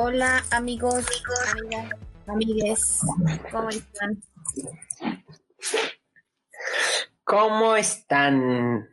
Hola 0.00 0.44
amigos, 0.52 1.04
amigas, 1.50 1.90
amigues, 2.28 3.00
¿cómo 3.50 3.68
están? 3.68 4.22
¿Cómo 7.24 7.74
están? 7.74 8.88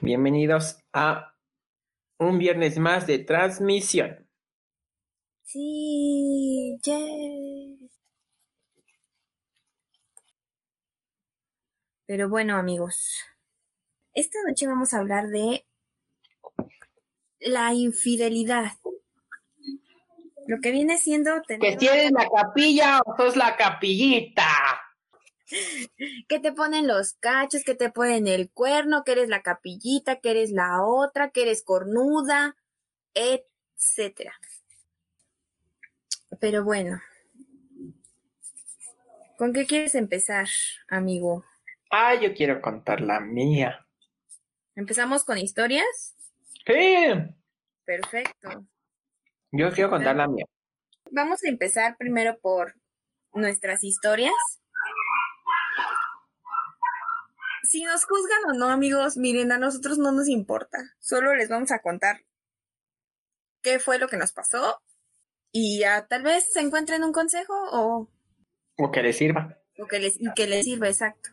Bienvenidos 0.00 0.78
a 0.92 1.36
un 2.18 2.36
viernes 2.38 2.78
más 2.78 3.06
de 3.06 3.20
transmisión. 3.20 4.28
Sí, 5.44 6.80
yay. 6.82 7.88
Pero 12.06 12.28
bueno 12.28 12.56
amigos, 12.56 13.20
esta 14.14 14.36
noche 14.48 14.66
vamos 14.66 14.94
a 14.94 14.98
hablar 14.98 15.28
de 15.28 15.64
la 17.38 17.72
infidelidad. 17.72 18.72
Lo 20.46 20.60
que 20.60 20.70
viene 20.70 20.98
siendo 20.98 21.40
¿Que 21.42 21.58
tener 21.58 21.78
tienes 21.78 22.12
la 22.12 22.28
capilla 22.28 23.00
o 23.04 23.16
sos 23.16 23.36
la 23.36 23.56
capillita? 23.56 24.46
que 26.28 26.38
te 26.40 26.52
ponen 26.52 26.86
los 26.86 27.14
cachos, 27.14 27.64
que 27.64 27.74
te 27.74 27.90
ponen 27.90 28.26
el 28.26 28.50
cuerno, 28.50 29.04
que 29.04 29.12
eres 29.12 29.28
la 29.28 29.42
capillita, 29.42 30.16
que 30.16 30.30
eres 30.30 30.50
la 30.50 30.82
otra, 30.82 31.30
que 31.30 31.42
eres 31.42 31.62
cornuda, 31.62 32.56
etcétera. 33.14 34.34
Pero 36.40 36.64
bueno, 36.64 37.00
¿con 39.36 39.52
qué 39.52 39.66
quieres 39.66 39.94
empezar, 39.94 40.48
amigo? 40.88 41.44
Ah, 41.90 42.14
yo 42.14 42.34
quiero 42.34 42.60
contar 42.60 43.00
la 43.00 43.20
mía. 43.20 43.86
¿Empezamos 44.74 45.24
con 45.24 45.36
historias? 45.36 46.16
Sí, 46.66 47.06
Perfecto. 47.84 48.64
Yo 49.52 49.70
quiero 49.72 49.90
contar 49.90 50.16
la 50.16 50.28
mía. 50.28 50.44
Vamos 51.10 51.44
a 51.44 51.48
empezar 51.48 51.96
primero 51.98 52.38
por 52.40 52.74
nuestras 53.34 53.84
historias. 53.84 54.32
Si 57.64 57.84
nos 57.84 58.04
juzgan 58.04 58.50
o 58.50 58.52
no, 58.58 58.68
amigos, 58.68 59.16
miren, 59.16 59.52
a 59.52 59.58
nosotros 59.58 59.98
no 59.98 60.12
nos 60.12 60.28
importa. 60.28 60.78
Solo 60.98 61.34
les 61.34 61.48
vamos 61.48 61.70
a 61.70 61.78
contar 61.80 62.24
qué 63.62 63.78
fue 63.78 63.98
lo 63.98 64.08
que 64.08 64.16
nos 64.16 64.32
pasó 64.32 64.80
y 65.52 65.80
ya 65.80 66.06
tal 66.06 66.22
vez 66.22 66.52
se 66.52 66.60
encuentren 66.60 67.04
un 67.04 67.12
consejo 67.12 67.54
o, 67.72 68.08
O 68.78 68.90
que 68.90 69.02
le 69.02 69.12
sirva. 69.12 69.58
o 69.78 69.86
que 69.86 70.00
les, 70.00 70.20
y 70.20 70.32
que 70.34 70.46
les 70.46 70.64
sirva, 70.64 70.88
exacto. 70.88 71.30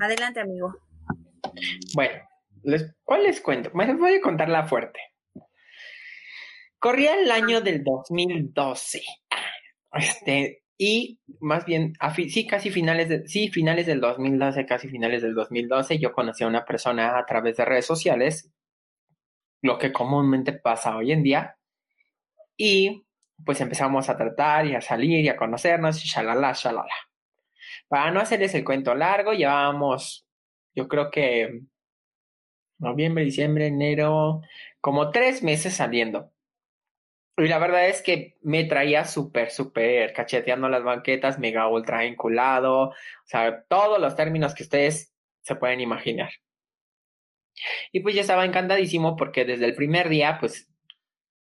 Adelante, 0.00 0.40
amigo. 0.40 0.76
Bueno, 1.94 2.14
les, 2.62 2.94
¿cuál 3.04 3.24
les 3.24 3.40
cuento? 3.40 3.70
Me 3.74 3.92
voy 3.94 4.14
a 4.14 4.20
contar 4.20 4.48
la 4.48 4.66
fuerte. 4.66 4.98
Corría 6.84 7.14
el 7.18 7.30
año 7.30 7.62
del 7.62 7.82
2012. 7.82 9.00
Este, 9.90 10.64
y 10.76 11.18
más 11.40 11.64
bien, 11.64 11.94
sí, 12.28 12.46
casi 12.46 12.70
finales 12.70 13.08
de, 13.08 13.26
sí, 13.26 13.48
finales 13.48 13.86
del 13.86 14.02
2012, 14.02 14.66
casi 14.66 14.90
finales 14.90 15.22
del 15.22 15.34
2012, 15.34 15.98
yo 15.98 16.12
conocí 16.12 16.44
a 16.44 16.46
una 16.46 16.66
persona 16.66 17.18
a 17.18 17.24
través 17.24 17.56
de 17.56 17.64
redes 17.64 17.86
sociales, 17.86 18.52
lo 19.62 19.78
que 19.78 19.94
comúnmente 19.94 20.52
pasa 20.52 20.94
hoy 20.94 21.12
en 21.12 21.22
día, 21.22 21.56
y 22.54 23.06
pues 23.46 23.62
empezamos 23.62 24.10
a 24.10 24.18
tratar 24.18 24.66
y 24.66 24.74
a 24.74 24.82
salir 24.82 25.24
y 25.24 25.30
a 25.30 25.38
conocernos 25.38 26.04
y 26.04 26.08
shalala, 26.08 26.52
shalala. 26.52 26.94
Para 27.88 28.10
no 28.10 28.20
hacerles 28.20 28.54
el 28.54 28.62
cuento 28.62 28.94
largo, 28.94 29.32
llevábamos, 29.32 30.26
yo 30.74 30.86
creo 30.86 31.10
que 31.10 31.62
noviembre, 32.78 33.24
diciembre, 33.24 33.68
enero, 33.68 34.42
como 34.82 35.10
tres 35.12 35.42
meses 35.42 35.72
saliendo. 35.72 36.33
Y 37.36 37.48
la 37.48 37.58
verdad 37.58 37.88
es 37.88 38.00
que 38.02 38.36
me 38.42 38.64
traía 38.64 39.04
súper, 39.04 39.50
súper 39.50 40.12
cacheteando 40.12 40.68
las 40.68 40.84
banquetas, 40.84 41.38
mega 41.38 41.68
ultra 41.68 42.04
enculado, 42.04 42.90
o 42.90 42.94
sea, 43.24 43.64
todos 43.68 44.00
los 44.00 44.14
términos 44.14 44.54
que 44.54 44.62
ustedes 44.62 45.12
se 45.42 45.56
pueden 45.56 45.80
imaginar. 45.80 46.30
Y 47.92 48.00
pues 48.00 48.14
yo 48.14 48.20
estaba 48.20 48.44
encantadísimo 48.44 49.16
porque 49.16 49.44
desde 49.44 49.64
el 49.66 49.74
primer 49.74 50.08
día, 50.08 50.38
pues, 50.40 50.70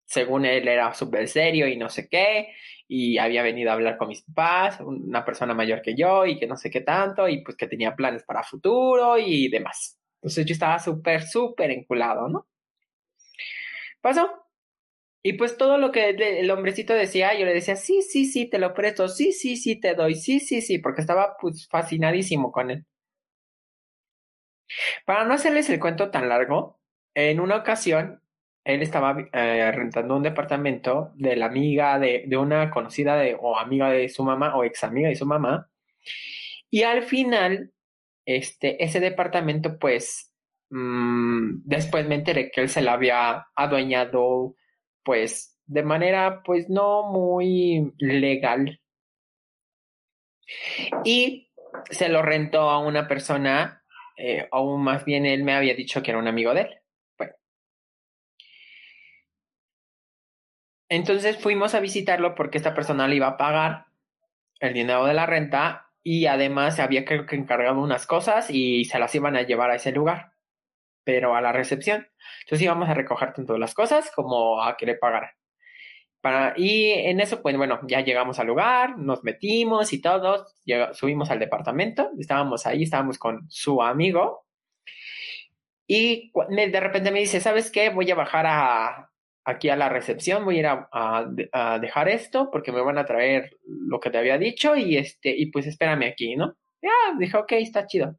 según 0.06 0.44
él 0.46 0.68
era 0.68 0.94
súper 0.94 1.28
serio 1.28 1.68
y 1.68 1.76
no 1.76 1.88
sé 1.90 2.08
qué, 2.08 2.54
y 2.88 3.18
había 3.18 3.42
venido 3.42 3.70
a 3.70 3.74
hablar 3.74 3.98
con 3.98 4.08
mis 4.08 4.22
papás, 4.22 4.80
una 4.80 5.24
persona 5.24 5.54
mayor 5.54 5.82
que 5.82 5.94
yo 5.94 6.24
y 6.26 6.38
que 6.38 6.46
no 6.46 6.56
sé 6.56 6.70
qué 6.70 6.80
tanto, 6.80 7.28
y 7.28 7.42
pues 7.42 7.56
que 7.56 7.68
tenía 7.68 7.94
planes 7.94 8.24
para 8.24 8.42
futuro 8.42 9.18
y 9.18 9.48
demás. 9.48 9.98
Entonces 10.16 10.46
yo 10.46 10.52
estaba 10.54 10.78
súper, 10.78 11.22
súper 11.22 11.70
enculado, 11.70 12.28
¿no? 12.28 12.46
Pasó. 14.00 14.47
Y 15.22 15.34
pues 15.34 15.56
todo 15.56 15.78
lo 15.78 15.90
que 15.92 16.10
el 16.10 16.50
hombrecito 16.50 16.94
decía, 16.94 17.36
yo 17.38 17.44
le 17.44 17.54
decía, 17.54 17.76
sí, 17.76 18.02
sí, 18.02 18.24
sí, 18.26 18.48
te 18.48 18.58
lo 18.58 18.72
presto, 18.74 19.08
sí, 19.08 19.32
sí, 19.32 19.56
sí, 19.56 19.78
te 19.80 19.94
doy, 19.94 20.14
sí, 20.14 20.40
sí, 20.40 20.62
sí, 20.62 20.78
porque 20.78 21.00
estaba 21.00 21.36
pues 21.40 21.68
fascinadísimo 21.68 22.52
con 22.52 22.70
él. 22.70 22.86
Para 25.04 25.24
no 25.24 25.34
hacerles 25.34 25.68
el 25.70 25.80
cuento 25.80 26.10
tan 26.10 26.28
largo, 26.28 26.78
en 27.14 27.40
una 27.40 27.56
ocasión, 27.56 28.22
él 28.64 28.82
estaba 28.82 29.16
eh, 29.32 29.72
rentando 29.72 30.16
un 30.16 30.22
departamento 30.22 31.12
de 31.16 31.36
la 31.36 31.46
amiga 31.46 31.98
de, 31.98 32.24
de 32.26 32.36
una 32.36 32.70
conocida 32.70 33.16
de, 33.16 33.36
o 33.40 33.58
amiga 33.58 33.90
de 33.90 34.08
su 34.08 34.22
mamá, 34.24 34.56
o 34.56 34.64
ex 34.64 34.84
amiga 34.84 35.08
de 35.08 35.16
su 35.16 35.26
mamá, 35.26 35.68
y 36.70 36.82
al 36.82 37.02
final, 37.02 37.72
este, 38.26 38.82
ese 38.84 39.00
departamento, 39.00 39.78
pues, 39.78 40.34
mm, 40.70 41.62
después 41.64 42.06
me 42.06 42.16
enteré 42.16 42.50
que 42.50 42.60
él 42.62 42.68
se 42.68 42.82
lo 42.82 42.90
había 42.90 43.46
adueñado, 43.54 44.56
pues, 45.08 45.58
de 45.64 45.82
manera, 45.82 46.42
pues, 46.44 46.68
no 46.68 47.10
muy 47.10 47.94
legal. 47.96 48.78
Y 51.02 51.50
se 51.88 52.10
lo 52.10 52.20
rentó 52.20 52.68
a 52.68 52.78
una 52.78 53.08
persona, 53.08 53.82
eh, 54.18 54.48
o 54.52 54.76
más 54.76 55.06
bien 55.06 55.24
él 55.24 55.44
me 55.44 55.54
había 55.54 55.74
dicho 55.74 56.02
que 56.02 56.10
era 56.10 56.20
un 56.20 56.28
amigo 56.28 56.52
de 56.52 56.60
él. 56.60 56.78
Entonces 60.90 61.38
fuimos 61.38 61.74
a 61.74 61.80
visitarlo 61.80 62.34
porque 62.34 62.58
esta 62.58 62.74
persona 62.74 63.08
le 63.08 63.16
iba 63.16 63.28
a 63.28 63.38
pagar 63.38 63.86
el 64.60 64.74
dinero 64.74 65.06
de 65.06 65.14
la 65.14 65.24
renta 65.24 65.90
y 66.02 66.26
además 66.26 66.76
se 66.76 66.82
había 66.82 67.06
que 67.06 67.24
encargado 67.30 67.80
unas 67.80 68.06
cosas 68.06 68.50
y 68.50 68.84
se 68.84 68.98
las 68.98 69.14
iban 69.14 69.36
a 69.36 69.42
llevar 69.42 69.70
a 69.70 69.76
ese 69.76 69.90
lugar, 69.90 70.32
pero 71.08 71.34
a 71.34 71.40
la 71.40 71.52
recepción. 71.52 72.06
Entonces 72.42 72.60
íbamos 72.64 72.86
a 72.86 72.92
recoger 72.92 73.32
tanto 73.32 73.56
las 73.56 73.72
cosas 73.72 74.10
como 74.14 74.62
a 74.62 74.76
que 74.76 74.84
le 74.84 74.94
pagaran. 74.94 75.30
Para, 76.20 76.52
y 76.54 76.90
en 76.90 77.18
eso, 77.20 77.40
pues 77.40 77.56
bueno, 77.56 77.80
ya 77.88 78.02
llegamos 78.02 78.38
al 78.38 78.48
lugar, 78.48 78.98
nos 78.98 79.24
metimos 79.24 79.94
y 79.94 80.02
todos, 80.02 80.54
subimos 80.92 81.30
al 81.30 81.38
departamento, 81.38 82.10
estábamos 82.18 82.66
ahí, 82.66 82.82
estábamos 82.82 83.16
con 83.18 83.46
su 83.48 83.80
amigo 83.82 84.44
y 85.86 86.30
de 86.50 86.80
repente 86.80 87.10
me 87.10 87.20
dice, 87.20 87.40
¿sabes 87.40 87.70
qué? 87.70 87.88
Voy 87.88 88.10
a 88.10 88.14
bajar 88.14 88.44
a, 88.46 89.10
aquí 89.46 89.70
a 89.70 89.76
la 89.76 89.88
recepción, 89.88 90.44
voy 90.44 90.56
a 90.56 90.58
ir 90.58 90.66
a, 90.66 90.88
a 90.92 91.24
de- 91.26 91.48
a 91.52 91.78
dejar 91.78 92.10
esto 92.10 92.50
porque 92.52 92.70
me 92.70 92.82
van 92.82 92.98
a 92.98 93.06
traer 93.06 93.56
lo 93.66 93.98
que 93.98 94.10
te 94.10 94.18
había 94.18 94.36
dicho 94.36 94.76
y 94.76 94.98
este, 94.98 95.30
y 95.34 95.46
pues 95.50 95.66
espérame 95.66 96.04
aquí, 96.12 96.36
¿no? 96.36 96.54
Ya, 96.82 96.90
dije, 97.18 97.34
ok, 97.38 97.52
está 97.52 97.86
chido. 97.86 98.14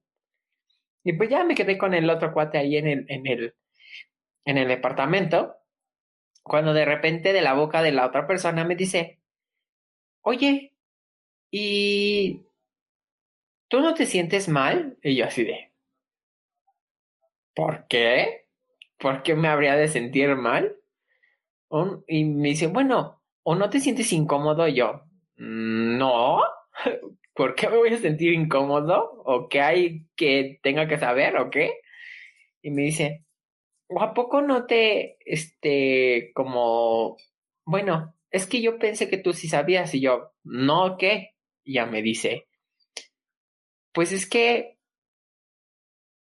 Y 1.03 1.13
pues 1.13 1.29
ya 1.29 1.43
me 1.43 1.55
quedé 1.55 1.77
con 1.77 1.93
el 1.93 2.09
otro 2.09 2.33
cuate 2.33 2.57
ahí 2.57 2.77
en 2.77 2.87
el, 2.87 3.05
en 3.09 3.27
el, 3.27 3.55
en 4.45 4.57
el 4.59 4.67
departamento, 4.69 5.55
cuando 6.43 6.73
de 6.73 6.85
repente 6.85 7.33
de 7.33 7.41
la 7.41 7.53
boca 7.53 7.81
de 7.83 7.91
la 7.93 8.07
otra 8.07 8.27
persona 8.27 8.65
me 8.65 8.75
dice, 8.75 9.19
oye, 10.21 10.71
¿y 11.51 12.45
tú 13.67 13.79
no 13.79 13.95
te 13.95 14.05
sientes 14.05 14.47
mal? 14.47 14.99
Y 15.01 15.15
yo 15.15 15.25
así 15.25 15.43
de, 15.43 15.71
¿por 17.55 17.85
qué? 17.87 18.47
¿Por 18.97 19.23
qué 19.23 19.35
me 19.35 19.47
habría 19.49 19.75
de 19.75 19.87
sentir 19.87 20.35
mal? 20.35 20.77
Y 22.07 22.25
me 22.25 22.49
dice, 22.49 22.67
bueno, 22.67 23.21
¿o 23.43 23.55
no 23.55 23.69
te 23.69 23.79
sientes 23.79 24.11
incómodo? 24.13 24.67
Y 24.67 24.75
yo, 24.75 25.03
"Mm, 25.37 25.97
no, 25.97 26.41
¿por 27.39 27.55
qué 27.55 27.69
me 27.69 27.77
voy 27.77 27.93
a 27.93 27.97
sentir 27.97 28.33
incómodo? 28.33 29.13
¿O 29.23 29.47
qué 29.47 29.61
hay 29.61 30.05
que 30.17 30.59
tenga 30.61 30.89
que 30.89 30.97
saber 30.97 31.37
o 31.37 31.49
qué? 31.49 31.79
Y 32.61 32.69
me 32.69 32.81
dice, 32.81 33.23
¿o 33.87 34.01
a 34.01 34.13
poco 34.13 34.41
no 34.41 34.65
te, 34.65 35.15
este, 35.25 36.33
como, 36.33 37.15
bueno, 37.63 38.13
es 38.29 38.45
que 38.45 38.61
yo 38.61 38.77
pensé 38.77 39.09
que 39.09 39.17
tú 39.17 39.31
sí 39.31 39.47
sabías 39.47 39.95
y 39.95 40.01
yo, 40.01 40.33
no, 40.43 40.97
¿qué? 40.97 41.29
Y 41.63 41.75
ya 41.75 41.85
me 41.85 42.01
dice, 42.01 42.49
pues 43.93 44.11
es 44.11 44.29
que, 44.29 44.77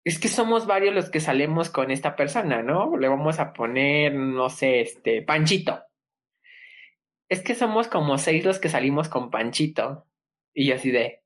es 0.05 0.19
que 0.19 0.27
somos 0.27 0.67
varios 0.67 0.93
los 0.93 1.09
que 1.09 1.19
salimos 1.19 1.71
con 1.71 1.89
esta 1.89 2.15
persona, 2.15 2.61
¿no? 2.61 2.95
Le 2.95 3.07
vamos 3.07 3.39
a 3.39 3.53
poner, 3.53 4.13
no 4.13 4.49
sé, 4.49 4.81
este, 4.81 5.23
Panchito. 5.23 5.81
Es 7.27 7.41
que 7.41 7.55
somos 7.55 7.87
como 7.87 8.19
seis 8.19 8.45
los 8.45 8.59
que 8.59 8.69
salimos 8.69 9.09
con 9.09 9.31
Panchito. 9.31 10.07
Y 10.59 10.65
yo 10.65 10.73
así 10.73 10.89
de, 10.89 11.21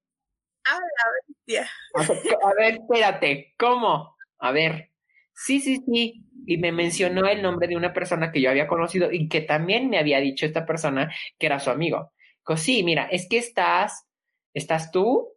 a 0.66 0.78
ver, 0.78 1.66
a 2.44 2.54
ver, 2.54 2.74
espérate, 2.74 3.54
¿cómo? 3.58 4.18
A 4.40 4.52
ver, 4.52 4.92
sí, 5.34 5.62
sí, 5.62 5.82
sí, 5.86 6.26
y 6.46 6.58
me 6.58 6.74
mencionó 6.74 7.26
el 7.26 7.42
nombre 7.42 7.70
de 7.70 7.78
una 7.78 7.94
persona 7.94 8.30
que 8.30 8.42
yo 8.42 8.50
había 8.50 8.68
conocido 8.68 9.10
y 9.10 9.30
que 9.30 9.40
también 9.40 9.90
me 9.90 10.00
había 10.00 10.20
dicho 10.20 10.46
esta 10.46 10.66
persona 10.66 11.14
que 11.40 11.46
era 11.46 11.62
su 11.62 11.70
amigo. 11.70 12.12
Dijo, 12.40 12.58
sí, 12.58 12.84
mira, 12.84 13.06
es 13.06 13.30
que 13.30 13.38
estás, 13.38 14.06
estás 14.54 14.92
tú, 14.92 15.34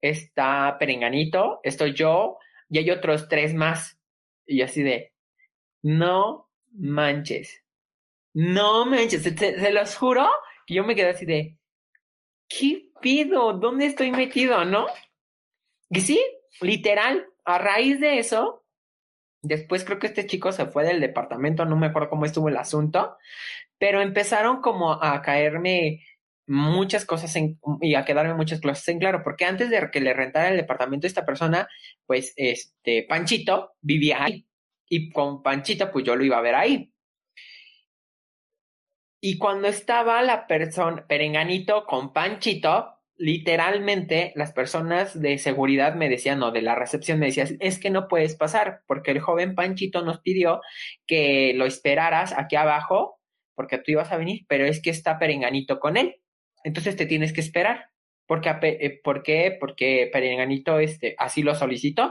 está 0.00 0.78
Perenganito, 0.78 1.60
estoy 1.64 1.92
yo 1.92 2.38
y 2.70 2.78
hay 2.78 2.90
otros 2.90 3.28
tres 3.28 3.52
más. 3.52 3.98
Y 4.46 4.62
así 4.62 4.82
de, 4.82 5.12
no 5.82 6.48
manches, 6.72 7.62
no 8.32 8.86
manches, 8.86 9.22
se, 9.22 9.70
los 9.70 9.96
juro 9.96 10.26
que 10.66 10.72
yo 10.72 10.84
me 10.84 10.94
quedé 10.94 11.10
así 11.10 11.26
de, 11.26 11.58
¿qué 12.48 12.90
pido? 13.00 13.52
¿Dónde 13.54 13.86
estoy 13.86 14.10
metido, 14.10 14.64
no? 14.64 14.86
Y 15.90 16.00
sí, 16.00 16.20
literal, 16.60 17.26
a 17.44 17.58
raíz 17.58 18.00
de 18.00 18.18
eso, 18.18 18.64
después 19.42 19.84
creo 19.84 19.98
que 19.98 20.06
este 20.06 20.26
chico 20.26 20.52
se 20.52 20.66
fue 20.66 20.84
del 20.84 21.00
departamento, 21.00 21.64
no 21.64 21.76
me 21.76 21.86
acuerdo 21.86 22.10
cómo 22.10 22.24
estuvo 22.24 22.48
el 22.48 22.56
asunto, 22.56 23.16
pero 23.78 24.00
empezaron 24.00 24.60
como 24.60 24.92
a 24.92 25.20
caerme 25.22 26.04
muchas 26.46 27.04
cosas 27.04 27.34
y 27.80 27.94
a 27.94 28.04
quedarme 28.04 28.34
muchas 28.34 28.60
cosas 28.60 28.86
en 28.88 28.98
claro, 28.98 29.22
porque 29.22 29.44
antes 29.44 29.70
de 29.70 29.90
que 29.90 30.00
le 30.00 30.12
rentara 30.14 30.48
el 30.48 30.56
departamento 30.56 31.06
a 31.06 31.08
esta 31.08 31.24
persona, 31.24 31.68
pues 32.06 32.32
este 32.36 33.04
Panchito 33.08 33.72
vivía 33.80 34.24
ahí 34.24 34.46
y 34.88 35.10
con 35.10 35.42
Panchito 35.42 35.90
pues 35.90 36.04
yo 36.04 36.16
lo 36.16 36.24
iba 36.24 36.38
a 36.38 36.42
ver 36.42 36.54
ahí. 36.54 36.93
Y 39.26 39.38
cuando 39.38 39.68
estaba 39.68 40.20
la 40.20 40.46
persona, 40.46 41.06
Perenganito 41.08 41.86
con 41.86 42.12
Panchito, 42.12 42.98
literalmente 43.16 44.34
las 44.36 44.52
personas 44.52 45.18
de 45.18 45.38
seguridad 45.38 45.94
me 45.94 46.10
decían, 46.10 46.40
no, 46.40 46.50
de 46.50 46.60
la 46.60 46.74
recepción 46.74 47.18
me 47.18 47.24
decían, 47.24 47.56
es 47.60 47.78
que 47.78 47.88
no 47.88 48.06
puedes 48.06 48.36
pasar, 48.36 48.82
porque 48.86 49.12
el 49.12 49.20
joven 49.20 49.54
Panchito 49.54 50.02
nos 50.02 50.20
pidió 50.20 50.60
que 51.06 51.54
lo 51.54 51.64
esperaras 51.64 52.34
aquí 52.36 52.56
abajo, 52.56 53.18
porque 53.54 53.78
tú 53.78 53.92
ibas 53.92 54.12
a 54.12 54.18
venir, 54.18 54.44
pero 54.46 54.66
es 54.66 54.82
que 54.82 54.90
está 54.90 55.18
Perenganito 55.18 55.80
con 55.80 55.96
él. 55.96 56.16
Entonces 56.62 56.94
te 56.94 57.06
tienes 57.06 57.32
que 57.32 57.40
esperar. 57.40 57.86
Porque, 58.26 58.50
eh, 58.62 59.00
¿Por 59.02 59.22
qué? 59.22 59.56
Porque 59.58 60.10
Perenganito 60.12 60.80
este, 60.80 61.14
así 61.16 61.42
lo 61.42 61.54
solicitó. 61.54 62.08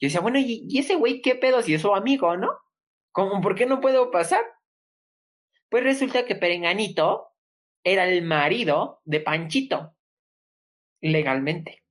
Yo 0.00 0.08
decía, 0.08 0.20
bueno, 0.20 0.40
¿y, 0.40 0.76
ese 0.76 0.96
güey 0.96 1.22
qué 1.22 1.36
pedo 1.36 1.62
si 1.62 1.74
es 1.74 1.82
su 1.82 1.94
amigo, 1.94 2.36
no? 2.36 2.50
¿Cómo, 3.12 3.40
¿Por 3.40 3.54
qué 3.54 3.66
no 3.66 3.80
puedo 3.80 4.10
pasar? 4.10 4.42
Pues 5.68 5.82
resulta 5.84 6.24
que 6.24 6.36
Perenganito 6.36 7.32
era 7.84 8.04
el 8.08 8.22
marido 8.22 9.00
de 9.04 9.20
Panchito, 9.20 9.96
legalmente. 11.00 11.82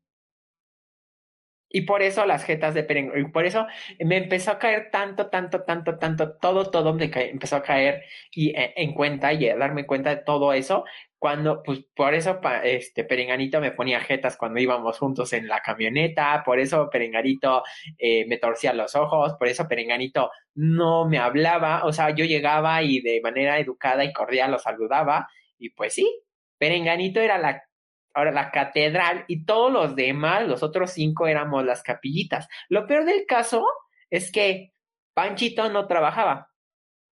Y 1.69 1.81
por 1.81 2.01
eso 2.01 2.25
las 2.25 2.45
jetas 2.45 2.73
de 2.73 2.83
Perenganito, 2.83 3.27
y 3.27 3.31
por 3.31 3.45
eso 3.45 3.67
me 3.99 4.17
empezó 4.17 4.51
a 4.51 4.59
caer 4.59 4.91
tanto, 4.91 5.29
tanto, 5.29 5.63
tanto, 5.63 5.97
tanto, 5.97 6.37
todo, 6.37 6.71
todo 6.71 6.93
me 6.93 7.11
empezó 7.13 7.57
a 7.57 7.63
caer 7.63 8.03
y 8.31 8.49
eh, 8.57 8.73
en 8.77 8.93
cuenta 8.93 9.33
y 9.33 9.49
a 9.49 9.57
darme 9.57 9.85
cuenta 9.85 10.11
de 10.15 10.21
todo 10.23 10.53
eso, 10.53 10.85
cuando, 11.19 11.63
pues 11.63 11.85
por 11.95 12.13
eso 12.13 12.39
este 12.63 13.03
Perenganito 13.03 13.59
me 13.61 13.71
ponía 13.71 13.99
jetas 13.99 14.37
cuando 14.37 14.59
íbamos 14.59 14.99
juntos 14.99 15.33
en 15.33 15.47
la 15.47 15.61
camioneta, 15.61 16.43
por 16.45 16.59
eso 16.59 16.89
Perenganito 16.89 17.63
eh, 17.97 18.25
me 18.27 18.37
torcía 18.37 18.73
los 18.73 18.95
ojos, 18.95 19.33
por 19.39 19.47
eso 19.47 19.67
Perenganito 19.67 20.29
no 20.53 21.07
me 21.07 21.17
hablaba, 21.17 21.85
o 21.85 21.93
sea, 21.93 22.11
yo 22.11 22.25
llegaba 22.25 22.83
y 22.83 23.01
de 23.01 23.21
manera 23.21 23.59
educada 23.59 24.03
y 24.03 24.13
cordial 24.13 24.51
lo 24.51 24.59
saludaba, 24.59 25.27
y 25.57 25.69
pues 25.69 25.93
sí, 25.93 26.21
Perenganito 26.57 27.19
era 27.21 27.37
la, 27.37 27.63
ahora 28.13 28.31
la 28.31 28.51
catedral 28.51 29.25
y 29.27 29.45
todos 29.45 29.71
los 29.71 29.95
demás, 29.95 30.47
los 30.47 30.63
otros 30.63 30.91
cinco 30.91 31.27
éramos 31.27 31.65
las 31.65 31.83
capillitas. 31.83 32.47
Lo 32.69 32.87
peor 32.87 33.05
del 33.05 33.25
caso 33.25 33.65
es 34.09 34.31
que 34.31 34.73
Panchito 35.13 35.69
no 35.69 35.87
trabajaba. 35.87 36.51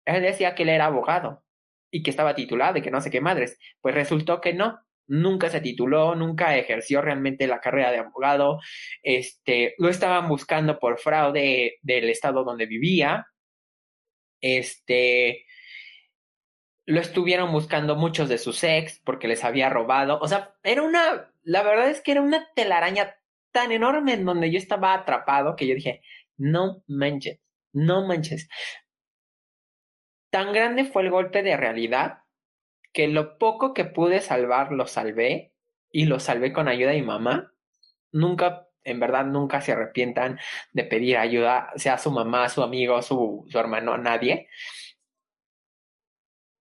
Él 0.04 0.22
decía 0.22 0.54
que 0.54 0.62
él 0.62 0.70
era 0.70 0.86
abogado 0.86 1.44
y 1.90 2.02
que 2.02 2.10
estaba 2.10 2.34
titulado 2.34 2.78
y 2.78 2.82
que 2.82 2.90
no 2.90 3.00
sé 3.00 3.10
qué 3.10 3.20
madres. 3.20 3.58
Pues 3.80 3.94
resultó 3.94 4.40
que 4.40 4.54
no, 4.54 4.80
nunca 5.08 5.50
se 5.50 5.60
tituló, 5.60 6.14
nunca 6.14 6.56
ejerció 6.56 7.02
realmente 7.02 7.46
la 7.46 7.60
carrera 7.60 7.90
de 7.90 7.98
abogado, 7.98 8.60
este, 9.02 9.74
lo 9.78 9.88
estaban 9.88 10.28
buscando 10.28 10.78
por 10.78 10.98
fraude 10.98 11.78
del 11.82 12.10
estado 12.10 12.44
donde 12.44 12.66
vivía, 12.66 13.26
este, 14.40 15.46
lo 16.86 17.00
estuvieron 17.00 17.52
buscando 17.52 17.96
muchos 17.96 18.28
de 18.28 18.38
sus 18.38 18.62
ex 18.62 19.00
porque 19.04 19.28
les 19.28 19.44
había 19.44 19.68
robado, 19.68 20.18
o 20.20 20.28
sea, 20.28 20.54
era 20.62 20.82
una, 20.82 21.32
la 21.42 21.62
verdad 21.62 21.90
es 21.90 22.00
que 22.00 22.12
era 22.12 22.22
una 22.22 22.48
telaraña 22.54 23.16
tan 23.50 23.72
enorme 23.72 24.12
en 24.14 24.24
donde 24.24 24.50
yo 24.50 24.58
estaba 24.58 24.94
atrapado 24.94 25.56
que 25.56 25.66
yo 25.66 25.74
dije, 25.74 26.02
no 26.36 26.82
manches, 26.86 27.40
no 27.72 28.06
manches. 28.06 28.48
Tan 30.30 30.52
grande 30.52 30.84
fue 30.84 31.02
el 31.02 31.10
golpe 31.10 31.42
de 31.42 31.56
realidad 31.56 32.20
que 32.92 33.08
lo 33.08 33.38
poco 33.38 33.74
que 33.74 33.84
pude 33.84 34.20
salvar 34.20 34.72
lo 34.72 34.86
salvé 34.86 35.52
y 35.90 36.04
lo 36.06 36.20
salvé 36.20 36.52
con 36.52 36.68
ayuda 36.68 36.90
de 36.90 37.00
mi 37.00 37.06
mamá. 37.06 37.52
Nunca, 38.12 38.68
en 38.84 39.00
verdad, 39.00 39.24
nunca 39.26 39.60
se 39.60 39.72
arrepientan 39.72 40.38
de 40.72 40.84
pedir 40.84 41.16
ayuda, 41.16 41.70
sea 41.76 41.98
su 41.98 42.10
mamá, 42.10 42.48
su 42.48 42.62
amigo, 42.62 43.00
su, 43.02 43.46
su 43.48 43.58
hermano, 43.58 43.96
nadie. 43.98 44.48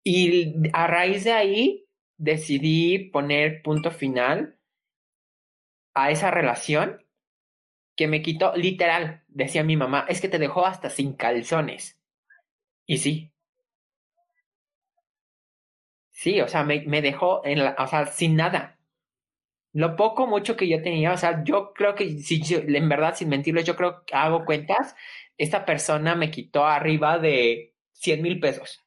Y 0.03 0.53
a 0.73 0.87
raíz 0.87 1.23
de 1.23 1.33
ahí 1.33 1.85
decidí 2.17 3.09
poner 3.09 3.61
punto 3.61 3.91
final 3.91 4.57
a 5.93 6.11
esa 6.11 6.31
relación 6.31 7.05
que 7.95 8.07
me 8.07 8.21
quitó, 8.21 8.55
literal, 8.55 9.23
decía 9.27 9.63
mi 9.63 9.75
mamá, 9.75 10.05
es 10.07 10.21
que 10.21 10.29
te 10.29 10.39
dejó 10.39 10.65
hasta 10.65 10.89
sin 10.89 11.13
calzones. 11.13 11.99
Y 12.85 12.99
sí, 12.99 13.33
Sí, 16.19 16.41
o 16.41 16.49
sea, 16.49 16.65
me, 16.65 16.81
me 16.81 17.01
dejó 17.01 17.45
en 17.45 17.63
la, 17.63 17.75
o 17.79 17.87
sea, 17.87 18.05
sin 18.07 18.35
nada. 18.35 18.77
Lo 19.71 19.95
poco, 19.95 20.27
mucho 20.27 20.57
que 20.57 20.67
yo 20.67 20.81
tenía, 20.81 21.13
o 21.13 21.17
sea, 21.17 21.45
yo 21.45 21.73
creo 21.73 21.95
que, 21.95 22.19
si 22.19 22.41
en 22.53 22.89
verdad, 22.89 23.15
sin 23.15 23.29
mentirles, 23.29 23.63
yo 23.63 23.77
creo 23.77 24.03
que 24.05 24.15
hago 24.15 24.43
cuentas, 24.43 24.95
esta 25.37 25.63
persona 25.65 26.15
me 26.15 26.29
quitó 26.29 26.65
arriba 26.65 27.19
de 27.19 27.73
100 27.93 28.21
mil 28.21 28.39
pesos. 28.41 28.83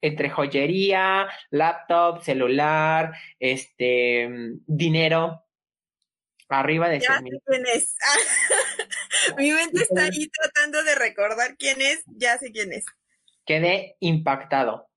Entre 0.00 0.30
joyería, 0.30 1.28
laptop, 1.50 2.22
celular, 2.22 3.12
este, 3.38 4.30
dinero, 4.66 5.44
arriba 6.48 6.88
de 6.88 7.02
100 7.02 7.22
mil. 7.22 7.38
quién 7.44 7.66
es. 7.66 7.94
Mi 9.36 9.52
mente 9.52 9.82
está 9.82 10.04
ahí 10.04 10.26
tratando 10.30 10.82
de 10.84 10.94
recordar 10.94 11.58
quién 11.58 11.82
es, 11.82 12.02
ya 12.06 12.38
sé 12.38 12.50
quién 12.50 12.72
es. 12.72 12.86
Quedé 13.44 13.96
impactado 14.00 14.87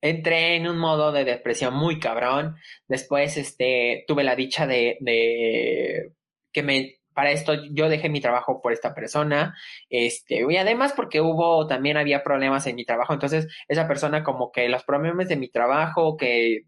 entré 0.00 0.56
en 0.56 0.68
un 0.68 0.78
modo 0.78 1.12
de 1.12 1.24
depresión 1.24 1.74
muy 1.74 1.98
cabrón. 1.98 2.56
Después, 2.86 3.36
este, 3.36 4.04
tuve 4.06 4.24
la 4.24 4.36
dicha 4.36 4.66
de, 4.66 4.98
de 5.00 6.12
que 6.52 6.62
me, 6.62 6.98
para 7.18 7.32
esto 7.32 7.54
yo 7.72 7.88
dejé 7.88 8.08
mi 8.08 8.20
trabajo 8.20 8.62
por 8.62 8.72
esta 8.72 8.94
persona, 8.94 9.56
este, 9.90 10.44
y 10.48 10.56
además 10.56 10.92
porque 10.94 11.20
hubo, 11.20 11.66
también 11.66 11.96
había 11.96 12.22
problemas 12.22 12.64
en 12.68 12.76
mi 12.76 12.84
trabajo, 12.84 13.12
entonces 13.12 13.48
esa 13.66 13.88
persona 13.88 14.22
como 14.22 14.52
que 14.52 14.68
los 14.68 14.84
problemas 14.84 15.28
de 15.28 15.36
mi 15.36 15.48
trabajo, 15.48 16.16
que 16.16 16.62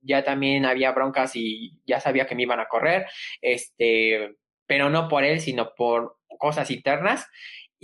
ya 0.00 0.24
también 0.24 0.64
había 0.66 0.90
broncas 0.90 1.36
y 1.36 1.80
ya 1.86 2.00
sabía 2.00 2.26
que 2.26 2.34
me 2.34 2.42
iban 2.42 2.58
a 2.58 2.66
correr, 2.66 3.06
este, 3.40 4.34
pero 4.66 4.90
no 4.90 5.06
por 5.08 5.22
él, 5.22 5.40
sino 5.40 5.72
por 5.76 6.16
cosas 6.36 6.72
internas 6.72 7.28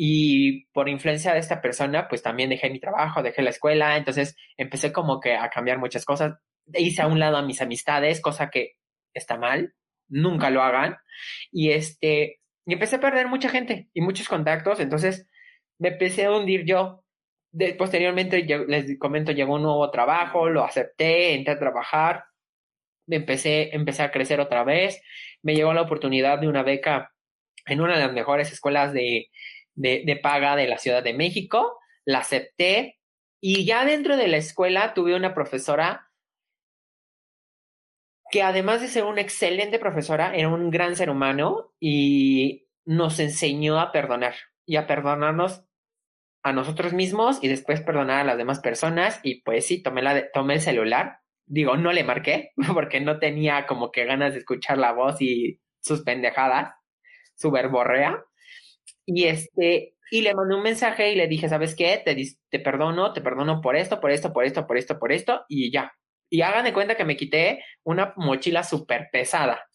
y 0.00 0.66
por 0.66 0.88
influencia 0.88 1.32
de 1.32 1.40
esta 1.40 1.60
persona, 1.60 2.06
pues 2.06 2.22
también 2.22 2.50
dejé 2.50 2.70
mi 2.70 2.78
trabajo, 2.78 3.20
dejé 3.20 3.42
la 3.42 3.50
escuela, 3.50 3.96
entonces 3.96 4.36
empecé 4.56 4.92
como 4.92 5.18
que 5.18 5.34
a 5.34 5.50
cambiar 5.50 5.78
muchas 5.78 6.04
cosas. 6.04 6.36
Hice 6.72 7.02
a 7.02 7.08
un 7.08 7.18
lado 7.18 7.36
a 7.36 7.42
mis 7.42 7.60
amistades, 7.60 8.20
cosa 8.20 8.48
que 8.48 8.76
está 9.12 9.36
mal, 9.38 9.74
nunca 10.06 10.50
lo 10.50 10.62
hagan. 10.62 10.98
Y 11.50 11.72
este, 11.72 12.38
y 12.64 12.74
empecé 12.74 12.96
a 12.96 13.00
perder 13.00 13.26
mucha 13.26 13.48
gente 13.48 13.88
y 13.92 14.00
muchos 14.00 14.28
contactos, 14.28 14.78
entonces 14.78 15.26
me 15.78 15.88
empecé 15.88 16.26
a 16.26 16.30
hundir 16.30 16.64
yo. 16.64 17.02
Posteriormente, 17.76 18.44
les 18.68 18.96
comento, 19.00 19.32
llegó 19.32 19.56
un 19.56 19.62
nuevo 19.62 19.90
trabajo, 19.90 20.48
lo 20.48 20.62
acepté, 20.62 21.34
entré 21.34 21.54
a 21.54 21.58
trabajar, 21.58 22.24
empecé, 23.08 23.74
empecé 23.74 24.04
a 24.04 24.12
crecer 24.12 24.38
otra 24.38 24.62
vez, 24.62 25.02
me 25.42 25.56
llegó 25.56 25.72
la 25.72 25.82
oportunidad 25.82 26.38
de 26.38 26.46
una 26.46 26.62
beca 26.62 27.12
en 27.66 27.80
una 27.80 27.94
de 27.94 28.04
las 28.06 28.12
mejores 28.12 28.52
escuelas 28.52 28.92
de, 28.92 29.28
de, 29.78 30.20
paga 30.22 30.56
de 30.56 30.66
la 30.66 30.78
Ciudad 30.78 31.02
de 31.02 31.14
México, 31.14 31.78
la 32.04 32.18
acepté 32.18 32.98
y 33.40 33.64
ya 33.64 33.84
dentro 33.84 34.16
de 34.16 34.28
la 34.28 34.36
escuela 34.36 34.94
tuve 34.94 35.14
una 35.14 35.34
profesora 35.34 36.10
que 38.30 38.42
además 38.42 38.80
de 38.80 38.88
ser 38.88 39.04
una 39.04 39.22
excelente 39.22 39.78
profesora, 39.78 40.34
era 40.34 40.48
un 40.48 40.70
gran 40.70 40.96
ser 40.96 41.08
humano 41.08 41.72
y 41.80 42.66
nos 42.84 43.20
enseñó 43.20 43.80
a 43.80 43.90
perdonar 43.92 44.34
y 44.66 44.76
a 44.76 44.86
perdonarnos 44.86 45.64
a 46.42 46.52
nosotros 46.52 46.92
mismos 46.92 47.38
y 47.42 47.48
después 47.48 47.80
perdonar 47.80 48.20
a 48.20 48.24
las 48.24 48.36
demás 48.36 48.60
personas 48.60 49.20
y 49.22 49.42
pues 49.42 49.66
sí, 49.66 49.82
tomé, 49.82 50.02
la 50.02 50.30
tomé 50.30 50.54
el 50.54 50.60
celular, 50.60 51.20
digo, 51.46 51.76
no 51.76 51.92
le 51.92 52.04
marqué 52.04 52.52
porque 52.74 53.00
no 53.00 53.18
tenía 53.18 53.66
como 53.66 53.90
que 53.90 54.04
ganas 54.04 54.34
de 54.34 54.40
escuchar 54.40 54.76
la 54.78 54.92
voz 54.92 55.22
y 55.22 55.60
sus 55.80 56.02
pendejadas, 56.02 56.74
su 57.34 57.50
verborrea, 57.50 58.24
y 59.08 59.24
este, 59.24 59.94
Y 60.10 60.20
le 60.20 60.34
mandé 60.34 60.54
un 60.54 60.62
mensaje 60.62 61.12
y 61.12 61.16
le 61.16 61.28
dije, 61.28 61.48
¿sabes 61.48 61.74
qué? 61.74 62.00
Te, 62.04 62.14
te 62.50 62.60
perdono, 62.60 63.14
te 63.14 63.22
perdono 63.22 63.62
por 63.62 63.74
esto, 63.74 64.00
por 64.00 64.10
esto, 64.10 64.32
por 64.34 64.44
esto, 64.44 64.66
por 64.66 64.76
esto, 64.76 64.98
por 64.98 65.12
esto, 65.12 65.44
y 65.48 65.72
ya. 65.72 65.92
Y 66.30 66.42
hagan 66.42 66.64
de 66.64 66.74
cuenta 66.74 66.94
que 66.94 67.06
me 67.06 67.16
quité 67.16 67.64
una 67.84 68.12
mochila 68.16 68.62
súper 68.62 69.08
pesada. 69.10 69.66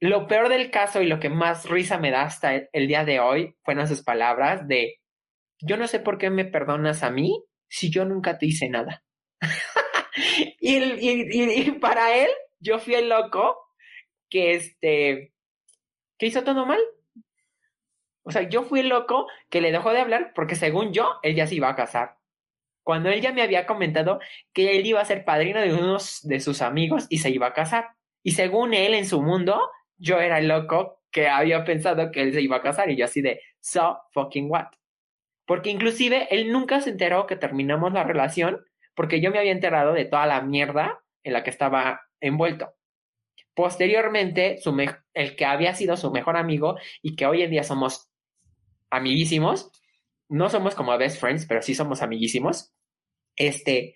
Lo 0.00 0.28
peor 0.28 0.48
del 0.48 0.70
caso 0.70 1.02
y 1.02 1.06
lo 1.06 1.18
que 1.18 1.28
más 1.28 1.68
risa 1.68 1.98
me 1.98 2.12
da 2.12 2.22
hasta 2.22 2.54
el, 2.54 2.86
día 2.86 3.04
de 3.04 3.18
hoy 3.18 3.56
fueron 3.64 3.88
sus 3.88 4.02
palabras 4.02 4.66
de, 4.68 4.98
yo 5.60 5.76
no 5.76 5.88
sé 5.88 5.98
por 5.98 6.16
qué 6.16 6.30
me 6.30 6.44
perdonas 6.44 7.02
a 7.02 7.10
mí 7.10 7.44
si 7.68 7.90
yo 7.90 8.04
nunca 8.04 8.38
te 8.38 8.46
hice 8.46 8.68
nada. 8.68 9.02
y, 10.60 10.76
y, 10.76 11.70
para 11.80 12.16
él, 12.16 12.30
yo 12.60 12.78
fui 12.78 12.94
el 12.94 13.08
loco 13.08 13.58
que 14.28 14.52
este, 14.54 15.32
que 16.16 16.26
hizo 16.26 16.44
todo 16.44 16.64
mal. 16.64 16.80
O 18.22 18.30
sea, 18.30 18.42
yo 18.42 18.62
fui 18.62 18.80
el 18.80 18.88
loco 18.88 19.26
que 19.48 19.60
le 19.60 19.72
dejó 19.72 19.92
de 19.92 20.00
hablar 20.00 20.32
porque 20.34 20.54
según 20.54 20.92
yo, 20.92 21.18
él 21.22 21.34
ya 21.34 21.46
se 21.46 21.54
iba 21.54 21.68
a 21.68 21.76
casar. 21.76 22.16
Cuando 22.82 23.10
él 23.10 23.20
ya 23.20 23.32
me 23.32 23.42
había 23.42 23.66
comentado 23.66 24.20
que 24.52 24.76
él 24.78 24.86
iba 24.86 25.00
a 25.00 25.04
ser 25.04 25.24
padrino 25.24 25.60
de 25.60 25.74
unos 25.74 26.20
de 26.22 26.40
sus 26.40 26.62
amigos 26.62 27.06
y 27.08 27.18
se 27.18 27.30
iba 27.30 27.46
a 27.46 27.52
casar. 27.52 27.90
Y 28.22 28.32
según 28.32 28.74
él 28.74 28.94
en 28.94 29.06
su 29.06 29.22
mundo, 29.22 29.70
yo 29.96 30.20
era 30.20 30.38
el 30.38 30.48
loco 30.48 31.00
que 31.10 31.28
había 31.28 31.64
pensado 31.64 32.10
que 32.10 32.22
él 32.22 32.32
se 32.32 32.42
iba 32.42 32.56
a 32.56 32.62
casar 32.62 32.90
y 32.90 32.96
yo 32.96 33.04
así 33.04 33.20
de, 33.22 33.40
so 33.60 33.98
fucking 34.12 34.50
what. 34.50 34.68
Porque 35.46 35.70
inclusive 35.70 36.28
él 36.30 36.52
nunca 36.52 36.80
se 36.80 36.90
enteró 36.90 37.26
que 37.26 37.36
terminamos 37.36 37.92
la 37.92 38.04
relación 38.04 38.64
porque 38.94 39.20
yo 39.20 39.30
me 39.30 39.38
había 39.38 39.52
enterado 39.52 39.92
de 39.92 40.04
toda 40.04 40.26
la 40.26 40.42
mierda 40.42 41.00
en 41.22 41.32
la 41.32 41.42
que 41.42 41.50
estaba 41.50 42.02
envuelto. 42.20 42.74
Posteriormente, 43.54 44.58
su 44.58 44.76
el 45.14 45.36
que 45.36 45.44
había 45.44 45.74
sido 45.74 45.96
su 45.96 46.10
mejor 46.10 46.36
amigo 46.36 46.76
y 47.02 47.16
que 47.16 47.26
hoy 47.26 47.42
en 47.42 47.50
día 47.50 47.62
somos 47.62 48.09
amiguísimos, 48.90 49.70
no 50.28 50.48
somos 50.48 50.74
como 50.74 50.96
best 50.98 51.20
friends, 51.20 51.46
pero 51.46 51.62
sí 51.62 51.74
somos 51.74 52.02
amiguísimos, 52.02 52.72
este, 53.36 53.94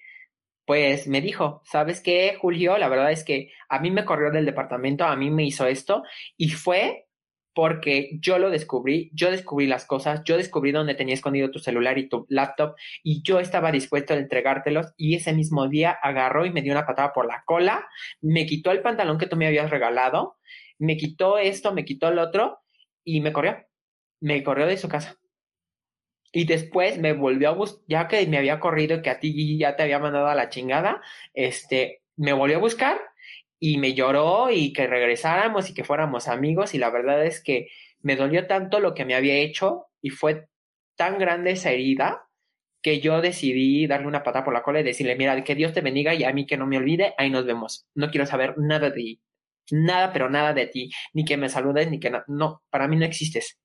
pues 0.66 1.06
me 1.06 1.20
dijo, 1.20 1.62
¿sabes 1.64 2.00
qué, 2.00 2.36
Julio? 2.40 2.78
La 2.78 2.88
verdad 2.88 3.12
es 3.12 3.24
que 3.24 3.52
a 3.68 3.78
mí 3.80 3.90
me 3.90 4.04
corrió 4.04 4.30
del 4.30 4.46
departamento, 4.46 5.04
a 5.04 5.16
mí 5.16 5.30
me 5.30 5.44
hizo 5.44 5.66
esto 5.66 6.02
y 6.36 6.50
fue 6.50 7.06
porque 7.54 8.18
yo 8.20 8.38
lo 8.38 8.50
descubrí, 8.50 9.10
yo 9.14 9.30
descubrí 9.30 9.66
las 9.66 9.86
cosas, 9.86 10.22
yo 10.24 10.36
descubrí 10.36 10.72
dónde 10.72 10.94
tenía 10.94 11.14
escondido 11.14 11.50
tu 11.50 11.60
celular 11.60 11.98
y 11.98 12.08
tu 12.08 12.26
laptop 12.28 12.74
y 13.02 13.22
yo 13.22 13.38
estaba 13.38 13.70
dispuesto 13.70 14.12
a 14.12 14.16
entregártelos 14.16 14.92
y 14.96 15.14
ese 15.14 15.32
mismo 15.32 15.68
día 15.68 15.92
agarró 16.02 16.44
y 16.46 16.50
me 16.50 16.62
dio 16.62 16.72
una 16.72 16.86
patada 16.86 17.12
por 17.12 17.26
la 17.26 17.44
cola, 17.46 17.86
me 18.20 18.44
quitó 18.44 18.72
el 18.72 18.82
pantalón 18.82 19.18
que 19.18 19.26
tú 19.26 19.36
me 19.36 19.46
habías 19.46 19.70
regalado, 19.70 20.36
me 20.78 20.96
quitó 20.96 21.38
esto, 21.38 21.72
me 21.72 21.84
quitó 21.84 22.08
el 22.08 22.18
otro 22.18 22.58
y 23.04 23.20
me 23.20 23.32
corrió, 23.32 23.56
me 24.20 24.42
corrió 24.42 24.66
de 24.66 24.76
su 24.76 24.88
casa. 24.88 25.16
Y 26.32 26.46
después 26.46 26.98
me 26.98 27.12
volvió 27.12 27.50
a 27.50 27.52
buscar, 27.52 27.84
ya 27.86 28.08
que 28.08 28.26
me 28.26 28.38
había 28.38 28.58
corrido 28.58 29.02
que 29.02 29.10
a 29.10 29.20
ti 29.20 29.56
ya 29.58 29.76
te 29.76 29.84
había 29.84 30.00
mandado 30.00 30.26
a 30.26 30.34
la 30.34 30.48
chingada, 30.48 31.00
este, 31.32 32.02
me 32.16 32.32
volvió 32.32 32.56
a 32.56 32.60
buscar 32.60 33.00
y 33.60 33.78
me 33.78 33.94
lloró 33.94 34.50
y 34.50 34.72
que 34.72 34.86
regresáramos 34.86 35.70
y 35.70 35.74
que 35.74 35.84
fuéramos 35.84 36.28
amigos 36.28 36.74
y 36.74 36.78
la 36.78 36.90
verdad 36.90 37.24
es 37.24 37.42
que 37.42 37.68
me 38.02 38.16
dolió 38.16 38.46
tanto 38.46 38.80
lo 38.80 38.94
que 38.94 39.04
me 39.04 39.14
había 39.14 39.36
hecho 39.36 39.86
y 40.02 40.10
fue 40.10 40.48
tan 40.96 41.18
grande 41.18 41.52
esa 41.52 41.70
herida 41.70 42.26
que 42.82 43.00
yo 43.00 43.22
decidí 43.22 43.86
darle 43.86 44.06
una 44.06 44.22
pata 44.22 44.44
por 44.44 44.52
la 44.52 44.62
cola 44.62 44.80
y 44.80 44.82
decirle, 44.82 45.16
mira, 45.16 45.42
que 45.42 45.54
Dios 45.54 45.72
te 45.72 45.80
bendiga 45.80 46.14
y 46.14 46.24
a 46.24 46.32
mí 46.34 46.46
que 46.46 46.58
no 46.58 46.66
me 46.66 46.76
olvide, 46.76 47.14
ahí 47.16 47.30
nos 47.30 47.46
vemos. 47.46 47.86
No 47.94 48.10
quiero 48.10 48.26
saber 48.26 48.58
nada 48.58 48.90
de 48.90 48.96
ti, 48.96 49.20
nada, 49.70 50.12
pero 50.12 50.28
nada 50.28 50.52
de 50.52 50.66
ti, 50.66 50.90
ni 51.14 51.24
que 51.24 51.38
me 51.38 51.48
saludes, 51.48 51.90
ni 51.90 51.98
que 51.98 52.12
no, 52.28 52.62
para 52.68 52.86
mí 52.86 52.96
no 52.96 53.06
existes. 53.06 53.58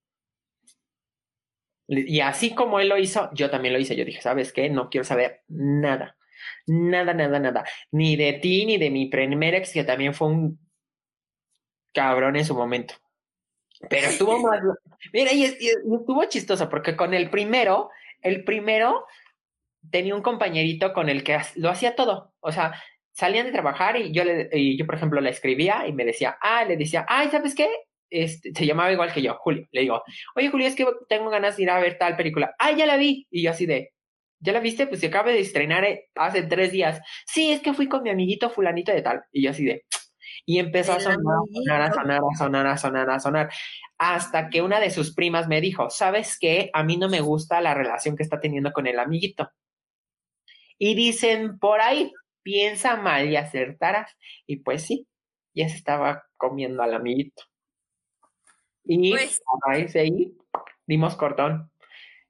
Y 1.91 2.19
así 2.19 2.53
como 2.53 2.79
él 2.79 2.87
lo 2.87 2.99
hizo, 2.99 3.31
yo 3.33 3.49
también 3.49 3.73
lo 3.73 3.79
hice. 3.79 3.95
Yo 3.95 4.05
dije, 4.05 4.21
¿sabes 4.21 4.53
qué? 4.53 4.69
No 4.69 4.89
quiero 4.89 5.03
saber 5.03 5.41
nada. 5.47 6.15
Nada, 6.67 7.15
nada, 7.15 7.39
nada. 7.39 7.65
Ni 7.91 8.15
de 8.15 8.33
ti, 8.33 8.67
ni 8.67 8.77
de 8.77 8.91
mi 8.91 9.07
primer 9.07 9.55
ex, 9.55 9.73
que 9.73 9.83
también 9.83 10.13
fue 10.13 10.27
un 10.27 10.59
cabrón 11.91 12.35
en 12.35 12.45
su 12.45 12.53
momento. 12.53 12.93
Pero 13.89 14.07
estuvo 14.07 14.37
más. 14.37 14.61
Mira, 15.13 15.33
y, 15.33 15.45
estuvo 15.45 16.23
chistoso, 16.25 16.69
porque 16.69 16.95
con 16.95 17.15
el 17.15 17.31
primero, 17.31 17.89
el 18.21 18.43
primero 18.43 19.05
tenía 19.89 20.13
un 20.13 20.21
compañerito 20.21 20.93
con 20.93 21.09
el 21.09 21.23
que 21.23 21.39
lo 21.55 21.69
hacía 21.69 21.95
todo. 21.95 22.33
O 22.39 22.51
sea, 22.51 22.73
salían 23.13 23.47
de 23.47 23.51
trabajar 23.51 23.97
y 23.97 24.11
yo, 24.11 24.23
le, 24.23 24.49
y 24.53 24.77
yo, 24.77 24.85
por 24.85 24.95
ejemplo, 24.95 25.21
le 25.21 25.31
escribía 25.31 25.87
y 25.87 25.93
me 25.93 26.05
decía, 26.05 26.37
ah, 26.39 26.65
le 26.65 26.77
decía, 26.77 27.05
ay, 27.09 27.29
¿sabes 27.31 27.55
qué? 27.55 27.67
Este, 28.09 28.51
se 28.53 28.65
llamaba 28.65 28.91
igual 28.91 29.13
que 29.13 29.21
yo, 29.21 29.35
Julio. 29.35 29.67
Le 29.71 29.81
digo, 29.81 30.03
oye, 30.35 30.49
Julio, 30.49 30.67
es 30.67 30.75
que 30.75 30.85
tengo 31.07 31.29
ganas 31.29 31.57
de 31.57 31.63
ir 31.63 31.69
a 31.69 31.79
ver 31.79 31.97
tal 31.97 32.15
película. 32.15 32.55
Ah, 32.59 32.71
ya 32.71 32.85
la 32.85 32.97
vi. 32.97 33.27
Y 33.29 33.43
yo 33.43 33.51
así 33.51 33.65
de, 33.65 33.93
¿ya 34.39 34.53
la 34.53 34.59
viste? 34.59 34.87
Pues 34.87 35.01
se 35.01 35.07
acaba 35.07 35.31
de 35.31 35.39
estrenar 35.39 35.83
eh, 35.85 36.09
hace 36.15 36.43
tres 36.43 36.71
días. 36.71 37.01
Sí, 37.25 37.51
es 37.51 37.61
que 37.61 37.73
fui 37.73 37.87
con 37.87 38.03
mi 38.03 38.09
amiguito 38.09 38.49
fulanito 38.49 38.91
de 38.91 39.01
tal. 39.01 39.23
Y 39.31 39.43
yo 39.43 39.51
así 39.51 39.65
de, 39.65 39.85
y 40.45 40.59
empezó 40.59 40.93
a 40.93 40.99
sonar, 40.99 41.17
a 41.81 41.91
sonar, 41.93 42.21
a 42.21 42.35
sonar, 42.35 42.67
a 42.67 42.77
sonar, 42.77 43.09
a 43.09 43.19
sonar, 43.19 43.49
hasta 43.97 44.49
que 44.49 44.61
una 44.61 44.79
de 44.79 44.89
sus 44.89 45.13
primas 45.13 45.47
me 45.47 45.61
dijo, 45.61 45.89
¿sabes 45.89 46.37
qué? 46.39 46.69
A 46.73 46.83
mí 46.83 46.97
no 46.97 47.09
me 47.09 47.21
gusta 47.21 47.61
la 47.61 47.73
relación 47.73 48.15
que 48.15 48.23
está 48.23 48.39
teniendo 48.39 48.71
con 48.71 48.87
el 48.87 48.99
amiguito. 48.99 49.51
Y 50.77 50.95
dicen 50.95 51.59
por 51.59 51.81
ahí, 51.81 52.11
piensa 52.41 52.95
mal 52.95 53.29
y 53.29 53.35
acertarás. 53.35 54.15
Y 54.47 54.57
pues 54.57 54.83
sí, 54.83 55.07
ya 55.53 55.67
se 55.69 55.75
estaba 55.75 56.23
comiendo 56.37 56.81
al 56.81 56.93
amiguito. 56.93 57.43
Y 58.91 59.11
pues, 59.11 59.39
a 59.45 59.69
raíz 59.69 59.93
de 59.93 59.99
ahí 59.99 60.37
dimos 60.87 61.15
cortón. 61.15 61.71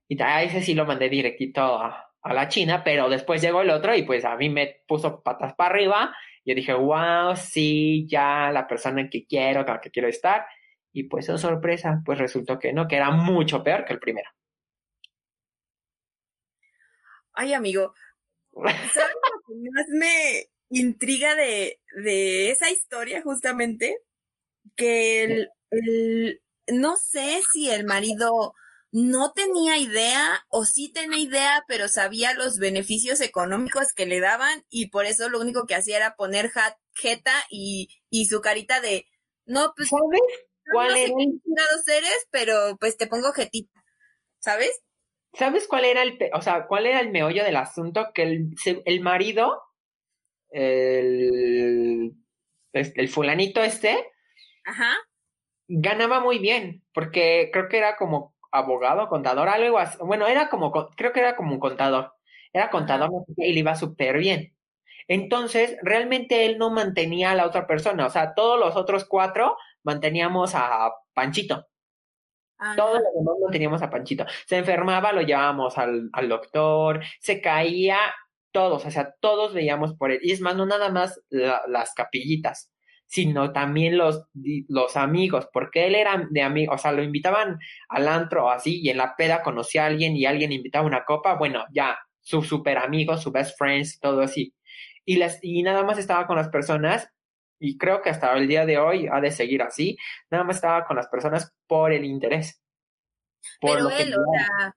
Y 0.10 0.22
a 0.22 0.44
ese 0.44 0.62
sí 0.62 0.74
lo 0.74 0.86
mandé 0.86 1.08
directito 1.08 1.62
a, 1.62 2.06
la 2.26 2.50
China, 2.50 2.84
pero 2.84 3.08
después 3.10 3.42
llegó 3.42 3.62
el 3.62 3.70
otro 3.70 3.96
y 3.96 4.04
pues 4.04 4.26
a 4.26 4.36
mí 4.36 4.50
me 4.50 4.84
puso 4.86 5.24
patas 5.24 5.56
para 5.56 5.74
arriba. 5.74 6.14
Yo 6.44 6.54
dije, 6.54 6.74
wow, 6.74 7.34
sí, 7.38 8.06
ya 8.10 8.52
la 8.52 8.68
persona 8.68 9.00
en 9.00 9.10
que 9.10 9.26
quiero, 9.26 9.64
con 9.64 9.76
la 9.76 9.82
que 9.82 9.90
quiero 9.90 10.10
estar. 10.10 10.46
Y 10.92 11.04
pues, 11.04 11.30
oh 11.30 11.38
sorpresa, 11.38 12.02
pues 12.04 12.20
resultó 12.20 12.60
que 12.60 12.74
no, 12.74 12.90
que 12.90 12.98
era 12.98 13.10
mucho 13.10 13.64
peor 13.64 13.86
que 13.86 13.94
el 13.94 14.00
primero. 14.00 14.30
Ay, 17.32 17.54
amigo, 17.54 17.94
¿sabes 18.54 19.16
lo 19.32 19.42
que 19.48 19.70
más 19.72 19.88
me 19.98 20.50
intriga 20.72 21.36
de, 21.36 21.80
de 22.04 22.52
esa 22.52 22.70
historia 22.70 23.22
justamente? 23.22 23.98
Que 24.76 25.24
el, 25.24 25.50
el, 25.72 26.42
no 26.72 26.98
sé 26.98 27.42
si 27.52 27.70
el 27.70 27.86
marido 27.86 28.54
no 28.92 29.34
tenía 29.34 29.78
idea 29.78 30.46
o 30.50 30.66
sí 30.66 30.92
tenía 30.92 31.20
idea, 31.20 31.64
pero 31.68 31.88
sabía 31.88 32.34
los 32.34 32.58
beneficios 32.58 33.22
económicos 33.22 33.94
que 33.94 34.06
le 34.06 34.20
daban 34.20 34.66
y 34.70 34.90
por 34.90 35.06
eso 35.06 35.30
lo 35.30 35.40
único 35.40 35.66
que 35.68 35.76
hacía 35.76 35.98
era 35.98 36.16
poner 36.16 36.52
jeta 36.94 37.34
y, 37.50 37.90
y 38.10 38.26
su 38.26 38.42
carita 38.42 38.82
de, 38.82 39.06
no, 39.46 39.74
pues, 39.76 39.90
¿sabes 39.90 40.22
cuál 40.72 40.98
era 40.98 41.14
eres, 41.88 42.28
pero 42.32 42.78
pues 42.80 42.98
te 42.98 43.08
pongo 43.08 43.32
jetita, 43.32 43.84
¿sabes? 44.40 44.82
¿Sabes 45.34 45.68
cuál 45.68 45.86
era 45.86 46.02
el, 46.02 46.18
o 46.34 46.42
sea, 46.42 46.66
cuál 46.66 46.88
era 46.88 47.00
el 47.00 47.12
meollo 47.12 47.44
del 47.44 47.58
asunto? 47.58 48.08
Que 48.14 48.24
el, 48.24 48.56
el 48.86 49.02
marido, 49.02 49.62
el, 50.50 52.16
el 52.74 53.10
fulanito 53.10 53.62
este, 53.62 54.12
Ajá 54.66 54.98
ganaba 55.70 56.20
muy 56.20 56.40
bien, 56.40 56.84
porque 56.94 57.50
creo 57.54 57.70
que 57.70 57.78
era 57.78 57.96
como 57.96 58.36
abogado, 58.52 59.08
contador, 59.08 59.48
algo 59.48 59.78
así. 59.78 59.98
Bueno, 60.02 60.28
era 60.28 60.50
como, 60.50 60.72
creo 60.72 61.14
que 61.14 61.20
era 61.22 61.36
como 61.36 61.54
un 61.54 61.60
contador. 61.60 62.14
Era 62.52 62.70
contador 62.72 63.12
y 63.38 63.54
le 63.54 63.60
iba 63.60 63.76
súper 63.76 64.18
bien. 64.18 64.56
Entonces, 65.08 65.78
realmente 65.84 66.46
él 66.46 66.58
no 66.58 66.72
mantenía 66.72 67.32
a 67.32 67.36
la 67.36 67.46
otra 67.46 67.68
persona. 67.68 68.08
O 68.08 68.10
sea, 68.10 68.34
todos 68.34 68.60
los 68.60 68.76
otros 68.76 69.06
cuatro 69.06 69.58
manteníamos 69.84 70.54
a 70.56 70.92
Panchito. 71.14 71.68
Todos 72.76 73.00
los 73.00 73.14
demás 73.16 73.36
manteníamos 73.42 73.82
a 73.82 73.90
Panchito. 73.90 74.26
Se 74.48 74.58
enfermaba, 74.58 75.14
lo 75.14 75.22
llevábamos 75.22 75.78
al, 75.78 76.10
al 76.12 76.28
doctor, 76.28 77.02
se 77.22 77.42
caía, 77.42 77.98
todos, 78.52 78.86
o 78.86 78.92
sea, 78.92 79.16
todos 79.22 79.54
veíamos 79.54 79.94
por 79.96 80.12
él. 80.12 80.20
Y 80.24 80.32
es 80.32 80.42
más, 80.42 80.56
no 80.56 80.66
nada 80.66 80.90
más 80.90 81.22
las 81.30 81.94
capillitas 81.94 82.72
sino 83.10 83.52
también 83.52 83.98
los, 83.98 84.28
los 84.68 84.96
amigos, 84.96 85.50
porque 85.52 85.88
él 85.88 85.96
era 85.96 86.28
de 86.30 86.44
amigos, 86.44 86.76
o 86.76 86.78
sea, 86.78 86.92
lo 86.92 87.02
invitaban 87.02 87.58
al 87.88 88.08
antro 88.08 88.52
así, 88.52 88.82
y 88.82 88.92
en 88.92 88.98
la 88.98 89.16
peda 89.16 89.42
conocía 89.42 89.84
a 89.84 89.88
alguien 89.88 90.16
y 90.16 90.28
alguien 90.28 90.52
invitaba 90.52 90.86
una 90.86 91.06
copa, 91.06 91.34
bueno, 91.34 91.66
ya, 91.72 91.98
su 92.22 92.44
super 92.44 92.78
amigo, 92.78 93.18
su 93.18 93.32
best 93.32 93.58
friends, 93.58 94.00
todo 94.00 94.22
así. 94.22 94.54
Y, 95.06 95.18
las, 95.18 95.40
y 95.42 95.64
nada 95.64 95.82
más 95.84 95.98
estaba 95.98 96.28
con 96.28 96.36
las 96.36 96.50
personas, 96.50 97.10
y 97.60 97.80
creo 97.80 98.04
que 98.04 98.12
hasta 98.12 98.32
el 98.38 98.48
día 98.48 98.68
de 98.68 98.78
hoy 98.78 99.08
ha 99.12 99.20
de 99.20 99.32
seguir 99.32 99.64
así, 99.64 99.98
nada 100.30 100.44
más 100.44 100.58
estaba 100.58 100.86
con 100.86 100.96
las 100.96 101.08
personas 101.08 101.52
por 101.66 101.92
el 101.92 102.06
interés. 102.06 102.62
Pero 103.60 103.90
él, 103.90 104.14
o 104.14 104.24
sea, 104.32 104.76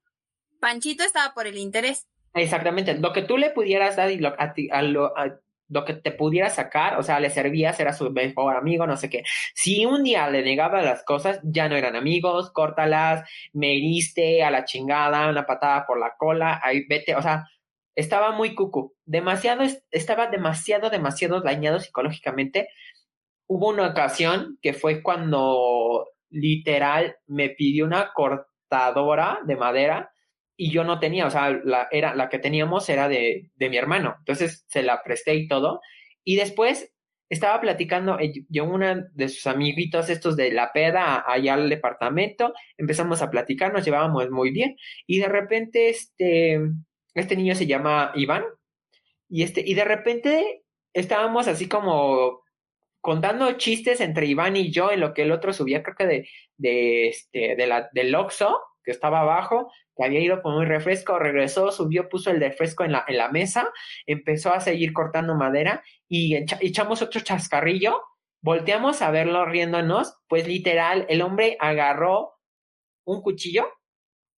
Panchito 0.59 1.05
estaba 1.05 1.35
por 1.35 1.47
el 1.47 1.59
interés. 1.59 2.09
Exactamente, 2.33 2.95
lo 2.95 3.13
que 3.13 3.21
tú 3.21 3.37
le 3.37 3.51
pudieras 3.51 3.97
dar 3.97 4.11
y 4.11 4.17
lo, 4.17 4.35
a 4.41 4.55
ti, 4.55 4.71
a 4.73 4.81
lo, 4.81 5.13
lo 5.69 5.85
que 5.85 5.95
te 5.95 6.13
pudiera 6.13 6.51
sacar, 6.51 6.99
o 6.99 7.03
sea, 7.03 7.21
le 7.21 7.31
servías, 7.31 7.79
era 7.81 7.93
su 7.93 8.11
mejor 8.11 8.57
amigo, 8.57 8.87
no 8.87 8.97
sé 8.97 9.09
qué. 9.09 9.25
Si 9.55 9.87
un 9.87 10.05
día 10.05 10.29
le 10.31 10.43
negaba 10.43 10.83
las 10.83 11.05
cosas, 11.05 11.41
ya 11.45 11.69
no 11.69 11.77
eran 11.77 11.97
amigos, 11.97 12.51
córtalas, 12.53 13.29
me 13.53 13.77
heriste 13.77 14.43
a 14.43 14.51
la 14.51 14.65
chingada, 14.65 15.29
una 15.29 15.47
patada 15.47 15.87
por 15.87 15.99
la 15.99 16.15
cola, 16.19 16.61
ahí 16.63 16.85
vete, 16.89 17.15
o 17.17 17.23
sea, 17.23 17.47
estaba 17.95 18.33
muy 18.33 18.55
cucu, 18.55 18.95
demasiado, 19.05 19.65
estaba 19.91 20.27
demasiado, 20.29 20.91
demasiado 20.91 21.41
dañado 21.41 21.81
psicológicamente. 21.81 22.69
Hubo 23.47 23.69
una 23.69 23.89
ocasión 23.89 24.59
que 24.63 24.73
fue 24.73 25.03
cuando 25.03 26.09
literal 26.31 27.17
me 27.27 27.51
pidió 27.51 27.85
una 27.85 28.13
cortadora 28.15 29.41
de 29.45 29.57
madera 29.57 30.13
y 30.57 30.71
yo 30.71 30.85
no 30.85 31.01
tenía, 31.01 31.27
o 31.27 31.31
sea, 31.31 31.51
la, 31.65 31.89
era, 31.91 32.15
la 32.15 32.29
que 32.29 32.39
teníamos 32.39 32.89
era 32.89 33.09
de, 33.09 33.51
de 33.55 33.71
mi 33.71 33.77
hermano, 33.77 34.17
entonces 34.19 34.65
se 34.69 34.83
la 34.83 35.03
presté 35.03 35.35
y 35.35 35.49
todo. 35.49 35.81
Y 36.25 36.37
después 36.37 36.93
estaba 37.33 37.61
platicando 37.63 38.19
eh, 38.21 38.45
yo 38.51 38.65
una 38.65 39.09
de 39.15 39.29
sus 39.29 39.47
amiguitos 39.47 40.11
estos 40.11 40.37
de 40.37 40.53
la 40.53 40.71
peda 40.73 41.25
allá 41.27 41.55
al 41.55 41.71
departamento, 41.71 42.53
empezamos 42.77 43.23
a 43.23 43.31
platicar, 43.31 43.73
nos 43.73 43.85
llevábamos 43.87 44.31
muy 44.31 44.51
bien. 44.51 44.77
Y 45.07 45.19
de 45.19 45.29
repente 45.29 45.89
este 45.89 46.61
este 47.15 47.37
niño 47.37 47.55
se 47.55 47.67
llama 47.67 48.13
Iván. 48.15 48.45
Y 49.31 49.45
este 49.45 49.63
y 49.67 49.75
de 49.75 49.85
repente 49.85 50.63
estábamos 50.93 51.49
así 51.49 51.69
como 51.69 52.43
contando 53.01 53.53
chistes 53.53 54.01
entre 54.03 54.27
Iván 54.27 54.57
y 54.57 54.71
yo 54.71 54.93
en 54.93 55.01
lo 55.01 55.15
que 55.15 55.23
el 55.23 55.33
otro 55.33 55.55
subía 55.55 55.83
creo 55.83 55.97
que 55.97 56.07
de 56.07 56.29
de 56.59 57.09
este 57.09 57.57
de 57.57 57.67
la 57.67 57.89
del 57.93 58.15
Oxxo 58.15 58.61
que 58.85 58.91
estaba 58.91 59.21
abajo, 59.21 59.73
que 59.97 60.05
había 60.05 60.21
ido 60.21 60.43
con 60.43 60.55
un 60.55 60.67
refresco, 60.67 61.19
regresó, 61.19 61.71
subió, 61.73 62.09
puso 62.09 62.31
el 62.31 62.41
refresco 62.41 62.85
en 62.85 62.93
la, 62.93 63.05
en 63.07 63.19
la 63.19 63.29
mesa, 63.29 63.71
empezó 64.07 64.53
a 64.53 64.61
seguir 64.61 64.93
cortando 64.93 65.35
madera 65.35 65.83
y 66.09 66.37
echamos 66.37 67.03
otro 67.03 67.21
chascarrillo, 67.21 68.03
volteamos 68.43 69.03
a 69.03 69.11
verlo 69.11 69.45
riéndonos, 69.47 70.17
pues 70.29 70.47
literal, 70.47 71.07
el 71.09 71.23
hombre 71.23 71.57
agarró 71.61 72.35
un 73.05 73.23
cuchillo, 73.23 73.67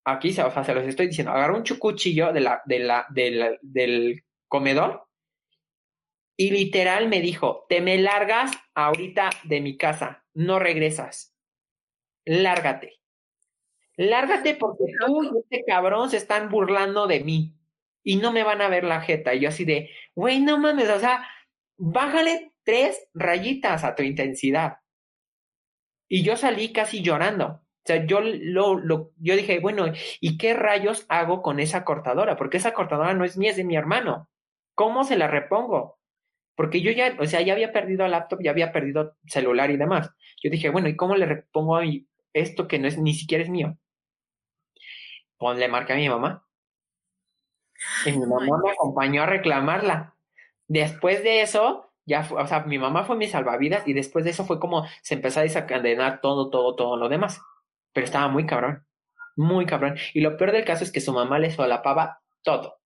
aquí 0.04 0.32
se 0.32 0.42
los 0.42 0.84
estoy 0.84 1.08
diciendo, 1.08 1.32
agarró 1.32 1.56
un 1.56 1.64
cuchillo 1.78 2.32
de 2.32 2.40
la, 2.40 2.62
del 3.10 4.24
comedor 4.48 5.06
y 6.36 6.50
literal 6.50 7.08
me 7.08 7.20
dijo, 7.20 7.64
te 7.68 7.80
me 7.80 7.98
largas 7.98 8.50
ahorita 8.74 9.30
de 9.44 9.60
mi 9.60 9.76
casa, 9.76 10.24
no 10.34 10.58
regresas, 10.58 11.34
lárgate. 12.24 13.00
Lárgate 13.96 14.56
porque 14.56 14.84
tú 15.06 15.22
y 15.22 15.28
este 15.38 15.64
cabrón 15.66 16.10
se 16.10 16.16
están 16.16 16.48
burlando 16.48 17.06
de 17.06 17.20
mí 17.20 17.54
y 18.02 18.16
no 18.16 18.32
me 18.32 18.42
van 18.42 18.60
a 18.60 18.68
ver 18.68 18.84
la 18.84 19.00
jeta. 19.00 19.34
Y 19.34 19.40
yo 19.40 19.48
así 19.48 19.64
de, 19.64 19.90
güey, 20.14 20.40
no 20.40 20.58
mames, 20.58 20.90
o 20.90 20.98
sea, 20.98 21.26
bájale 21.76 22.52
tres 22.64 23.08
rayitas 23.14 23.84
a 23.84 23.94
tu 23.94 24.02
intensidad. 24.02 24.78
Y 26.08 26.22
yo 26.22 26.36
salí 26.36 26.72
casi 26.72 27.02
llorando. 27.02 27.46
O 27.46 27.86
sea, 27.86 28.06
yo 28.06 28.20
lo, 28.20 28.78
lo, 28.78 29.12
yo 29.18 29.36
dije, 29.36 29.60
bueno, 29.60 29.86
¿y 30.20 30.38
qué 30.38 30.54
rayos 30.54 31.04
hago 31.08 31.42
con 31.42 31.60
esa 31.60 31.84
cortadora? 31.84 32.36
Porque 32.36 32.56
esa 32.56 32.72
cortadora 32.72 33.14
no 33.14 33.24
es 33.24 33.36
mía, 33.36 33.50
es 33.50 33.56
de 33.56 33.64
mi 33.64 33.76
hermano. 33.76 34.28
¿Cómo 34.74 35.04
se 35.04 35.16
la 35.16 35.28
repongo? 35.28 35.98
Porque 36.56 36.80
yo 36.80 36.92
ya, 36.92 37.16
o 37.18 37.26
sea, 37.26 37.42
ya 37.42 37.52
había 37.52 37.72
perdido 37.72 38.06
laptop, 38.08 38.40
ya 38.42 38.52
había 38.52 38.72
perdido 38.72 39.16
celular 39.26 39.70
y 39.70 39.76
demás. 39.76 40.10
Yo 40.42 40.50
dije, 40.50 40.70
bueno, 40.70 40.88
¿y 40.88 40.96
cómo 40.96 41.16
le 41.16 41.26
repongo 41.26 41.76
a 41.76 41.84
esto 42.32 42.68
que 42.68 42.78
no 42.78 42.88
es 42.88 42.98
ni 42.98 43.12
siquiera 43.14 43.44
es 43.44 43.50
mío? 43.50 43.76
Ponle 45.44 45.68
marca 45.68 45.92
a 45.92 45.96
mi 45.96 46.08
mamá. 46.08 46.42
Y 48.06 48.12
mi 48.12 48.24
mamá 48.24 48.58
me 48.64 48.70
acompañó 48.70 49.24
a 49.24 49.26
reclamarla. 49.26 50.14
Después 50.68 51.22
de 51.22 51.42
eso, 51.42 51.92
ya 52.06 52.22
fue, 52.22 52.42
o 52.42 52.46
sea, 52.46 52.60
mi 52.60 52.78
mamá 52.78 53.04
fue 53.04 53.16
mi 53.16 53.26
salvavidas 53.26 53.86
y 53.86 53.92
después 53.92 54.24
de 54.24 54.30
eso 54.30 54.46
fue 54.46 54.58
como 54.58 54.86
se 55.02 55.12
empezó 55.12 55.40
a 55.40 55.42
desencadenar 55.42 56.22
todo, 56.22 56.48
todo, 56.48 56.74
todo 56.76 56.96
lo 56.96 57.10
demás. 57.10 57.42
Pero 57.92 58.06
estaba 58.06 58.28
muy 58.28 58.46
cabrón, 58.46 58.86
muy 59.36 59.66
cabrón. 59.66 59.98
Y 60.14 60.22
lo 60.22 60.38
peor 60.38 60.52
del 60.52 60.64
caso 60.64 60.82
es 60.82 60.90
que 60.90 61.02
su 61.02 61.12
mamá 61.12 61.38
le 61.38 61.50
solapaba 61.50 62.22
todo. 62.42 62.80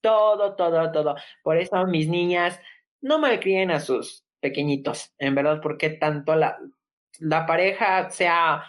Todo, 0.00 0.56
todo, 0.56 0.90
todo. 0.90 1.16
Por 1.42 1.58
eso 1.58 1.86
mis 1.86 2.08
niñas 2.08 2.58
no 3.02 3.18
me 3.18 3.38
críen 3.40 3.70
a 3.72 3.80
sus 3.80 4.24
pequeñitos, 4.40 5.12
en 5.18 5.34
verdad, 5.34 5.60
porque 5.62 5.90
tanto 5.90 6.34
la, 6.34 6.58
la 7.18 7.44
pareja 7.44 8.08
sea 8.08 8.64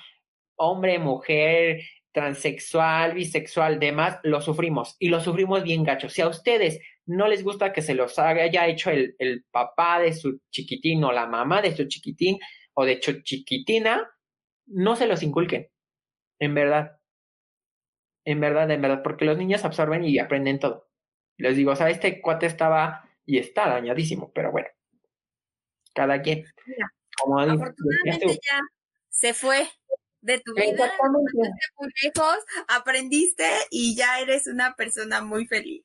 hombre, 0.57 0.99
mujer, 0.99 1.79
transexual, 2.11 3.13
bisexual, 3.13 3.79
demás, 3.79 4.19
lo 4.23 4.41
sufrimos 4.41 4.95
y 4.99 5.09
lo 5.09 5.19
sufrimos 5.19 5.63
bien 5.63 5.83
gacho. 5.83 6.09
Si 6.09 6.21
a 6.21 6.27
ustedes 6.27 6.79
no 7.05 7.27
les 7.27 7.43
gusta 7.43 7.71
que 7.71 7.81
se 7.81 7.93
los 7.93 8.17
haya 8.19 8.67
hecho 8.67 8.89
el, 8.89 9.15
el 9.19 9.43
papá 9.51 9.99
de 9.99 10.13
su 10.13 10.41
chiquitín 10.49 11.03
o 11.03 11.11
la 11.11 11.27
mamá 11.27 11.61
de 11.61 11.75
su 11.75 11.87
chiquitín 11.87 12.39
o 12.73 12.85
de 12.85 13.01
su 13.01 13.21
chiquitina, 13.21 14.09
no 14.67 14.95
se 14.95 15.07
los 15.07 15.23
inculquen. 15.23 15.69
En 16.39 16.53
verdad. 16.53 16.97
En 18.25 18.39
verdad, 18.39 18.69
en 18.69 18.81
verdad, 18.81 19.01
porque 19.03 19.25
los 19.25 19.37
niños 19.37 19.65
absorben 19.65 20.03
y 20.03 20.19
aprenden 20.19 20.59
todo. 20.59 20.89
Les 21.37 21.55
digo, 21.55 21.71
o 21.71 21.75
sea, 21.75 21.89
este 21.89 22.21
cuate 22.21 22.45
estaba 22.45 23.09
y 23.25 23.37
está 23.37 23.69
dañadísimo, 23.69 24.31
pero 24.33 24.51
bueno. 24.51 24.67
Cada 25.93 26.21
quien. 26.21 26.45
como 27.17 27.39
afortunadamente 27.39 28.27
ya 28.27 28.59
se 29.09 29.33
fue 29.33 29.67
de 30.21 30.39
tu 30.39 30.53
vida, 30.53 30.91
muy 31.77 31.91
lejos, 32.03 32.37
aprendiste 32.67 33.45
y 33.69 33.95
ya 33.95 34.19
eres 34.19 34.47
una 34.47 34.75
persona 34.75 35.21
muy 35.21 35.47
feliz. 35.47 35.83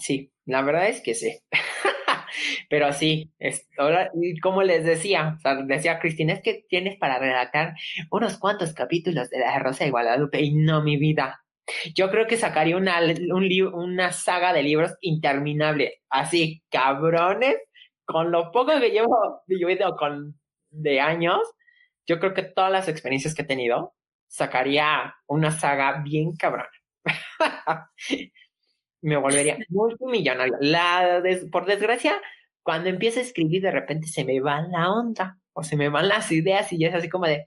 Sí, 0.00 0.32
la 0.44 0.62
verdad 0.62 0.88
es 0.88 1.00
que 1.00 1.14
sí. 1.14 1.38
Pero 2.68 2.92
sí, 2.92 3.32
es, 3.38 3.68
ahora, 3.78 4.10
como 4.42 4.62
les 4.62 4.84
decía, 4.84 5.34
o 5.36 5.40
sea, 5.40 5.56
decía 5.62 5.98
Cristina, 5.98 6.34
es 6.34 6.42
que 6.42 6.64
tienes 6.68 6.98
para 6.98 7.18
redactar 7.18 7.74
unos 8.10 8.38
cuantos 8.38 8.74
capítulos 8.74 9.30
de 9.30 9.38
La 9.38 9.58
Rosa 9.58 9.84
de 9.84 9.90
Guadalupe 9.90 10.40
y 10.40 10.54
no 10.54 10.82
mi 10.82 10.96
vida. 10.96 11.42
Yo 11.94 12.10
creo 12.10 12.26
que 12.26 12.36
sacaría 12.36 12.76
una, 12.76 13.00
un 13.00 13.48
una 13.74 14.12
saga 14.12 14.52
de 14.52 14.62
libros 14.62 14.94
interminable, 15.00 16.02
así, 16.10 16.62
cabrones, 16.70 17.56
con 18.04 18.30
lo 18.30 18.52
poco 18.52 18.78
que 18.78 18.90
llevo 18.90 19.42
vivido 19.46 19.96
con 19.96 20.38
de 20.70 21.00
años, 21.00 21.40
yo 22.06 22.18
creo 22.18 22.34
que 22.34 22.42
todas 22.42 22.70
las 22.70 22.88
experiencias 22.88 23.34
que 23.34 23.42
he 23.42 23.46
tenido, 23.46 23.94
sacaría 24.28 25.14
una 25.26 25.50
saga 25.50 26.02
bien 26.02 26.36
cabrona. 26.36 26.70
Me 29.02 29.16
volvería 29.16 29.58
multimillonario. 29.68 30.56
La 30.60 31.22
por 31.50 31.66
desgracia, 31.66 32.20
cuando 32.62 32.88
empiezo 32.88 33.20
a 33.20 33.22
escribir, 33.22 33.62
de 33.62 33.70
repente 33.70 34.06
se 34.08 34.24
me 34.24 34.40
va 34.40 34.62
la 34.62 34.90
onda 34.90 35.38
o 35.52 35.62
se 35.62 35.76
me 35.76 35.88
van 35.88 36.08
las 36.08 36.32
ideas 36.32 36.72
y 36.72 36.78
ya 36.78 36.88
es 36.88 36.94
así 36.94 37.08
como 37.08 37.26
de, 37.26 37.44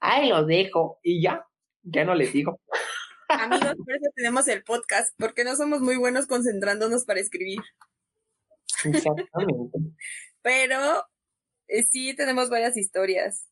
ay, 0.00 0.28
lo 0.28 0.44
dejo 0.44 0.98
y 1.02 1.22
ya, 1.22 1.46
ya 1.82 2.04
no 2.04 2.14
les 2.14 2.32
digo. 2.32 2.60
Amigos, 3.28 3.74
por 3.76 3.94
eso 3.94 4.10
tenemos 4.14 4.48
el 4.48 4.62
podcast, 4.64 5.14
porque 5.18 5.44
no 5.44 5.56
somos 5.56 5.80
muy 5.80 5.96
buenos 5.96 6.26
concentrándonos 6.26 7.04
para 7.04 7.20
escribir. 7.20 7.60
Exactamente. 8.84 9.78
Pero 10.40 11.04
eh, 11.68 11.84
sí 11.84 12.14
tenemos 12.16 12.50
varias 12.50 12.76
historias 12.76 13.51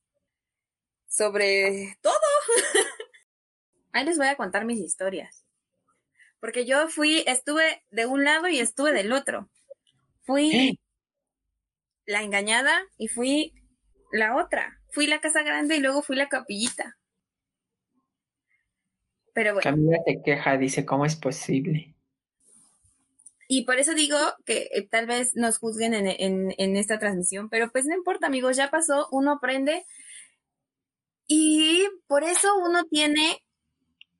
sobre 1.10 1.98
todo. 2.00 2.14
Ahí 3.92 4.04
les 4.04 4.16
voy 4.16 4.28
a 4.28 4.36
contar 4.36 4.64
mis 4.64 4.78
historias. 4.78 5.44
Porque 6.38 6.64
yo 6.64 6.88
fui, 6.88 7.24
estuve 7.26 7.82
de 7.90 8.06
un 8.06 8.24
lado 8.24 8.48
y 8.48 8.60
estuve 8.60 8.92
del 8.92 9.12
otro. 9.12 9.50
Fui 10.22 10.78
la 12.06 12.22
engañada 12.22 12.80
y 12.96 13.08
fui 13.08 13.52
la 14.12 14.36
otra. 14.36 14.80
Fui 14.92 15.06
la 15.06 15.20
casa 15.20 15.42
grande 15.42 15.76
y 15.76 15.80
luego 15.80 16.00
fui 16.00 16.16
la 16.16 16.28
capillita. 16.28 16.96
Pero 19.34 19.54
bueno. 19.54 19.62
Camila 19.62 19.98
se 20.06 20.22
queja, 20.22 20.56
dice, 20.56 20.86
¿cómo 20.86 21.04
es 21.04 21.16
posible? 21.16 21.94
Y 23.48 23.64
por 23.64 23.78
eso 23.80 23.94
digo 23.94 24.16
que 24.44 24.68
eh, 24.72 24.88
tal 24.88 25.06
vez 25.06 25.34
nos 25.34 25.58
juzguen 25.58 25.92
en, 25.94 26.06
en, 26.06 26.54
en, 26.56 26.76
esta 26.76 27.00
transmisión, 27.00 27.48
pero 27.48 27.70
pues 27.72 27.84
no 27.84 27.96
importa, 27.96 28.28
amigos, 28.28 28.56
ya 28.56 28.70
pasó, 28.70 29.08
uno 29.10 29.32
aprende 29.32 29.84
y 31.32 31.88
por 32.08 32.24
eso 32.24 32.56
uno 32.56 32.82
tiene 32.90 33.40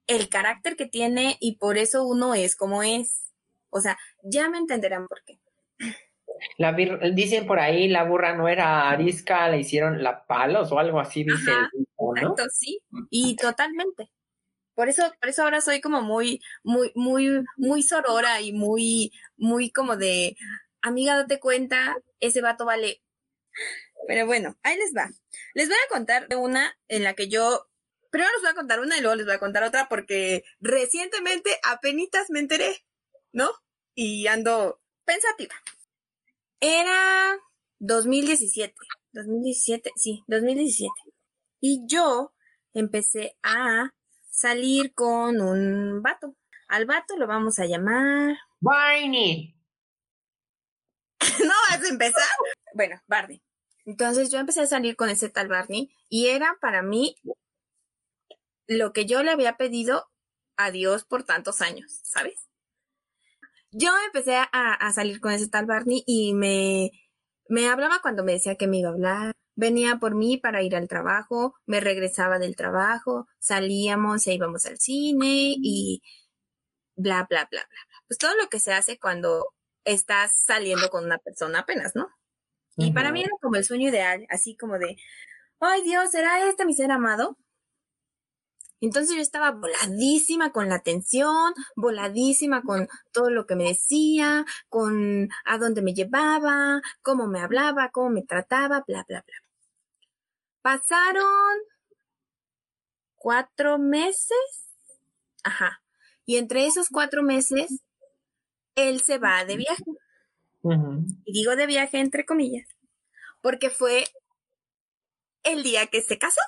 el 0.07 0.29
carácter 0.29 0.77
que 0.77 0.87
tiene 0.87 1.37
y 1.41 1.57
por 1.57 1.77
eso 1.77 2.05
uno 2.05 2.35
es 2.35 2.55
como 2.55 2.85
es. 2.85 3.33
O 3.69 3.81
sea, 3.81 3.99
ya 4.23 4.49
me 4.49 4.59
entenderán 4.59 5.09
por 5.09 5.21
qué. 5.25 5.41
La 6.57 6.73
dicen 6.73 7.49
por 7.49 7.59
ahí, 7.59 7.89
la 7.89 8.05
burra 8.05 8.37
no 8.37 8.47
era 8.47 8.89
arisca, 8.91 9.49
le 9.49 9.59
hicieron 9.59 10.05
la 10.05 10.25
palos 10.25 10.71
o 10.71 10.79
algo 10.79 11.01
así, 11.01 11.25
dice 11.25 11.51
Exacto, 11.51 12.45
sí, 12.53 12.81
y 13.11 13.35
totalmente. 13.35 14.13
Por 14.75 14.89
eso, 14.89 15.13
por 15.21 15.31
eso 15.31 15.43
ahora 15.43 15.61
soy 15.61 15.81
como 15.81 16.03
muy, 16.03 16.41
muy, 16.63 16.93
muy, 16.95 17.45
muy 17.57 17.83
sorora 17.83 18.41
y 18.41 18.53
muy, 18.53 19.13
muy 19.37 19.73
como 19.73 19.97
de, 19.97 20.37
amiga, 20.81 21.17
date 21.17 21.41
cuenta, 21.41 21.97
ese 22.21 22.41
vato 22.41 22.65
vale 22.65 23.03
pero 24.07 24.27
bueno, 24.27 24.57
ahí 24.63 24.77
les 24.77 24.93
va. 24.97 25.11
Les 25.55 25.69
voy 25.69 25.77
a 25.77 25.93
contar 25.93 26.27
una 26.37 26.77
en 26.89 27.05
la 27.05 27.15
que 27.15 27.29
yo, 27.29 27.69
primero 28.11 28.31
les 28.33 28.43
voy 28.43 28.51
a 28.51 28.55
contar 28.55 28.81
una 28.81 28.97
y 28.97 29.01
luego 29.01 29.17
les 29.17 29.27
voy 29.27 29.35
a 29.35 29.41
contar 29.41 29.63
otra 29.63 29.89
porque 29.89 30.45
recientemente 30.61 31.51
apenas 31.63 32.31
me 32.31 32.41
enteré, 32.41 32.85
¿no? 33.33 33.51
Y 33.95 34.27
ando 34.27 34.81
pensativa. 35.05 35.55
Era 36.61 37.39
2017. 37.79 38.75
2017, 39.13 39.91
sí, 39.97 40.23
2017. 40.29 40.91
Y 41.61 41.85
yo 41.87 42.33
empecé 42.75 43.37
a 43.43 43.91
salir 44.31 44.95
con 44.95 45.41
un 45.41 46.03
vato. 46.03 46.37
Al 46.69 46.87
vato 46.87 47.17
lo 47.17 47.27
vamos 47.27 47.59
a 47.59 47.67
llamar. 47.67 48.37
Barney. 48.61 49.57
no 51.45 51.55
vas 51.69 51.85
a 51.85 51.89
empezar. 51.89 52.29
Bueno, 52.75 53.01
Barney. 53.07 53.43
Entonces 53.85 54.31
yo 54.31 54.39
empecé 54.39 54.61
a 54.63 54.67
salir 54.67 54.97
con 54.97 55.09
ese 55.09 55.29
tal 55.29 55.49
Barney 55.49 55.91
y 56.09 56.29
era 56.29 56.57
para 56.61 56.83
mí 56.83 57.17
lo 58.67 58.93
que 58.93 59.07
yo 59.07 59.23
le 59.23 59.31
había 59.31 59.57
pedido 59.57 60.11
a 60.57 60.71
Dios 60.71 61.05
por 61.05 61.25
tantos 61.25 61.61
años, 61.61 62.01
¿sabes? 62.05 62.49
Yo 63.73 63.91
empecé 64.07 64.37
a, 64.37 64.93
salir 64.93 65.21
con 65.21 65.33
ese 65.33 65.49
tal 65.49 65.67
Barney 65.67 66.03
y 66.07 66.35
me, 66.35 66.91
me 67.49 67.69
hablaba 67.69 68.01
cuando 68.01 68.25
me 68.25 68.33
decía 68.33 68.57
que 68.57 68.67
me 68.67 68.79
iba 68.79 68.91
a 68.91 68.93
hablar, 68.93 69.33
venía 69.55 69.99
por 69.99 70.15
mí 70.15 70.39
para 70.39 70.63
ir 70.63 70.75
al 70.77 70.89
trabajo, 70.89 71.55
me 71.67 71.81
regresaba 71.81 72.39
del 72.39 72.57
trabajo, 72.57 73.29
salíamos 73.39 74.27
e 74.27 74.35
íbamos 74.35 74.67
al 74.67 74.79
cine 74.79 75.55
y 75.57 76.03
bla, 76.97 77.27
bla, 77.29 77.49
bla, 77.51 77.67
bla. 77.69 77.81
Pues 78.09 78.19
todo 78.19 78.35
lo 78.37 78.49
que 78.49 78.59
se 78.59 78.73
hace 78.73 78.99
cuando 78.99 79.55
estás 79.85 80.33
saliendo 80.45 80.91
con 80.91 81.05
una 81.05 81.19
persona 81.19 81.61
apenas, 81.61 81.95
¿no? 81.95 82.09
Y 82.77 82.93
para 82.93 83.13
mí 83.13 83.21
era 83.23 83.33
como 83.41 83.57
el 83.57 83.65
sueño 83.65 83.89
ideal, 83.89 84.27
así 84.31 84.57
como 84.57 84.79
de, 84.79 84.97
ay 85.61 85.83
Dios, 85.83 86.11
¿será 86.11 86.49
este 86.49 86.65
mi 86.65 86.75
ser 86.75 86.91
amado? 86.91 87.37
Entonces 88.81 89.15
yo 89.15 89.21
estaba 89.21 89.51
voladísima 89.51 90.53
con 90.53 90.71
la 90.71 90.77
atención, 90.77 91.53
voladísima 91.77 92.63
con 92.63 92.89
todo 93.13 93.29
lo 93.31 93.47
que 93.47 93.55
me 93.55 93.65
decía, 93.65 94.47
con 94.69 95.29
a 95.45 95.59
dónde 95.59 95.83
me 95.83 95.93
llevaba, 95.93 96.81
cómo 97.03 97.27
me 97.27 97.41
hablaba, 97.41 97.91
cómo 97.91 98.09
me 98.11 98.23
trataba, 98.23 98.83
bla, 98.87 99.05
bla, 99.07 99.23
bla. 99.27 99.37
Pasaron 100.63 101.59
cuatro 103.17 103.79
meses. 103.79 104.67
Ajá. 105.45 105.83
Y 106.25 106.37
entre 106.37 106.67
esos 106.67 106.89
cuatro 106.89 107.23
meses, 107.23 107.83
él 108.77 109.03
se 109.03 109.19
va 109.19 109.45
de 109.45 109.57
viaje. 109.57 109.85
Y 110.63 111.33
digo 111.33 111.57
de 111.57 111.67
viaje 111.67 111.99
entre 111.99 112.27
comillas, 112.27 112.69
porque 113.41 113.71
fue 113.71 114.05
el 115.43 115.63
día 115.63 115.87
que 115.87 116.03
se 116.03 116.19
casó. 116.19 116.41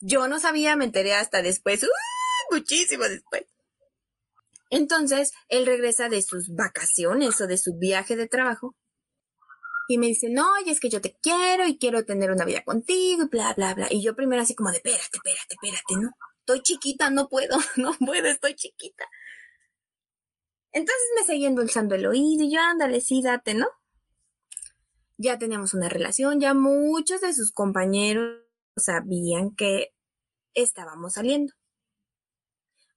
Yo 0.00 0.26
no 0.26 0.40
sabía, 0.40 0.74
me 0.74 0.84
enteré 0.84 1.14
hasta 1.14 1.42
después, 1.42 1.82
¡uh! 1.84 1.86
muchísimo 2.50 3.04
después. 3.04 3.44
Entonces, 4.70 5.32
él 5.48 5.66
regresa 5.66 6.08
de 6.08 6.22
sus 6.22 6.54
vacaciones 6.54 7.40
o 7.40 7.46
de 7.46 7.58
su 7.58 7.76
viaje 7.78 8.16
de 8.16 8.26
trabajo 8.26 8.74
y 9.88 9.98
me 9.98 10.06
dice, 10.06 10.28
no, 10.30 10.48
y 10.64 10.70
es 10.70 10.80
que 10.80 10.88
yo 10.88 11.00
te 11.00 11.14
quiero 11.22 11.66
y 11.66 11.76
quiero 11.76 12.04
tener 12.04 12.30
una 12.30 12.44
vida 12.44 12.64
contigo 12.64 13.24
y 13.24 13.28
bla, 13.28 13.52
bla, 13.54 13.74
bla. 13.74 13.88
Y 13.90 14.02
yo 14.02 14.14
primero 14.14 14.40
así 14.40 14.54
como 14.54 14.70
de, 14.70 14.78
espérate, 14.78 15.02
espérate, 15.12 15.54
espérate, 15.54 15.94
no, 16.00 16.10
estoy 16.38 16.62
chiquita, 16.62 17.10
no 17.10 17.28
puedo, 17.28 17.58
no 17.76 17.92
puedo, 17.98 18.28
estoy 18.28 18.54
chiquita. 18.54 19.04
Entonces 20.72 21.04
me 21.16 21.24
seguía 21.24 21.48
endulzando 21.48 21.94
el 21.94 22.06
oído 22.06 22.44
y 22.44 22.54
yo, 22.54 22.60
ándale, 22.60 23.00
sí, 23.00 23.22
date, 23.22 23.54
¿no? 23.54 23.68
Ya 25.18 25.38
teníamos 25.38 25.74
una 25.74 25.88
relación, 25.88 26.40
ya 26.40 26.54
muchos 26.54 27.20
de 27.20 27.34
sus 27.34 27.52
compañeros 27.52 28.42
sabían 28.76 29.54
que 29.54 29.94
estábamos 30.54 31.14
saliendo. 31.14 31.52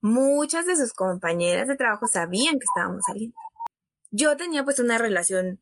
Muchas 0.01 0.65
de 0.65 0.75
sus 0.75 0.93
compañeras 0.93 1.67
de 1.67 1.75
trabajo 1.75 2.07
sabían 2.07 2.59
que 2.59 2.65
estábamos 2.65 3.03
saliendo. 3.05 3.35
Yo 4.11 4.37
tenía 4.37 4.63
pues 4.63 4.79
una 4.79 4.97
relación 4.97 5.61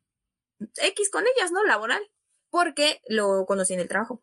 X 0.76 1.10
con 1.10 1.24
ellas, 1.36 1.52
¿no? 1.52 1.64
Laboral, 1.64 2.02
porque 2.50 3.02
lo 3.08 3.46
conocí 3.46 3.74
en 3.74 3.80
el 3.80 3.88
trabajo. 3.88 4.22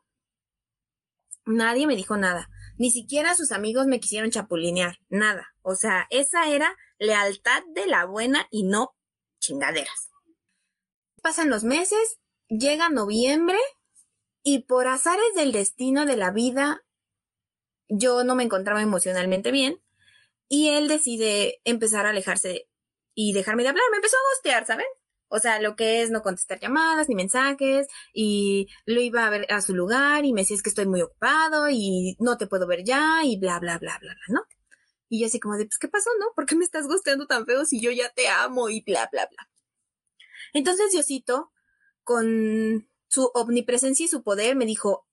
Nadie 1.46 1.86
me 1.86 1.96
dijo 1.96 2.16
nada, 2.16 2.48
ni 2.76 2.90
siquiera 2.90 3.34
sus 3.34 3.50
amigos 3.50 3.86
me 3.86 3.98
quisieron 3.98 4.30
chapulinear, 4.30 4.98
nada. 5.08 5.48
O 5.62 5.74
sea, 5.74 6.06
esa 6.10 6.48
era 6.48 6.76
lealtad 7.00 7.62
de 7.74 7.86
la 7.88 8.04
buena 8.04 8.46
y 8.50 8.62
no 8.62 8.94
chingaderas. 9.40 10.10
Pasan 11.22 11.50
los 11.50 11.64
meses, 11.64 12.20
llega 12.48 12.88
noviembre 12.88 13.58
y 14.44 14.60
por 14.60 14.86
azares 14.86 15.34
del 15.34 15.50
destino 15.50 16.06
de 16.06 16.16
la 16.16 16.30
vida, 16.30 16.84
yo 17.88 18.22
no 18.22 18.36
me 18.36 18.44
encontraba 18.44 18.82
emocionalmente 18.82 19.50
bien 19.50 19.82
y 20.48 20.70
él 20.70 20.86
decide 20.86 21.60
empezar 21.64 22.06
a 22.06 22.10
alejarse 22.10 22.68
y 23.14 23.32
dejarme 23.32 23.64
de 23.64 23.70
hablar. 23.70 23.84
Me 23.90 23.96
empezó 23.96 24.16
a 24.16 24.34
gostear, 24.34 24.66
¿saben? 24.66 24.86
O 25.28 25.38
sea, 25.38 25.60
lo 25.60 25.76
que 25.76 26.02
es 26.02 26.10
no 26.10 26.22
contestar 26.22 26.58
llamadas 26.58 27.08
ni 27.08 27.14
mensajes 27.14 27.86
y 28.12 28.68
lo 28.84 29.00
iba 29.00 29.26
a 29.26 29.30
ver 29.30 29.46
a 29.52 29.60
su 29.60 29.74
lugar 29.74 30.24
y 30.24 30.32
me 30.32 30.42
decía 30.42 30.56
es 30.56 30.62
que 30.62 30.70
estoy 30.70 30.86
muy 30.86 31.02
ocupado 31.02 31.68
y 31.70 32.16
no 32.18 32.36
te 32.36 32.46
puedo 32.46 32.66
ver 32.66 32.84
ya 32.84 33.20
y 33.24 33.38
bla, 33.38 33.60
bla, 33.60 33.78
bla, 33.78 33.98
bla, 34.00 34.14
bla, 34.14 34.24
¿no? 34.28 34.42
Y 35.10 35.20
yo 35.20 35.26
así 35.26 35.40
como 35.40 35.56
de, 35.56 35.66
pues, 35.66 35.76
¿qué 35.76 35.88
pasó, 35.88 36.08
no? 36.20 36.32
¿Por 36.34 36.46
qué 36.46 36.54
me 36.54 36.64
estás 36.64 36.86
gusteando 36.86 37.26
tan 37.26 37.44
feo 37.44 37.66
si 37.66 37.80
yo 37.80 37.90
ya 37.90 38.08
te 38.10 38.28
amo 38.28 38.70
y 38.70 38.80
bla, 38.80 39.08
bla, 39.12 39.26
bla? 39.26 39.50
Entonces 40.54 40.92
Diosito, 40.92 41.52
con 42.04 42.88
su 43.08 43.30
omnipresencia 43.34 44.04
y 44.06 44.08
su 44.08 44.22
poder, 44.22 44.56
me 44.56 44.66
dijo, 44.66 45.06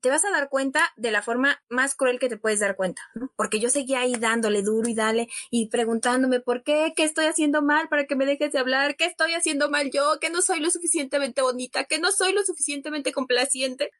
te 0.00 0.10
vas 0.10 0.24
a 0.24 0.30
dar 0.30 0.48
cuenta 0.48 0.92
de 0.96 1.10
la 1.10 1.22
forma 1.22 1.62
más 1.68 1.94
cruel 1.94 2.18
que 2.18 2.28
te 2.28 2.38
puedes 2.38 2.60
dar 2.60 2.74
cuenta, 2.74 3.02
¿no? 3.14 3.32
Porque 3.36 3.60
yo 3.60 3.70
seguía 3.70 4.00
ahí 4.00 4.14
dándole 4.14 4.62
duro 4.62 4.88
y 4.88 4.94
dale 4.94 5.28
y 5.50 5.68
preguntándome 5.68 6.40
por 6.40 6.62
qué, 6.62 6.92
qué 6.96 7.04
estoy 7.04 7.26
haciendo 7.26 7.62
mal 7.62 7.88
para 7.88 8.06
que 8.06 8.16
me 8.16 8.26
dejes 8.26 8.52
de 8.52 8.58
hablar, 8.58 8.96
qué 8.96 9.04
estoy 9.04 9.34
haciendo 9.34 9.70
mal 9.70 9.90
yo, 9.92 10.18
que 10.20 10.30
no 10.30 10.42
soy 10.42 10.60
lo 10.60 10.70
suficientemente 10.70 11.42
bonita, 11.42 11.84
que 11.84 11.98
no 11.98 12.10
soy 12.10 12.32
lo 12.32 12.42
suficientemente 12.42 13.12
complaciente. 13.12 13.92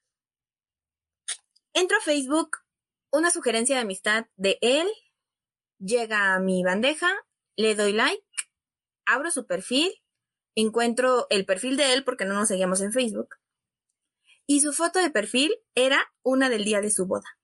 Entro 1.73 1.99
a 1.99 2.01
Facebook, 2.01 2.59
una 3.13 3.31
sugerencia 3.31 3.77
de 3.77 3.83
amistad 3.83 4.27
de 4.37 4.59
él, 4.61 4.89
llega 5.81 6.35
a 6.35 6.41
mi 6.41 6.63
bandeja, 6.63 7.11
le 7.57 7.75
doy 7.75 7.93
like, 7.93 8.25
abro 9.07 9.31
su 9.31 9.47
perfil, 9.47 9.93
encuentro 10.55 11.27
el 11.31 11.45
perfil 11.45 11.77
de 11.77 11.93
él 11.95 12.05
porque 12.05 12.25
no 12.25 12.35
nos 12.35 12.49
seguíamos 12.49 12.81
en 12.81 12.93
Facebook 12.93 13.37
y 14.51 14.61
su 14.61 14.73
foto 14.73 14.99
de 14.99 15.11
perfil 15.11 15.55
era 15.77 16.13
una 16.25 16.49
del 16.49 16.65
día 16.65 16.81
de 16.81 16.91
su 16.91 17.07
boda. 17.07 17.39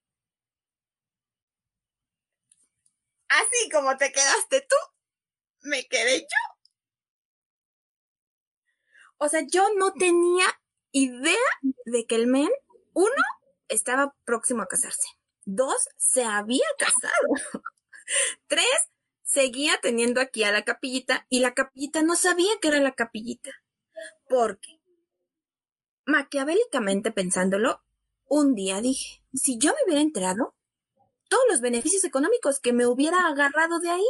Así 3.29 3.70
como 3.70 3.96
te 3.96 4.11
quedaste 4.11 4.66
tú, 4.68 4.75
me 5.61 5.87
quedé 5.87 6.22
yo. 6.22 6.68
O 9.18 9.29
sea, 9.29 9.42
yo 9.49 9.68
no 9.77 9.92
tenía 9.92 10.46
idea 10.90 11.49
de 11.85 12.07
que 12.07 12.16
el 12.16 12.27
men, 12.27 12.51
uno, 12.92 13.22
estaba 13.68 14.12
próximo 14.25 14.62
a 14.62 14.66
casarse. 14.66 15.07
Dos, 15.44 15.88
se 15.96 16.25
había 16.25 16.66
casado. 16.77 17.62
Tres, 18.46 18.64
seguía 19.22 19.78
teniendo 19.80 20.20
aquí 20.20 20.44
a 20.44 20.52
la 20.52 20.64
capillita 20.64 21.26
y 21.28 21.40
la 21.40 21.54
capillita 21.54 22.02
no 22.02 22.16
sabía 22.16 22.52
que 22.60 22.68
era 22.68 22.80
la 22.80 22.92
capillita. 22.92 23.50
Porque 24.28 24.76
Maquiavélicamente 26.06 27.10
pensándolo, 27.10 27.82
un 28.28 28.54
día 28.54 28.80
dije, 28.80 29.24
si 29.34 29.58
yo 29.58 29.72
me 29.72 29.78
hubiera 29.84 30.00
enterado, 30.00 30.54
todos 31.28 31.42
los 31.50 31.60
beneficios 31.60 32.04
económicos 32.04 32.60
que 32.60 32.72
me 32.72 32.86
hubiera 32.86 33.26
agarrado 33.26 33.80
de 33.80 33.90
ahí. 33.90 34.06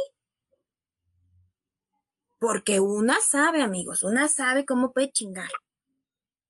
Porque 2.37 2.79
una 2.79 3.19
sabe, 3.19 3.63
amigos, 3.63 4.03
una 4.03 4.27
sabe 4.27 4.63
cómo 4.63 4.93
puede 4.93 5.11
chingar. 5.11 5.49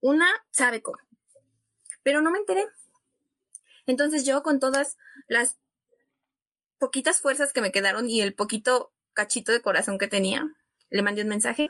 Una 0.01 0.27
sabe 0.51 0.81
cómo. 0.81 0.97
Pero 2.03 2.21
no 2.21 2.29
me 2.29 2.39
enteré. 2.39 2.65
Entonces 3.85 4.25
yo 4.25 4.43
con 4.43 4.59
todas 4.59 4.97
las 5.29 5.57
poquitas 6.77 7.21
fuerzas 7.21 7.53
que 7.53 7.61
me 7.61 7.71
quedaron 7.71 8.09
y 8.09 8.21
el 8.21 8.33
poquito 8.33 8.93
cachito 9.13 9.51
de 9.51 9.61
corazón 9.61 9.97
que 9.97 10.07
tenía, 10.07 10.45
le 10.89 11.01
mandé 11.01 11.23
un 11.23 11.27
mensaje, 11.27 11.69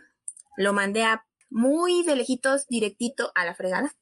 lo 0.57 0.73
mandé 0.73 1.03
a 1.03 1.25
muy 1.49 2.03
de 2.03 2.15
lejitos, 2.15 2.67
directito 2.67 3.31
a 3.35 3.45
la 3.45 3.55
fregada. 3.55 3.95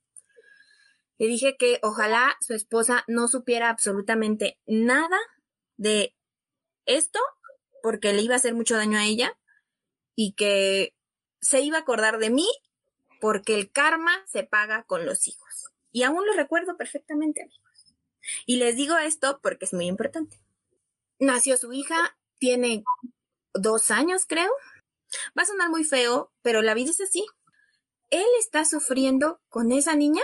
Le 1.18 1.28
dije 1.28 1.56
que 1.58 1.80
ojalá 1.84 2.36
su 2.42 2.54
esposa 2.54 3.04
no 3.08 3.28
supiera 3.28 3.70
absolutamente 3.70 4.60
nada 4.66 5.18
de 5.78 6.16
esto, 6.86 7.20
porque 7.82 8.14
le 8.14 8.22
iba 8.22 8.34
a 8.34 8.38
hacer 8.38 8.54
mucho 8.54 8.76
daño 8.76 8.98
a 8.98 9.06
ella, 9.06 9.38
y 10.16 10.34
que 10.34 10.96
se 11.42 11.62
iba 11.62 11.78
a 11.78 11.82
acordar 11.82 12.18
de 12.18 12.30
mí, 12.32 12.48
porque 13.22 13.56
el 13.56 13.72
karma 13.72 14.12
se 14.28 14.44
paga 14.44 14.84
con 14.84 15.06
los 15.06 15.28
hijos. 15.28 15.72
Y 15.92 16.04
aún 16.04 16.26
lo 16.26 16.34
recuerdo 16.34 16.78
perfectamente, 16.78 17.44
amigos. 17.44 17.96
Y 18.46 18.58
les 18.58 18.76
digo 18.76 18.98
esto 18.98 19.40
porque 19.42 19.66
es 19.66 19.74
muy 19.74 19.86
importante. 19.86 20.45
Nació 21.20 21.58
su 21.58 21.74
hija, 21.74 22.18
tiene 22.40 22.84
dos 23.54 23.92
años, 23.92 24.26
creo, 24.28 24.52
Va 25.38 25.44
a 25.44 25.46
sonar 25.46 25.70
muy 25.70 25.84
feo, 25.84 26.32
pero 26.42 26.62
la 26.62 26.74
vida 26.74 26.92
es 26.92 27.02
así. 27.02 27.26
Él 28.10 28.26
está 28.40 28.66
sufriendo 28.66 29.42
con 29.50 29.72
esa 29.72 29.96
niña 29.96 30.24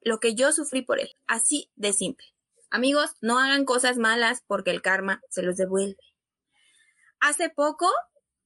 lo 0.00 0.20
que 0.20 0.34
yo 0.34 0.52
sufrí 0.52 0.82
por 0.82 1.00
él. 1.00 1.10
Así 1.26 1.70
de 1.74 1.92
simple. 1.92 2.26
Amigos, 2.70 3.12
no 3.20 3.38
hagan 3.38 3.64
cosas 3.64 3.96
malas 3.96 4.42
porque 4.46 4.70
el 4.70 4.82
karma 4.82 5.22
se 5.30 5.42
los 5.42 5.56
devuelve. 5.56 5.96
Hace 7.20 7.48
poco 7.48 7.88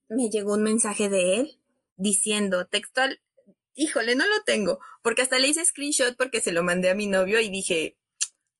me 0.08 0.30
llegó 0.30 0.54
un 0.54 0.62
mensaje 0.62 1.08
de 1.08 1.36
él 1.36 1.60
diciendo 1.96 2.66
textual, 2.66 3.20
híjole, 3.74 4.14
no 4.14 4.26
lo 4.26 4.42
tengo, 4.44 4.78
porque 5.02 5.22
hasta 5.22 5.38
le 5.38 5.48
hice 5.48 5.64
screenshot 5.64 6.16
porque 6.16 6.40
se 6.40 6.52
lo 6.52 6.62
mandé 6.62 6.90
a 6.90 6.94
mi 6.94 7.06
novio 7.06 7.40
y 7.40 7.50
dije, 7.50 7.98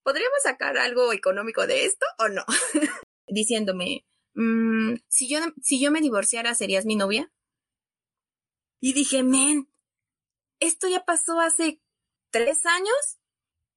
¿podríamos 0.02 0.42
sacar 0.42 0.76
algo 0.78 1.12
económico 1.12 1.66
de 1.66 1.85
esto 1.85 2.06
o 2.18 2.28
no? 2.28 2.44
Diciéndome, 3.30 4.04
mm, 4.34 4.96
si, 5.08 5.28
yo, 5.28 5.38
si 5.62 5.80
yo 5.80 5.90
me 5.90 6.00
divorciara, 6.00 6.54
¿serías 6.54 6.84
mi 6.84 6.96
novia? 6.96 7.32
Y 8.80 8.92
dije, 8.92 9.22
men, 9.22 9.70
esto 10.58 10.88
ya 10.88 11.04
pasó 11.04 11.40
hace 11.40 11.80
tres 12.30 12.66
años 12.66 13.18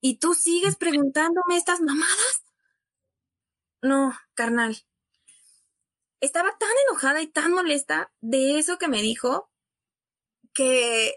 y 0.01 0.17
tú 0.17 0.33
sigues 0.33 0.75
preguntándome 0.75 1.55
estas 1.57 1.81
mamadas. 1.81 2.43
No, 3.81 4.13
carnal. 4.33 4.77
Estaba 6.21 6.57
tan 6.57 6.69
enojada 6.87 7.21
y 7.21 7.27
tan 7.27 7.51
molesta 7.51 8.13
de 8.21 8.57
eso 8.57 8.77
que 8.77 8.87
me 8.87 9.01
dijo 9.01 9.51
que 10.53 11.15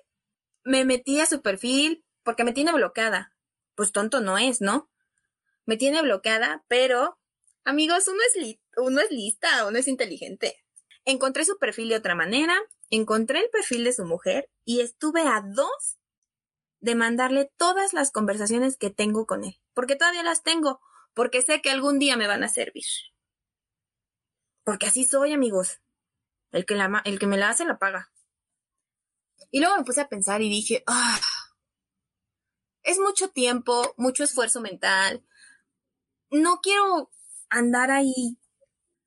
me 0.64 0.84
metí 0.84 1.20
a 1.20 1.26
su 1.26 1.42
perfil 1.42 2.04
porque 2.24 2.42
me 2.42 2.52
tiene 2.52 2.72
bloqueada. 2.72 3.32
Pues 3.76 3.92
tonto 3.92 4.20
no 4.20 4.36
es, 4.36 4.60
¿no? 4.60 4.90
Me 5.64 5.76
tiene 5.76 6.02
bloqueada, 6.02 6.64
pero 6.66 7.18
amigos, 7.66 8.08
uno 8.08 8.20
es, 8.32 8.58
uno 8.78 9.00
es 9.00 9.10
lista, 9.10 9.66
uno 9.66 9.78
es 9.78 9.88
inteligente. 9.88 10.64
Encontré 11.04 11.44
su 11.44 11.58
perfil 11.58 11.90
de 11.90 11.96
otra 11.96 12.14
manera, 12.14 12.56
encontré 12.90 13.40
el 13.40 13.50
perfil 13.50 13.84
de 13.84 13.92
su 13.92 14.04
mujer 14.04 14.50
y 14.64 14.80
estuve 14.80 15.22
a 15.22 15.42
dos 15.42 15.98
de 16.80 16.94
mandarle 16.94 17.52
todas 17.56 17.92
las 17.92 18.10
conversaciones 18.10 18.76
que 18.76 18.90
tengo 18.90 19.26
con 19.26 19.44
él, 19.44 19.60
porque 19.74 19.96
todavía 19.96 20.22
las 20.22 20.42
tengo, 20.42 20.80
porque 21.14 21.42
sé 21.42 21.60
que 21.60 21.70
algún 21.70 21.98
día 21.98 22.16
me 22.16 22.26
van 22.26 22.44
a 22.44 22.48
servir. 22.48 22.84
Porque 24.64 24.86
así 24.86 25.04
soy, 25.04 25.32
amigos. 25.32 25.80
El 26.52 26.64
que, 26.64 26.74
la, 26.74 27.02
el 27.04 27.18
que 27.18 27.26
me 27.26 27.36
la 27.36 27.50
hace 27.50 27.64
la 27.64 27.78
paga. 27.78 28.12
Y 29.50 29.60
luego 29.60 29.76
me 29.76 29.84
puse 29.84 30.00
a 30.00 30.08
pensar 30.08 30.42
y 30.42 30.48
dije, 30.48 30.82
ah, 30.86 31.20
es 32.82 32.98
mucho 32.98 33.28
tiempo, 33.28 33.94
mucho 33.96 34.24
esfuerzo 34.24 34.60
mental. 34.60 35.24
No 36.30 36.60
quiero 36.60 37.10
andar 37.50 37.90
ahí. 37.90 38.38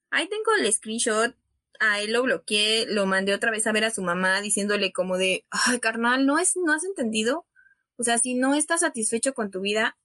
Ahí 0.10 0.28
tengo 0.28 0.52
el 0.58 0.72
screenshot. 0.72 1.36
A 1.80 2.02
él 2.02 2.12
lo 2.12 2.24
bloqueé, 2.24 2.88
lo 2.88 3.06
mandé 3.06 3.34
otra 3.34 3.52
vez 3.52 3.66
a 3.66 3.72
ver 3.72 3.86
a 3.86 3.92
su 3.92 4.02
mamá 4.02 4.42
diciéndole 4.42 4.92
como 4.92 5.18
de, 5.18 5.46
ay, 5.50 5.80
carnal, 5.80 6.26
¿no, 6.26 6.38
es, 6.38 6.58
¿no 6.58 6.74
has 6.74 6.84
entendido? 6.84 7.46
O 7.96 8.04
sea, 8.04 8.18
si 8.18 8.36
no 8.36 8.54
estás 8.54 8.82
satisfecho 8.82 9.34
con 9.34 9.50
tu 9.50 9.62
vida, 9.62 9.98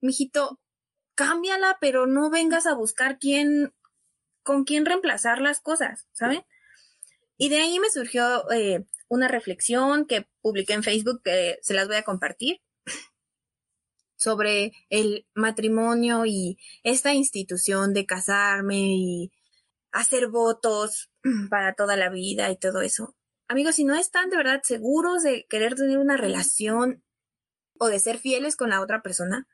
mijito, 0.00 0.60
cámbiala, 1.14 1.78
pero 1.80 2.06
no 2.06 2.30
vengas 2.30 2.66
a 2.66 2.74
buscar 2.74 3.18
quién, 3.18 3.72
con 4.42 4.64
quién 4.64 4.84
reemplazar 4.84 5.40
las 5.40 5.60
cosas, 5.60 6.06
¿saben? 6.12 6.44
Y 7.38 7.48
de 7.48 7.60
ahí 7.60 7.78
me 7.78 7.90
surgió 7.90 8.50
eh, 8.50 8.84
una 9.08 9.28
reflexión 9.28 10.06
que 10.06 10.28
publiqué 10.42 10.74
en 10.74 10.82
Facebook 10.82 11.22
que 11.24 11.58
se 11.62 11.74
las 11.74 11.86
voy 11.86 11.96
a 11.96 12.02
compartir 12.02 12.60
sobre 14.18 14.72
el 14.90 15.26
matrimonio 15.34 16.26
y 16.26 16.58
esta 16.82 17.14
institución 17.14 17.94
de 17.94 18.04
casarme 18.04 18.94
y 18.94 19.32
hacer 19.92 20.28
votos 20.28 21.10
para 21.50 21.74
toda 21.74 21.96
la 21.96 22.10
vida 22.10 22.50
y 22.50 22.56
todo 22.56 22.82
eso. 22.82 23.14
Amigos, 23.46 23.76
si 23.76 23.84
no 23.84 23.94
están 23.94 24.28
de 24.28 24.36
verdad 24.36 24.60
seguros 24.62 25.22
de 25.22 25.46
querer 25.48 25.74
tener 25.74 25.98
una 25.98 26.18
relación 26.18 27.02
o 27.78 27.86
de 27.86 28.00
ser 28.00 28.18
fieles 28.18 28.56
con 28.56 28.70
la 28.70 28.82
otra 28.82 29.02
persona, 29.02 29.48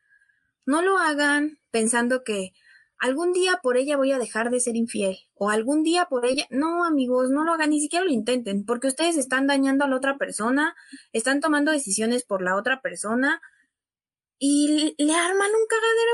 no 0.67 0.83
lo 0.83 0.99
hagan 0.99 1.59
pensando 1.71 2.25
que 2.25 2.53
algún 2.99 3.33
día 3.33 3.61
por 3.63 3.77
ella 3.77 3.99
voy 3.99 4.13
a 4.13 4.19
dejar 4.19 4.51
de 4.51 4.61
ser 4.61 4.77
infiel 4.77 5.19
o 5.35 5.51
algún 5.51 5.83
día 5.83 6.07
por 6.07 6.25
ella, 6.25 6.47
no 6.49 6.85
amigos, 6.85 7.29
no 7.31 7.45
lo 7.45 7.53
hagan, 7.53 7.71
ni 7.71 7.81
siquiera 7.81 8.05
lo 8.05 8.11
intenten, 8.11 8.65
porque 8.65 8.89
ustedes 8.89 9.19
están 9.19 9.47
dañando 9.47 9.85
a 9.85 9.89
la 9.89 9.97
otra 9.97 10.17
persona, 10.17 10.75
están 11.13 11.41
tomando 11.41 11.71
decisiones 11.71 12.25
por 12.25 12.41
la 12.43 12.57
otra 12.57 12.81
persona 12.81 13.43
y 14.47 14.95
le 14.99 15.15
arman 15.15 15.55
un 15.55 15.67
cagadero 15.67 16.11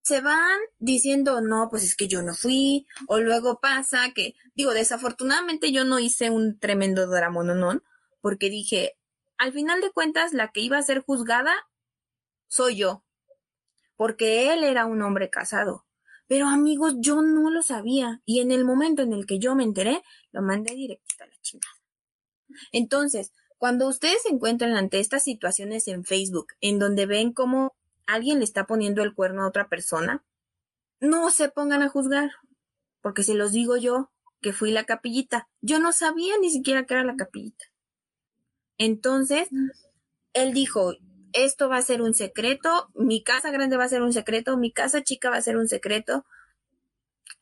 se 0.00 0.22
van 0.22 0.58
diciendo, 0.78 1.42
no, 1.42 1.68
pues 1.70 1.84
es 1.84 1.94
que 1.94 2.08
yo 2.08 2.22
no 2.22 2.34
fui, 2.34 2.86
o 3.08 3.20
luego 3.20 3.60
pasa 3.60 4.10
que, 4.14 4.34
digo, 4.54 4.72
desafortunadamente 4.72 5.70
yo 5.70 5.84
no 5.84 5.98
hice 5.98 6.30
un 6.30 6.58
tremendo 6.58 7.06
drama, 7.06 7.44
no, 7.44 7.82
porque 8.22 8.48
dije, 8.48 8.98
al 9.36 9.52
final 9.52 9.82
de 9.82 9.92
cuentas, 9.92 10.32
la 10.32 10.50
que 10.50 10.60
iba 10.60 10.78
a 10.78 10.82
ser 10.82 11.02
juzgada 11.02 11.52
soy 12.48 12.76
yo, 12.76 13.04
porque 13.96 14.54
él 14.54 14.64
era 14.64 14.86
un 14.86 15.02
hombre 15.02 15.28
casado. 15.28 15.84
Pero 16.26 16.48
amigos, 16.48 16.94
yo 17.00 17.20
no 17.20 17.50
lo 17.50 17.62
sabía 17.62 18.22
y 18.24 18.40
en 18.40 18.50
el 18.50 18.64
momento 18.64 19.02
en 19.02 19.12
el 19.12 19.26
que 19.26 19.38
yo 19.38 19.54
me 19.54 19.64
enteré, 19.64 20.02
lo 20.30 20.40
mandé 20.40 20.74
directo 20.74 21.22
a 21.22 21.26
la 21.26 21.36
chingada. 21.42 21.74
Entonces, 22.72 23.30
cuando 23.62 23.86
ustedes 23.86 24.22
se 24.24 24.30
encuentran 24.30 24.74
ante 24.74 24.98
estas 24.98 25.22
situaciones 25.22 25.86
en 25.86 26.04
Facebook, 26.04 26.48
en 26.60 26.80
donde 26.80 27.06
ven 27.06 27.32
cómo 27.32 27.76
alguien 28.06 28.40
le 28.40 28.44
está 28.44 28.66
poniendo 28.66 29.04
el 29.04 29.14
cuerno 29.14 29.44
a 29.44 29.46
otra 29.46 29.68
persona, 29.68 30.24
no 30.98 31.30
se 31.30 31.48
pongan 31.48 31.80
a 31.80 31.88
juzgar, 31.88 32.32
porque 33.02 33.22
se 33.22 33.34
los 33.34 33.52
digo 33.52 33.76
yo, 33.76 34.10
que 34.40 34.52
fui 34.52 34.72
la 34.72 34.82
capillita. 34.82 35.48
Yo 35.60 35.78
no 35.78 35.92
sabía 35.92 36.34
ni 36.40 36.50
siquiera 36.50 36.86
que 36.86 36.94
era 36.94 37.04
la 37.04 37.14
capillita. 37.14 37.66
Entonces, 38.78 39.48
él 40.32 40.52
dijo, 40.52 40.94
esto 41.32 41.68
va 41.68 41.76
a 41.76 41.82
ser 41.82 42.02
un 42.02 42.14
secreto, 42.14 42.90
mi 42.96 43.22
casa 43.22 43.52
grande 43.52 43.76
va 43.76 43.84
a 43.84 43.88
ser 43.88 44.02
un 44.02 44.12
secreto, 44.12 44.56
mi 44.56 44.72
casa 44.72 45.04
chica 45.04 45.30
va 45.30 45.36
a 45.36 45.40
ser 45.42 45.56
un 45.56 45.68
secreto. 45.68 46.26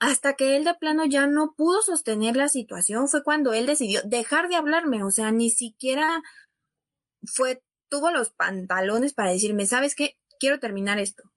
Hasta 0.00 0.34
que 0.34 0.56
él 0.56 0.64
de 0.64 0.74
plano 0.74 1.04
ya 1.04 1.26
no 1.26 1.54
pudo 1.54 1.82
sostener 1.82 2.34
la 2.34 2.48
situación, 2.48 3.08
fue 3.08 3.22
cuando 3.22 3.52
él 3.52 3.66
decidió 3.66 4.00
dejar 4.04 4.48
de 4.48 4.56
hablarme, 4.56 5.04
o 5.04 5.10
sea, 5.10 5.30
ni 5.30 5.50
siquiera 5.50 6.22
fue, 7.24 7.62
tuvo 7.88 8.10
los 8.10 8.30
pantalones 8.30 9.14
para 9.14 9.30
decirme, 9.30 9.66
¿sabes 9.66 9.94
qué? 9.94 10.16
Quiero 10.38 10.58
terminar 10.58 10.98
esto. 10.98 11.30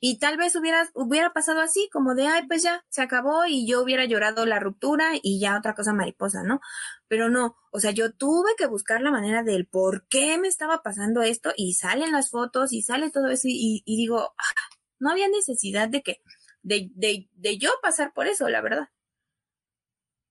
Y 0.00 0.18
tal 0.18 0.36
vez 0.36 0.54
hubiera, 0.54 0.88
hubiera 0.94 1.32
pasado 1.32 1.60
así, 1.60 1.88
como 1.92 2.14
de, 2.14 2.28
ay, 2.28 2.46
pues 2.46 2.62
ya, 2.62 2.84
se 2.88 3.02
acabó 3.02 3.46
y 3.46 3.66
yo 3.66 3.82
hubiera 3.82 4.04
llorado 4.04 4.46
la 4.46 4.60
ruptura 4.60 5.12
y 5.20 5.40
ya 5.40 5.58
otra 5.58 5.74
cosa 5.74 5.92
mariposa, 5.92 6.44
¿no? 6.44 6.60
Pero 7.08 7.30
no, 7.30 7.56
o 7.72 7.80
sea, 7.80 7.90
yo 7.90 8.12
tuve 8.12 8.50
que 8.56 8.66
buscar 8.66 9.00
la 9.00 9.10
manera 9.10 9.42
del 9.42 9.66
por 9.66 10.06
qué 10.08 10.38
me 10.38 10.46
estaba 10.46 10.82
pasando 10.82 11.22
esto 11.22 11.52
y 11.56 11.74
salen 11.74 12.12
las 12.12 12.30
fotos 12.30 12.72
y 12.72 12.82
sale 12.82 13.10
todo 13.10 13.28
eso 13.28 13.48
y, 13.48 13.82
digo, 13.86 14.34
ah, 14.38 14.76
no 15.00 15.10
había 15.10 15.28
necesidad 15.28 15.88
de 15.88 16.02
que, 16.02 16.20
de, 16.68 16.90
de, 16.94 17.28
de 17.32 17.58
yo 17.58 17.70
pasar 17.82 18.12
por 18.12 18.26
eso, 18.26 18.48
la 18.48 18.60
verdad. 18.60 18.90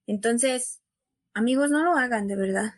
Entonces, 0.05 0.81
amigos, 1.33 1.69
no 1.69 1.83
lo 1.83 1.97
hagan, 1.97 2.27
de 2.27 2.35
verdad. 2.35 2.75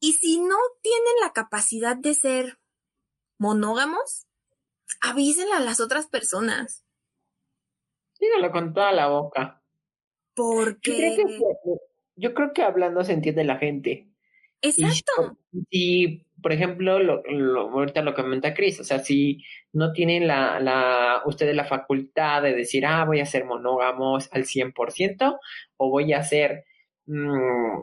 Y 0.00 0.14
si 0.14 0.40
no 0.40 0.56
tienen 0.82 1.14
la 1.22 1.32
capacidad 1.32 1.96
de 1.96 2.14
ser 2.14 2.58
monógamos, 3.38 4.26
avísenle 5.00 5.52
a 5.52 5.60
las 5.60 5.80
otras 5.80 6.06
personas. 6.06 6.84
Dígalo 8.18 8.50
con 8.50 8.72
toda 8.72 8.92
la 8.92 9.08
boca. 9.08 9.62
Porque... 10.34 11.26
Yo 12.16 12.32
creo 12.32 12.52
que, 12.52 12.62
hablando 12.62 13.02
se 13.02 13.12
entiende 13.12 13.44
la 13.44 13.58
gente. 13.58 14.08
Exacto. 14.62 15.36
Y, 15.68 16.24
por 16.44 16.52
ejemplo, 16.52 16.98
lo, 16.98 17.22
ahorita 17.70 18.02
lo 18.02 18.12
comenta 18.12 18.52
Cris, 18.52 18.78
o 18.78 18.84
sea, 18.84 18.98
si 18.98 19.42
no 19.72 19.92
tienen 19.92 20.26
la, 20.28 20.60
la, 20.60 21.22
ustedes 21.24 21.56
la 21.56 21.64
facultad 21.64 22.42
de 22.42 22.52
decir, 22.52 22.84
ah, 22.84 23.06
voy 23.06 23.20
a 23.20 23.24
ser 23.24 23.46
monógamos 23.46 24.28
al 24.30 24.44
100% 24.44 25.38
o 25.78 25.88
voy 25.88 26.12
a 26.12 26.22
ser 26.22 26.66
mm, 27.06 27.78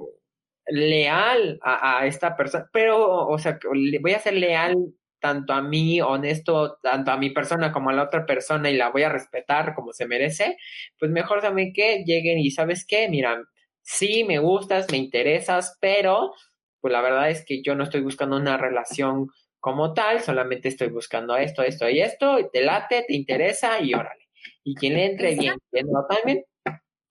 leal 0.68 1.58
a, 1.64 2.02
a, 2.02 2.06
esta 2.06 2.38
persona, 2.38 2.70
pero, 2.72 3.28
o 3.28 3.40
sea, 3.40 3.58
voy 4.00 4.14
a 4.14 4.20
ser 4.20 4.34
leal 4.34 4.76
tanto 5.20 5.54
a 5.54 5.64
mí, 5.64 6.00
honesto, 6.00 6.78
tanto 6.84 7.10
a 7.10 7.18
mi 7.18 7.32
persona 7.32 7.72
como 7.72 7.90
a 7.90 7.94
la 7.94 8.04
otra 8.04 8.28
persona 8.28 8.70
y 8.70 8.78
la 8.78 8.92
voy 8.92 9.02
a 9.02 9.10
respetar 9.10 9.74
como 9.74 9.92
se 9.92 10.06
merece, 10.06 10.58
pues 11.00 11.10
mejor 11.10 11.42
también 11.42 11.74
que 11.74 12.04
lleguen 12.06 12.38
y 12.38 12.52
sabes 12.52 12.86
qué, 12.86 13.10
mira, 13.10 13.42
sí 13.82 14.24
me 14.24 14.38
gustas, 14.38 14.86
me 14.92 14.98
interesas, 14.98 15.80
pero 15.82 16.34
pues 16.82 16.92
la 16.92 17.02
verdad 17.02 17.30
es 17.30 17.46
que 17.46 17.62
yo 17.62 17.76
no 17.76 17.84
estoy 17.84 18.02
buscando 18.02 18.36
una 18.36 18.58
relación 18.58 19.30
como 19.60 19.94
tal, 19.94 20.22
solamente 20.22 20.68
estoy 20.68 20.90
buscando 20.90 21.38
esto, 21.38 21.62
esto 21.62 21.88
y 21.88 22.02
esto, 22.02 22.40
y 22.40 22.50
te 22.50 22.64
late, 22.64 23.06
te 23.08 23.14
interesa 23.16 23.80
y 23.80 23.94
órale. 23.94 24.28
Y 24.64 24.76
quien 24.76 24.96
le 24.96 25.06
entre 25.06 25.36
bien, 25.36 25.56
quien 25.70 25.88
no 25.92 26.06
también, 26.08 26.44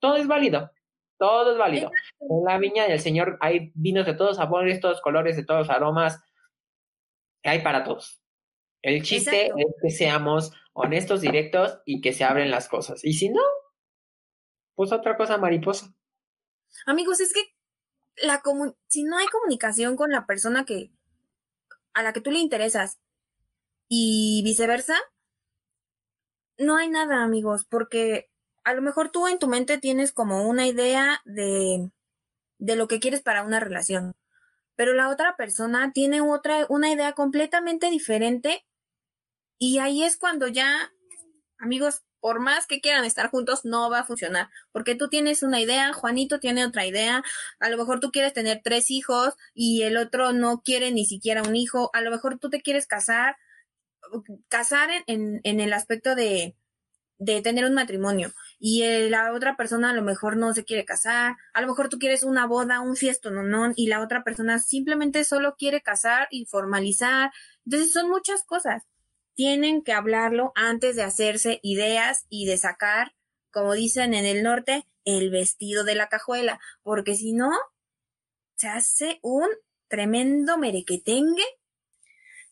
todo 0.00 0.16
es 0.16 0.26
válido. 0.26 0.70
Todo 1.16 1.52
es 1.52 1.58
válido. 1.58 1.90
En 2.18 2.44
la 2.44 2.58
viña 2.58 2.88
del 2.88 2.98
Señor 2.98 3.36
hay 3.40 3.70
vinos 3.74 4.06
de 4.06 4.14
todos 4.14 4.38
sabores, 4.38 4.80
todos 4.80 5.00
colores, 5.00 5.36
de 5.36 5.44
todos 5.44 5.68
aromas, 5.70 6.18
hay 7.44 7.62
para 7.62 7.84
todos. 7.84 8.22
El 8.82 9.02
chiste 9.02 9.48
es 9.48 9.74
que 9.82 9.90
seamos 9.90 10.52
honestos, 10.72 11.20
directos 11.20 11.78
y 11.84 12.00
que 12.00 12.12
se 12.12 12.24
abren 12.24 12.50
las 12.50 12.68
cosas. 12.68 13.04
Y 13.04 13.12
si 13.12 13.28
no, 13.28 13.42
pues 14.74 14.92
otra 14.92 15.16
cosa 15.16 15.36
mariposa. 15.36 15.94
Amigos, 16.86 17.20
es 17.20 17.34
que 17.34 17.42
la 18.16 18.42
si 18.88 19.04
no 19.04 19.18
hay 19.18 19.26
comunicación 19.28 19.96
con 19.96 20.10
la 20.10 20.26
persona 20.26 20.64
que 20.64 20.90
a 21.94 22.02
la 22.02 22.12
que 22.12 22.20
tú 22.20 22.30
le 22.30 22.38
interesas 22.38 23.00
y 23.88 24.42
viceversa, 24.44 24.96
no 26.58 26.76
hay 26.76 26.88
nada, 26.88 27.24
amigos, 27.24 27.66
porque 27.68 28.30
a 28.64 28.74
lo 28.74 28.82
mejor 28.82 29.10
tú 29.10 29.26
en 29.26 29.38
tu 29.38 29.48
mente 29.48 29.78
tienes 29.78 30.12
como 30.12 30.46
una 30.48 30.66
idea 30.66 31.22
de 31.24 31.90
de 32.60 32.76
lo 32.76 32.86
que 32.86 33.00
quieres 33.00 33.22
para 33.22 33.42
una 33.42 33.58
relación. 33.58 34.14
Pero 34.76 34.92
la 34.94 35.08
otra 35.08 35.36
persona 35.36 35.92
tiene 35.92 36.20
otra, 36.20 36.66
una 36.68 36.92
idea 36.92 37.12
completamente 37.12 37.90
diferente 37.90 38.64
y 39.58 39.78
ahí 39.78 40.04
es 40.04 40.16
cuando 40.16 40.46
ya, 40.46 40.92
amigos, 41.58 42.02
por 42.20 42.40
más 42.40 42.66
que 42.66 42.80
quieran 42.80 43.04
estar 43.04 43.30
juntos, 43.30 43.64
no 43.64 43.90
va 43.90 44.00
a 44.00 44.04
funcionar, 44.04 44.48
porque 44.72 44.94
tú 44.94 45.08
tienes 45.08 45.42
una 45.42 45.60
idea, 45.60 45.92
Juanito 45.92 46.40
tiene 46.40 46.64
otra 46.64 46.86
idea, 46.86 47.22
a 47.60 47.68
lo 47.70 47.76
mejor 47.76 48.00
tú 48.00 48.10
quieres 48.10 48.32
tener 48.32 48.60
tres 48.62 48.90
hijos 48.90 49.34
y 49.54 49.82
el 49.82 49.96
otro 49.96 50.32
no 50.32 50.62
quiere 50.62 50.90
ni 50.92 51.06
siquiera 51.06 51.42
un 51.42 51.56
hijo, 51.56 51.90
a 51.92 52.00
lo 52.02 52.10
mejor 52.10 52.38
tú 52.38 52.50
te 52.50 52.62
quieres 52.62 52.86
casar, 52.86 53.36
casar 54.48 54.90
en, 55.06 55.40
en 55.44 55.60
el 55.60 55.72
aspecto 55.72 56.14
de, 56.14 56.56
de 57.20 57.42
tener 57.42 57.66
un 57.66 57.74
matrimonio 57.74 58.32
y 58.58 58.82
la 59.10 59.32
otra 59.34 59.56
persona 59.56 59.90
a 59.90 59.92
lo 59.92 60.02
mejor 60.02 60.38
no 60.38 60.54
se 60.54 60.64
quiere 60.64 60.86
casar, 60.86 61.36
a 61.52 61.60
lo 61.60 61.68
mejor 61.68 61.90
tú 61.90 61.98
quieres 61.98 62.24
una 62.24 62.46
boda, 62.46 62.80
un 62.80 62.96
fiesto, 62.96 63.30
no, 63.30 63.72
y 63.76 63.88
la 63.88 64.00
otra 64.00 64.24
persona 64.24 64.58
simplemente 64.58 65.22
solo 65.24 65.54
quiere 65.56 65.82
casar 65.82 66.28
y 66.30 66.46
formalizar. 66.46 67.30
Entonces 67.66 67.92
son 67.92 68.08
muchas 68.08 68.42
cosas. 68.44 68.84
Tienen 69.40 69.82
que 69.82 69.94
hablarlo 69.94 70.52
antes 70.54 70.96
de 70.96 71.02
hacerse 71.02 71.60
ideas 71.62 72.26
y 72.28 72.44
de 72.44 72.58
sacar, 72.58 73.14
como 73.50 73.72
dicen 73.72 74.12
en 74.12 74.26
el 74.26 74.42
norte, 74.42 74.86
el 75.06 75.30
vestido 75.30 75.82
de 75.82 75.94
la 75.94 76.10
cajuela, 76.10 76.60
porque 76.82 77.14
si 77.14 77.32
no, 77.32 77.50
se 78.56 78.68
hace 78.68 79.18
un 79.22 79.48
tremendo 79.88 80.58
merequetengue. 80.58 81.46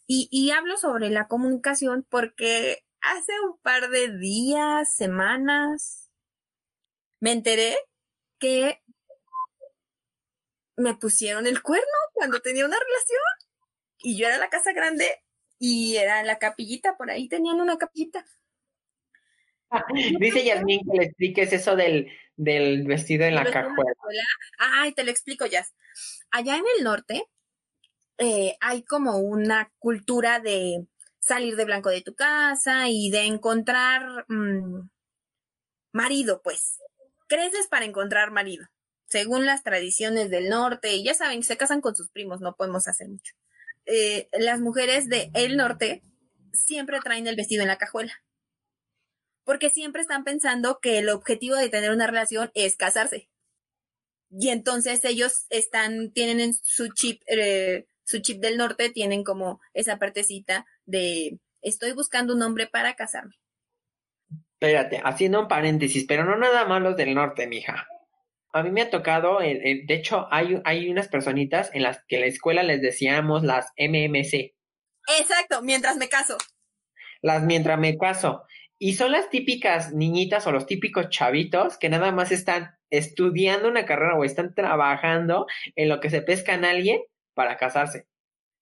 Y, 0.06 0.28
y 0.30 0.50
hablo 0.52 0.78
sobre 0.78 1.10
la 1.10 1.28
comunicación 1.28 2.06
porque 2.08 2.86
hace 3.02 3.32
un 3.46 3.58
par 3.58 3.90
de 3.90 4.16
días, 4.16 4.94
semanas, 4.94 6.10
me 7.20 7.32
enteré 7.32 7.76
que 8.38 8.82
me 10.78 10.94
pusieron 10.94 11.46
el 11.46 11.60
cuerno 11.60 11.98
cuando 12.14 12.40
tenía 12.40 12.64
una 12.64 12.78
relación 12.78 13.20
y 13.98 14.16
yo 14.16 14.26
era 14.26 14.38
la 14.38 14.48
casa 14.48 14.72
grande 14.72 15.22
y 15.58 15.96
era 15.96 16.22
la 16.22 16.38
capillita, 16.38 16.96
por 16.96 17.10
ahí 17.10 17.28
tenían 17.28 17.60
una 17.60 17.76
capillita. 17.76 18.24
Dice 20.18 20.44
Yasmin 20.44 20.80
que 20.90 20.98
le 20.98 21.04
expliques 21.04 21.52
eso 21.52 21.76
del, 21.76 22.10
del 22.36 22.86
vestido 22.86 23.26
en 23.26 23.34
la 23.34 23.44
cajuela. 23.44 23.92
Ay, 24.58 24.92
te 24.92 25.04
lo 25.04 25.10
explico, 25.10 25.46
ya. 25.46 25.66
Allá 26.30 26.56
en 26.56 26.64
el 26.78 26.84
norte 26.84 27.24
eh, 28.18 28.56
hay 28.60 28.82
como 28.82 29.18
una 29.18 29.70
cultura 29.78 30.40
de 30.40 30.86
salir 31.18 31.56
de 31.56 31.64
blanco 31.64 31.90
de 31.90 32.02
tu 32.02 32.14
casa 32.14 32.88
y 32.88 33.10
de 33.10 33.24
encontrar 33.24 34.24
mm, 34.28 34.88
marido, 35.92 36.40
pues. 36.42 36.78
Creces 37.26 37.66
para 37.68 37.84
encontrar 37.84 38.30
marido. 38.30 38.66
Según 39.06 39.44
las 39.44 39.62
tradiciones 39.62 40.30
del 40.30 40.48
norte, 40.48 41.02
ya 41.02 41.14
saben, 41.14 41.42
se 41.42 41.56
casan 41.56 41.80
con 41.80 41.94
sus 41.94 42.10
primos, 42.10 42.40
no 42.40 42.56
podemos 42.56 42.88
hacer 42.88 43.08
mucho. 43.08 43.34
Eh, 43.90 44.28
las 44.38 44.60
mujeres 44.60 45.08
del 45.08 45.56
norte 45.56 46.02
siempre 46.52 47.00
traen 47.02 47.26
el 47.26 47.36
vestido 47.36 47.62
en 47.62 47.68
la 47.68 47.78
cajuela. 47.78 48.12
Porque 49.44 49.70
siempre 49.70 50.02
están 50.02 50.24
pensando 50.24 50.78
que 50.80 50.98
el 50.98 51.08
objetivo 51.08 51.56
de 51.56 51.70
tener 51.70 51.90
una 51.90 52.06
relación 52.06 52.50
es 52.54 52.76
casarse. 52.76 53.30
Y 54.30 54.50
entonces 54.50 55.02
ellos 55.04 55.46
están, 55.48 56.12
tienen 56.12 56.38
en 56.38 56.52
su 56.52 56.92
chip, 56.92 57.22
eh, 57.28 57.86
su 58.04 58.18
chip 58.18 58.42
del 58.42 58.58
norte, 58.58 58.90
tienen 58.90 59.24
como 59.24 59.58
esa 59.72 59.96
partecita 59.98 60.66
de 60.84 61.38
estoy 61.62 61.92
buscando 61.92 62.34
un 62.34 62.42
hombre 62.42 62.66
para 62.66 62.94
casarme. 62.94 63.36
Espérate, 64.60 65.00
haciendo 65.02 65.40
un 65.40 65.48
paréntesis, 65.48 66.04
pero 66.06 66.24
no 66.24 66.36
nada 66.36 66.66
más 66.66 66.82
los 66.82 66.96
del 66.96 67.14
norte, 67.14 67.46
mija. 67.46 67.86
A 68.52 68.62
mí 68.62 68.70
me 68.70 68.82
ha 68.82 68.90
tocado, 68.90 69.40
de 69.40 69.84
hecho, 69.88 70.26
hay, 70.30 70.60
hay 70.64 70.88
unas 70.88 71.08
personitas 71.08 71.70
en 71.74 71.82
las 71.82 72.02
que 72.06 72.16
en 72.16 72.22
la 72.22 72.26
escuela 72.28 72.62
les 72.62 72.80
decíamos 72.80 73.44
las 73.44 73.72
MMC. 73.76 74.54
Exacto, 75.18 75.62
mientras 75.62 75.96
me 75.96 76.08
caso. 76.08 76.36
Las 77.20 77.42
mientras 77.42 77.78
me 77.78 77.96
caso. 77.98 78.44
Y 78.78 78.94
son 78.94 79.12
las 79.12 79.28
típicas 79.28 79.92
niñitas 79.92 80.46
o 80.46 80.52
los 80.52 80.66
típicos 80.66 81.08
chavitos 81.08 81.78
que 81.78 81.88
nada 81.88 82.12
más 82.12 82.30
están 82.30 82.78
estudiando 82.90 83.68
una 83.68 83.84
carrera 83.84 84.14
o 84.16 84.24
están 84.24 84.54
trabajando 84.54 85.46
en 85.74 85.88
lo 85.88 86.00
que 86.00 86.10
se 86.10 86.22
pescan 86.22 86.64
a 86.64 86.70
alguien 86.70 87.02
para 87.34 87.56
casarse. 87.56 88.06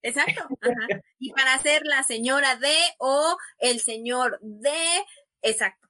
Exacto. 0.01 0.47
Y 1.19 1.31
para 1.31 1.57
ser 1.57 1.81
la 1.83 2.03
señora 2.03 2.57
de 2.57 2.75
o 2.99 3.37
el 3.57 3.79
señor 3.79 4.37
de, 4.41 5.03
exacto. 5.41 5.86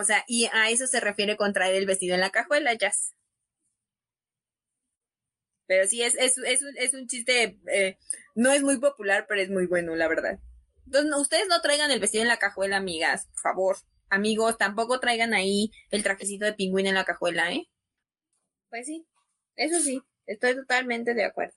O 0.00 0.04
sea, 0.04 0.24
y 0.26 0.48
a 0.54 0.70
eso 0.70 0.86
se 0.86 0.98
refiere 0.98 1.36
con 1.36 1.52
traer 1.52 1.74
el 1.74 1.84
vestido 1.84 2.14
en 2.14 2.22
la 2.22 2.30
cajuela, 2.30 2.72
Jazz. 2.72 3.14
Pero 5.66 5.86
sí, 5.86 6.02
es, 6.02 6.94
un 6.94 7.06
chiste, 7.06 7.58
eh, 7.70 7.98
no 8.34 8.50
es 8.50 8.62
muy 8.62 8.80
popular, 8.80 9.26
pero 9.28 9.42
es 9.42 9.50
muy 9.50 9.66
bueno, 9.66 9.94
la 9.96 10.08
verdad. 10.08 10.40
Entonces, 10.86 11.14
ustedes 11.16 11.48
no 11.48 11.60
traigan 11.60 11.90
el 11.90 12.00
vestido 12.00 12.22
en 12.22 12.28
la 12.28 12.38
cajuela, 12.38 12.78
amigas, 12.78 13.26
por 13.26 13.40
favor. 13.40 13.76
Amigos, 14.08 14.56
tampoco 14.56 15.00
traigan 15.00 15.34
ahí 15.34 15.70
el 15.90 16.02
trajecito 16.02 16.46
de 16.46 16.54
pingüino 16.54 16.88
en 16.88 16.94
la 16.94 17.04
cajuela, 17.04 17.52
¿eh? 17.52 17.68
Pues 18.70 18.86
sí, 18.86 19.06
eso 19.56 19.80
sí, 19.80 20.02
estoy 20.24 20.56
totalmente 20.56 21.12
de 21.12 21.24
acuerdo. 21.24 21.54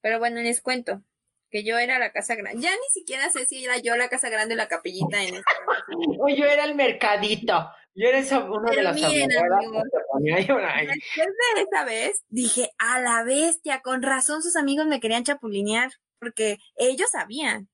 Pero 0.00 0.20
bueno, 0.20 0.40
les 0.40 0.62
cuento 0.62 1.02
que 1.50 1.64
yo 1.64 1.78
era 1.78 1.98
la 1.98 2.12
casa 2.12 2.34
grande. 2.34 2.62
Ya 2.62 2.70
ni 2.70 2.88
siquiera 2.92 3.30
sé 3.30 3.46
si 3.46 3.64
era 3.64 3.78
yo 3.78 3.96
la 3.96 4.08
casa 4.08 4.28
grande 4.28 4.54
o 4.54 4.56
la 4.56 4.68
capellita 4.68 5.22
en 5.22 5.36
este 5.36 5.52
O 6.18 6.28
yo 6.28 6.44
era 6.44 6.64
el 6.64 6.74
mercadito. 6.74 7.70
Yo 7.94 8.08
era 8.08 8.18
esa, 8.18 8.44
uno 8.44 8.70
de 8.70 8.82
las 8.82 8.94
Después 8.94 9.28
de 11.54 11.62
esa 11.62 11.84
vez, 11.84 12.24
dije, 12.28 12.70
a 12.78 13.00
la 13.00 13.24
bestia, 13.24 13.80
con 13.80 14.02
razón 14.02 14.42
sus 14.42 14.56
amigos 14.56 14.86
me 14.86 15.00
querían 15.00 15.24
chapulinear, 15.24 15.90
porque 16.20 16.58
ellos 16.76 17.10
sabían. 17.10 17.68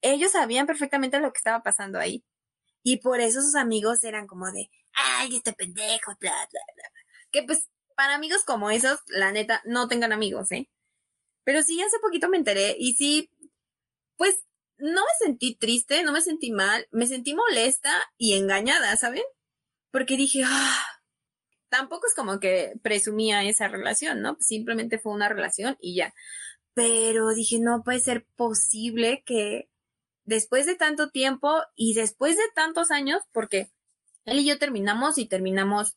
Ellos 0.00 0.32
sabían 0.32 0.66
perfectamente 0.66 1.20
lo 1.20 1.32
que 1.32 1.38
estaba 1.38 1.62
pasando 1.62 1.98
ahí. 1.98 2.24
Y 2.82 2.98
por 2.98 3.20
eso 3.20 3.42
sus 3.42 3.54
amigos 3.54 4.02
eran 4.04 4.26
como 4.26 4.50
de, 4.50 4.70
ay, 4.92 5.36
este 5.36 5.52
pendejo, 5.52 6.12
bla, 6.20 6.30
bla, 6.30 6.60
bla. 6.74 6.90
Que 7.30 7.42
pues, 7.42 7.68
para 7.96 8.14
amigos 8.14 8.44
como 8.44 8.70
esos, 8.70 9.00
la 9.08 9.32
neta, 9.32 9.62
no 9.64 9.88
tengan 9.88 10.12
amigos, 10.12 10.52
¿eh? 10.52 10.68
Pero 11.44 11.62
sí, 11.62 11.80
hace 11.82 11.98
poquito 12.00 12.28
me 12.28 12.38
enteré 12.38 12.76
y 12.78 12.94
sí, 12.94 13.30
pues 14.16 14.40
no 14.78 15.02
me 15.02 15.26
sentí 15.26 15.54
triste, 15.54 16.02
no 16.02 16.12
me 16.12 16.20
sentí 16.20 16.50
mal, 16.50 16.86
me 16.90 17.06
sentí 17.06 17.34
molesta 17.34 17.92
y 18.18 18.34
engañada, 18.34 18.96
¿saben? 18.96 19.22
Porque 19.90 20.16
dije, 20.16 20.42
ah, 20.44 20.84
tampoco 21.68 22.06
es 22.06 22.14
como 22.14 22.40
que 22.40 22.74
presumía 22.82 23.44
esa 23.44 23.68
relación, 23.68 24.20
¿no? 24.20 24.36
Simplemente 24.40 24.98
fue 24.98 25.12
una 25.12 25.28
relación 25.28 25.76
y 25.80 25.96
ya. 25.96 26.14
Pero 26.74 27.30
dije, 27.34 27.58
no 27.60 27.82
puede 27.84 28.00
ser 28.00 28.26
posible 28.36 29.22
que 29.24 29.68
después 30.24 30.66
de 30.66 30.74
tanto 30.74 31.10
tiempo 31.10 31.62
y 31.76 31.94
después 31.94 32.36
de 32.36 32.42
tantos 32.54 32.90
años, 32.90 33.22
porque 33.32 33.70
él 34.24 34.40
y 34.40 34.46
yo 34.46 34.58
terminamos 34.58 35.18
y 35.18 35.26
terminamos 35.26 35.96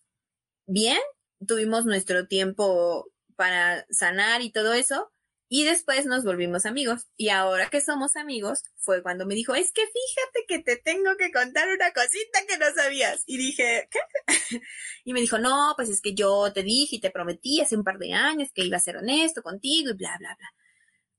bien, 0.66 1.00
tuvimos 1.48 1.86
nuestro 1.86 2.28
tiempo 2.28 3.10
para 3.36 3.86
sanar 3.90 4.42
y 4.42 4.52
todo 4.52 4.74
eso, 4.74 5.12
y 5.50 5.64
después 5.64 6.06
nos 6.06 6.24
volvimos 6.24 6.66
amigos. 6.66 7.08
Y 7.16 7.30
ahora 7.30 7.70
que 7.70 7.82
somos 7.82 8.16
amigos, 8.16 8.64
fue 8.76 9.02
cuando 9.02 9.26
me 9.26 9.36
dijo, 9.36 9.56
es 9.56 9.72
que 9.72 9.82
fíjate 9.82 10.46
que 10.48 10.60
te 10.60 10.78
tengo 10.78 11.16
que 11.18 11.32
contar 11.32 11.68
una 11.70 11.92
cosita 11.94 12.46
que 12.48 12.58
no 12.58 12.66
sabías. 12.76 13.24
Y 13.26 13.38
dije, 13.38 13.88
¿qué? 13.90 14.00
y 15.06 15.14
me 15.14 15.22
dijo, 15.22 15.38
no, 15.40 15.74
pues 15.76 15.90
es 15.90 16.02
que 16.02 16.14
yo 16.14 16.52
te 16.54 16.64
dije 16.64 16.98
y 16.98 17.02
te 17.02 17.12
prometí 17.12 17.62
hace 17.62 17.76
un 17.76 17.84
par 17.84 17.98
de 17.98 18.14
años 18.14 18.50
que 18.54 18.66
iba 18.66 18.78
a 18.78 18.82
ser 18.82 18.98
honesto 18.98 19.42
contigo 19.42 19.92
y 19.92 19.94
bla, 19.94 20.16
bla, 20.20 20.36
bla. 20.38 20.50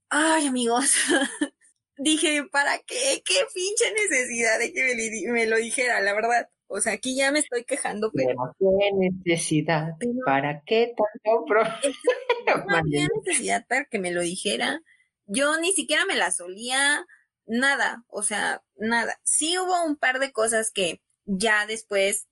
Ay, 0.09 0.47
amigos. 0.47 0.93
dije, 1.97 2.43
¿para 2.51 2.79
qué? 2.79 3.21
¿Qué 3.25 3.45
pinche 3.53 3.91
necesidad 3.93 4.59
de 4.59 4.73
que 4.73 5.27
me, 5.31 5.45
lo 5.47 5.57
dijera, 5.57 5.99
la 6.01 6.13
verdad? 6.13 6.49
O 6.71 6.79
sea, 6.81 6.93
aquí 6.93 7.15
ya 7.15 7.31
me 7.31 7.39
estoy 7.39 7.63
quejando, 7.63 8.11
pero... 8.13 8.35
No 8.35 8.55
qué 8.59 8.91
necesidad, 8.95 9.95
¿para 10.23 10.61
qué 10.67 10.93
tanto 10.95 11.43
problema? 11.45 11.79
no 12.67 12.75
había 12.77 13.07
necesidad 13.15 13.65
para 13.67 13.85
que 13.85 13.97
me 13.97 14.11
lo 14.11 14.21
dijera. 14.21 14.79
Yo 15.25 15.59
ni 15.59 15.73
siquiera 15.73 16.05
me 16.05 16.15
la 16.15 16.29
solía, 16.29 17.07
nada, 17.47 18.05
o 18.07 18.21
sea, 18.21 18.61
nada. 18.77 19.19
Sí 19.23 19.57
hubo 19.57 19.83
un 19.83 19.95
par 19.95 20.19
de 20.19 20.31
cosas 20.31 20.71
que 20.71 21.01
ya 21.25 21.65
después 21.65 22.27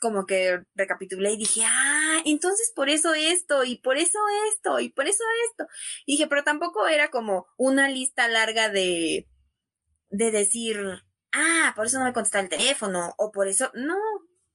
como 0.00 0.24
que 0.24 0.60
recapitulé 0.76 1.32
y 1.32 1.38
dije, 1.38 1.62
ah, 1.64 2.22
entonces 2.24 2.72
por 2.76 2.88
eso 2.88 3.14
esto, 3.14 3.64
y 3.64 3.78
por 3.78 3.96
eso 3.96 4.18
esto, 4.52 4.78
y 4.78 4.90
por 4.90 5.08
eso 5.08 5.24
esto. 5.50 5.66
Y 6.06 6.12
dije, 6.12 6.28
pero 6.28 6.44
tampoco 6.44 6.86
era 6.86 7.10
como 7.10 7.46
una 7.56 7.88
lista 7.88 8.28
larga 8.28 8.68
de, 8.68 9.26
de 10.10 10.30
decir, 10.30 11.02
ah, 11.32 11.72
por 11.76 11.86
eso 11.86 11.98
no 11.98 12.04
me 12.04 12.12
contesta 12.12 12.40
el 12.40 12.48
teléfono, 12.48 13.14
o 13.18 13.30
por 13.30 13.48
eso, 13.48 13.70
no, 13.74 13.96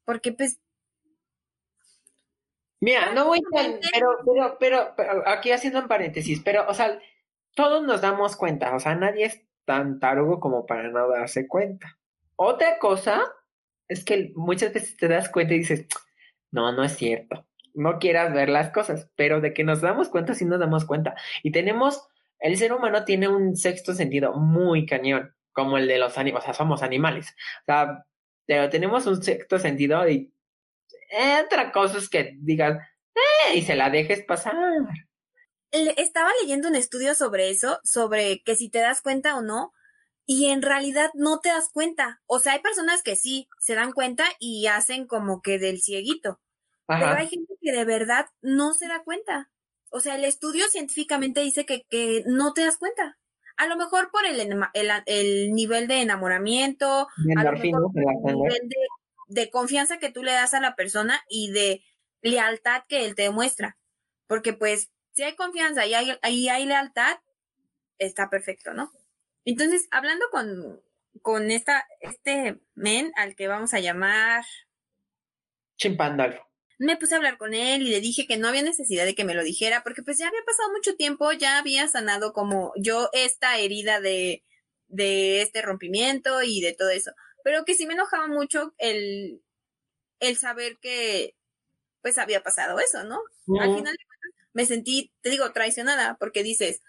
porque 0.06 0.34
pues 0.34 0.60
Mira, 2.84 3.14
no 3.14 3.28
voy 3.28 3.40
tan, 3.50 3.80
pero, 3.94 4.10
pero, 4.26 4.58
pero, 4.60 4.94
pero, 4.98 5.28
aquí 5.30 5.54
haciendo 5.54 5.80
un 5.80 5.88
paréntesis, 5.88 6.42
pero, 6.44 6.68
o 6.68 6.74
sea, 6.74 7.00
todos 7.56 7.82
nos 7.82 8.02
damos 8.02 8.36
cuenta, 8.36 8.76
o 8.76 8.80
sea, 8.82 8.94
nadie 8.94 9.24
es 9.24 9.42
tan 9.64 10.02
tarugo 10.02 10.42
como 10.42 10.66
para 10.66 10.90
no 10.90 11.08
darse 11.08 11.48
cuenta. 11.48 11.98
Otra 12.36 12.80
cosa 12.80 13.22
es 13.88 14.04
que 14.04 14.34
muchas 14.36 14.74
veces 14.74 14.98
te 14.98 15.08
das 15.08 15.30
cuenta 15.30 15.54
y 15.54 15.60
dices, 15.60 15.86
no, 16.52 16.74
no 16.74 16.84
es 16.84 16.98
cierto. 16.98 17.46
no 17.74 18.00
quieras 18.00 18.34
ver 18.34 18.50
las 18.50 18.72
cosas, 18.72 19.10
pero 19.16 19.40
de 19.40 19.54
que 19.54 19.64
nos 19.64 19.80
damos 19.80 20.10
cuenta, 20.10 20.34
sí 20.34 20.44
nos 20.44 20.60
damos 20.60 20.84
cuenta. 20.84 21.16
Y 21.42 21.54
tenemos, 21.54 22.06
el 22.40 22.58
ser 22.58 22.74
humano 22.74 23.06
tiene 23.06 23.30
un 23.30 23.56
sexto 23.56 23.94
sentido 23.94 24.34
muy 24.34 24.86
cañón, 24.86 25.34
como 25.54 25.78
el 25.78 25.88
de 25.88 25.98
los 25.98 26.18
animales, 26.18 26.44
o 26.44 26.46
sea, 26.46 26.54
somos 26.54 26.84
animales. 26.84 27.34
O 27.62 27.66
sea, 27.66 28.06
pero 28.46 28.70
tenemos 28.70 29.06
un 29.08 29.24
sexto 29.24 29.60
sentido 29.60 30.08
y 30.10 30.34
otra 31.46 31.72
cosa 31.72 31.98
es 31.98 32.10
que 32.10 32.36
digas, 32.40 32.78
eh, 33.16 33.58
y 33.58 33.62
se 33.62 33.76
la 33.76 33.90
dejes 33.90 34.24
pasar. 34.24 34.56
Estaba 35.72 36.30
leyendo 36.42 36.68
un 36.68 36.76
estudio 36.76 37.16
sobre 37.16 37.50
eso, 37.50 37.80
sobre 37.84 38.42
que 38.44 38.56
si 38.56 38.70
te 38.70 38.80
das 38.80 39.02
cuenta 39.02 39.36
o 39.36 39.42
no, 39.42 39.74
y 40.26 40.48
en 40.48 40.62
realidad 40.62 41.10
no 41.14 41.40
te 41.40 41.50
das 41.50 41.70
cuenta. 41.72 42.22
O 42.26 42.40
sea, 42.40 42.54
hay 42.54 42.60
personas 42.60 43.04
que 43.04 43.16
sí 43.16 43.48
se 43.60 43.76
dan 43.76 43.92
cuenta 43.92 44.26
y 44.40 44.68
hacen 44.68 45.08
como 45.08 45.42
que 45.42 45.60
del 45.60 45.82
cieguito. 45.82 46.40
Pero 46.88 47.08
hay 47.08 47.28
gente 47.28 47.54
que 47.62 47.72
de 47.72 47.86
verdad 47.86 48.28
no 48.42 48.74
se 48.74 48.88
da 48.88 49.04
cuenta. 49.04 49.50
O 49.90 50.00
sea, 50.00 50.16
el 50.16 50.26
estudio 50.26 50.68
científicamente 50.68 51.42
dice 51.42 51.66
que, 51.66 51.84
que 51.90 52.24
no 52.26 52.54
te 52.54 52.64
das 52.64 52.78
cuenta. 52.78 53.18
A 53.58 53.68
lo 53.68 53.76
mejor 53.76 54.10
por 54.12 54.26
el, 54.26 54.40
el, 55.06 55.52
nivel 55.54 55.88
de 55.88 56.02
enamoramiento, 56.02 57.08
a 57.38 57.44
lo 57.44 57.52
mejor 57.52 57.92
el 58.28 58.36
nivel 58.36 58.70
de, 59.28 59.50
confianza 59.50 60.00
que 60.00 60.12
tú 60.12 60.24
le 60.24 60.32
das 60.32 60.54
a 60.54 60.60
la 60.60 60.76
persona 60.76 61.22
y 61.30 61.52
de 61.52 61.84
lealtad 62.22 62.84
que 62.88 63.06
él 63.06 63.16
te 63.16 63.24
demuestra. 63.24 63.78
Porque 64.28 64.54
pues, 64.54 64.92
si 65.12 65.24
hay 65.24 65.36
confianza 65.36 65.86
y 65.86 65.94
hay, 65.94 66.18
y 66.30 66.50
hay 66.50 66.66
lealtad, 66.66 67.18
está 68.00 68.30
perfecto, 68.30 68.74
¿no? 68.74 68.92
Entonces, 69.46 69.88
hablando 69.92 70.26
con, 70.32 70.82
con 71.22 71.52
esta, 71.52 71.86
este 72.00 72.60
men 72.74 73.12
al 73.16 73.36
que 73.36 73.48
vamos 73.48 73.74
a 73.74 73.80
llamar 73.80 74.44
Chimpandalfo. 75.78 76.53
Me 76.80 76.98
puse 76.98 77.14
a 77.14 77.18
hablar 77.18 77.38
con 77.38 77.54
él 77.54 77.84
y 77.84 77.90
le 77.90 78.02
dije 78.02 78.28
que 78.28 78.38
no 78.38 78.48
había 78.48 78.64
necesidad 78.64 79.06
de 79.06 79.16
que 79.16 79.24
me 79.24 79.36
lo 79.36 79.44
dijera, 79.44 79.84
porque 79.84 80.04
pues 80.04 80.18
ya 80.18 80.28
había 80.28 80.44
pasado 80.46 80.72
mucho 80.72 80.96
tiempo, 80.96 81.32
ya 81.32 81.58
había 81.58 81.88
sanado 81.88 82.34
como 82.34 82.74
yo 82.76 83.10
esta 83.14 83.58
herida 83.58 84.02
de, 84.02 84.44
de 84.88 85.42
este 85.42 85.62
rompimiento 85.62 86.42
y 86.44 86.62
de 86.62 86.74
todo 86.74 86.90
eso. 86.90 87.12
Pero 87.44 87.66
que 87.66 87.76
sí 87.76 87.86
me 87.86 87.94
enojaba 87.94 88.28
mucho 88.28 88.74
el, 88.78 89.42
el 90.20 90.38
saber 90.38 90.78
que 90.80 91.36
pues 92.02 92.18
había 92.18 92.44
pasado 92.44 92.80
eso, 92.80 93.04
¿no? 93.04 93.22
Al 93.60 93.76
final 93.76 93.96
me 94.54 94.66
sentí, 94.66 95.12
te 95.22 95.30
digo, 95.30 95.52
traicionada, 95.54 96.18
porque 96.20 96.44
dices, 96.44 96.82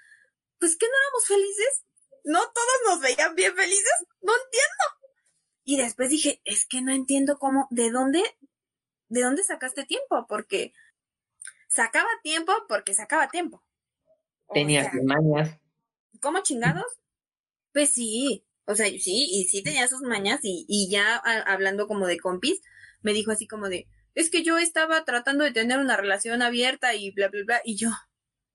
pues 0.58 0.76
que 0.76 0.86
no 0.86 0.92
éramos 0.92 1.26
felices 1.26 1.84
no 2.24 2.40
todos 2.40 2.76
nos 2.86 3.00
veían 3.00 3.34
bien 3.34 3.54
felices, 3.54 4.06
no 4.22 4.32
entiendo. 4.32 5.14
Y 5.64 5.76
después 5.76 6.10
dije, 6.10 6.40
es 6.44 6.66
que 6.66 6.82
no 6.82 6.92
entiendo 6.92 7.38
cómo, 7.38 7.68
de 7.70 7.90
dónde, 7.90 8.22
de 9.14 9.22
dónde 9.22 9.44
sacaste 9.44 9.84
tiempo, 9.84 10.26
porque 10.28 10.72
sacaba 11.68 12.08
tiempo 12.22 12.52
porque 12.68 12.94
sacaba 12.94 13.28
tiempo. 13.28 13.64
Tenías 14.52 14.92
mañas. 15.04 15.56
¿Cómo 16.20 16.42
chingados? 16.42 17.00
Pues 17.72 17.90
sí, 17.90 18.44
o 18.66 18.74
sea, 18.74 18.86
sí, 18.86 19.28
y 19.30 19.44
sí 19.44 19.62
tenía 19.62 19.86
sus 19.86 20.02
mañas 20.02 20.40
y, 20.42 20.66
y 20.68 20.90
ya 20.90 21.16
hablando 21.16 21.86
como 21.86 22.06
de 22.06 22.18
compis, 22.18 22.60
me 23.02 23.12
dijo 23.12 23.30
así 23.30 23.46
como 23.46 23.68
de, 23.68 23.86
es 24.14 24.30
que 24.30 24.42
yo 24.42 24.58
estaba 24.58 25.04
tratando 25.04 25.44
de 25.44 25.52
tener 25.52 25.78
una 25.78 25.96
relación 25.96 26.42
abierta 26.42 26.94
y 26.94 27.12
bla, 27.12 27.28
bla, 27.28 27.42
bla, 27.44 27.60
y 27.64 27.76
yo, 27.76 27.90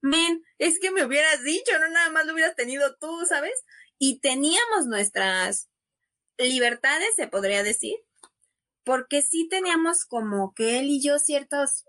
men, 0.02 0.44
es 0.58 0.80
que 0.80 0.92
me 0.92 1.06
hubieras 1.06 1.44
dicho, 1.44 1.72
no 1.80 1.88
nada 1.90 2.10
más 2.10 2.26
lo 2.26 2.34
hubieras 2.34 2.56
tenido 2.56 2.96
tú, 2.98 3.26
¿sabes? 3.28 3.64
Y 3.98 4.20
teníamos 4.20 4.88
nuestras 4.88 5.70
libertades, 6.38 7.16
se 7.16 7.28
podría 7.28 7.64
decir, 7.64 7.96
porque 8.84 9.22
sí 9.22 9.48
teníamos 9.50 10.06
como 10.06 10.54
que 10.54 10.80
él 10.80 10.88
y 10.88 11.02
yo 11.02 11.20
ciertos, 11.20 11.86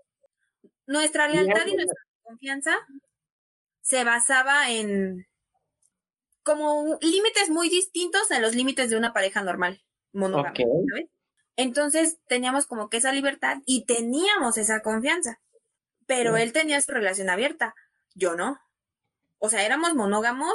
nuestra 0.85 1.27
lealtad 1.27 1.65
y 1.67 1.75
nuestra 1.75 1.99
confianza 2.23 2.77
se 3.81 4.03
basaba 4.03 4.69
en 4.69 5.27
como 6.43 6.97
límites 7.01 7.49
muy 7.49 7.69
distintos 7.69 8.31
a 8.31 8.39
los 8.39 8.55
límites 8.55 8.89
de 8.89 8.97
una 8.97 9.13
pareja 9.13 9.43
normal, 9.43 9.81
monógama, 10.11 10.55
¿sabes? 10.55 11.09
Entonces 11.55 12.19
teníamos 12.27 12.65
como 12.65 12.89
que 12.89 12.97
esa 12.97 13.11
libertad 13.11 13.57
y 13.65 13.85
teníamos 13.85 14.57
esa 14.57 14.81
confianza, 14.81 15.39
pero 16.07 16.37
él 16.37 16.53
tenía 16.53 16.81
su 16.81 16.91
relación 16.91 17.29
abierta 17.29 17.75
yo 18.15 18.35
no. 18.35 18.59
O 19.39 19.49
sea, 19.49 19.65
éramos 19.65 19.93
monógamos 19.93 20.53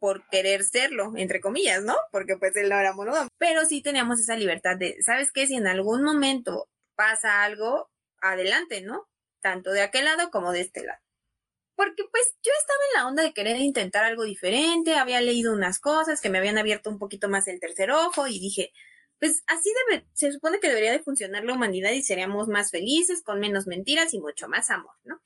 por 0.00 0.26
querer 0.30 0.64
serlo, 0.64 1.12
entre 1.14 1.40
comillas, 1.40 1.84
¿no? 1.84 1.94
Porque 2.10 2.36
pues 2.36 2.56
él 2.56 2.70
no 2.70 2.80
era 2.80 2.94
monógamo. 2.94 3.28
Pero 3.38 3.64
sí 3.66 3.82
teníamos 3.82 4.18
esa 4.18 4.34
libertad 4.34 4.76
de, 4.76 5.00
¿sabes 5.02 5.30
qué? 5.30 5.46
Si 5.46 5.54
en 5.54 5.68
algún 5.68 6.02
momento 6.02 6.68
pasa 6.96 7.44
algo, 7.44 7.90
adelante, 8.20 8.80
¿no? 8.80 9.08
Tanto 9.40 9.70
de 9.70 9.82
aquel 9.82 10.06
lado 10.06 10.30
como 10.30 10.52
de 10.52 10.62
este 10.62 10.82
lado. 10.82 11.00
Porque 11.76 12.02
pues 12.10 12.34
yo 12.42 12.50
estaba 12.60 12.78
en 12.88 12.98
la 12.98 13.08
onda 13.08 13.22
de 13.22 13.32
querer 13.32 13.56
intentar 13.56 14.04
algo 14.04 14.24
diferente, 14.24 14.96
había 14.96 15.20
leído 15.20 15.52
unas 15.52 15.78
cosas 15.78 16.20
que 16.20 16.30
me 16.30 16.38
habían 16.38 16.58
abierto 16.58 16.90
un 16.90 16.98
poquito 16.98 17.28
más 17.28 17.46
el 17.46 17.60
tercer 17.60 17.90
ojo 17.90 18.26
y 18.26 18.38
dije, 18.38 18.72
pues 19.18 19.42
así 19.46 19.70
debe, 19.88 20.06
se 20.14 20.32
supone 20.32 20.60
que 20.60 20.68
debería 20.68 20.92
de 20.92 21.02
funcionar 21.02 21.44
la 21.44 21.54
humanidad 21.54 21.92
y 21.92 22.02
seríamos 22.02 22.48
más 22.48 22.70
felices, 22.70 23.22
con 23.22 23.38
menos 23.38 23.66
mentiras 23.66 24.14
y 24.14 24.20
mucho 24.20 24.48
más 24.48 24.70
amor, 24.70 24.94
¿no? 25.04 25.20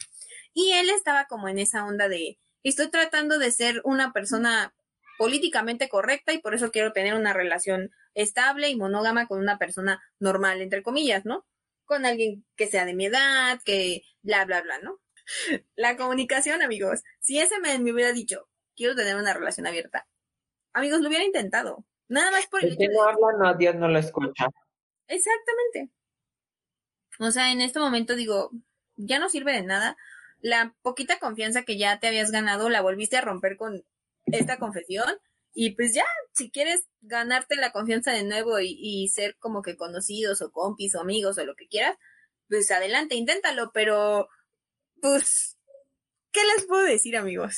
Y 0.52 0.72
él 0.72 0.90
estaba 0.90 1.26
como 1.26 1.48
en 1.48 1.58
esa 1.58 1.84
onda 1.84 2.08
de, 2.08 2.38
estoy 2.70 2.90
tratando 2.90 3.38
de 3.38 3.50
ser 3.50 3.80
una 3.84 4.12
persona 4.12 4.74
políticamente 5.18 5.88
correcta 5.88 6.32
y 6.32 6.38
por 6.38 6.54
eso 6.54 6.70
quiero 6.70 6.92
tener 6.92 7.14
una 7.14 7.32
relación 7.32 7.90
estable 8.14 8.68
y 8.68 8.76
monógama 8.76 9.26
con 9.26 9.38
una 9.38 9.58
persona 9.58 10.02
normal, 10.18 10.60
entre 10.60 10.82
comillas, 10.82 11.24
¿no? 11.24 11.46
Con 11.84 12.06
alguien 12.06 12.44
que 12.56 12.66
sea 12.66 12.84
de 12.84 12.94
mi 12.94 13.06
edad, 13.06 13.60
que 13.64 14.02
bla, 14.22 14.44
bla, 14.44 14.62
bla, 14.62 14.78
¿no? 14.80 15.00
La 15.76 15.96
comunicación, 15.96 16.62
amigos. 16.62 17.02
Si 17.20 17.38
ese 17.38 17.60
me, 17.60 17.78
me 17.78 17.92
hubiera 17.92 18.12
dicho, 18.12 18.48
quiero 18.76 18.94
tener 18.94 19.16
una 19.16 19.34
relación 19.34 19.66
abierta, 19.66 20.06
amigos, 20.72 21.00
lo 21.00 21.08
hubiera 21.08 21.24
intentado. 21.24 21.84
Nada 22.08 22.30
más 22.30 22.46
por 22.46 22.64
el, 22.64 22.76
que 22.76 22.88
no 22.88 23.02
habla, 23.02 23.38
no, 23.38 23.54
Dios 23.56 23.74
no 23.76 23.88
lo 23.88 23.98
escucha. 23.98 24.46
Exactamente. 25.08 25.90
O 27.18 27.30
sea, 27.30 27.52
en 27.52 27.60
este 27.60 27.78
momento 27.78 28.14
digo, 28.14 28.50
ya 28.96 29.18
no 29.18 29.28
sirve 29.28 29.52
de 29.52 29.62
nada 29.62 29.96
la 30.44 30.76
poquita 30.82 31.18
confianza 31.18 31.62
que 31.62 31.78
ya 31.78 31.98
te 32.00 32.06
habías 32.06 32.30
ganado 32.30 32.68
la 32.68 32.82
volviste 32.82 33.16
a 33.16 33.22
romper 33.22 33.56
con 33.56 33.82
esta 34.26 34.58
confesión. 34.58 35.08
Y 35.54 35.70
pues 35.70 35.94
ya, 35.94 36.04
si 36.34 36.50
quieres 36.50 36.84
ganarte 37.00 37.56
la 37.56 37.72
confianza 37.72 38.12
de 38.12 38.24
nuevo 38.24 38.60
y, 38.60 39.08
ser 39.08 39.36
como 39.38 39.62
que 39.62 39.74
conocidos 39.74 40.42
o 40.42 40.52
compis 40.52 40.94
o 40.94 41.00
amigos 41.00 41.38
o 41.38 41.46
lo 41.46 41.54
que 41.54 41.66
quieras, 41.66 41.96
pues 42.46 42.70
adelante, 42.70 43.14
inténtalo, 43.14 43.70
pero 43.72 44.28
pues, 45.00 45.56
¿qué 46.30 46.40
les 46.54 46.66
puedo 46.66 46.84
decir 46.84 47.16
amigos? 47.16 47.56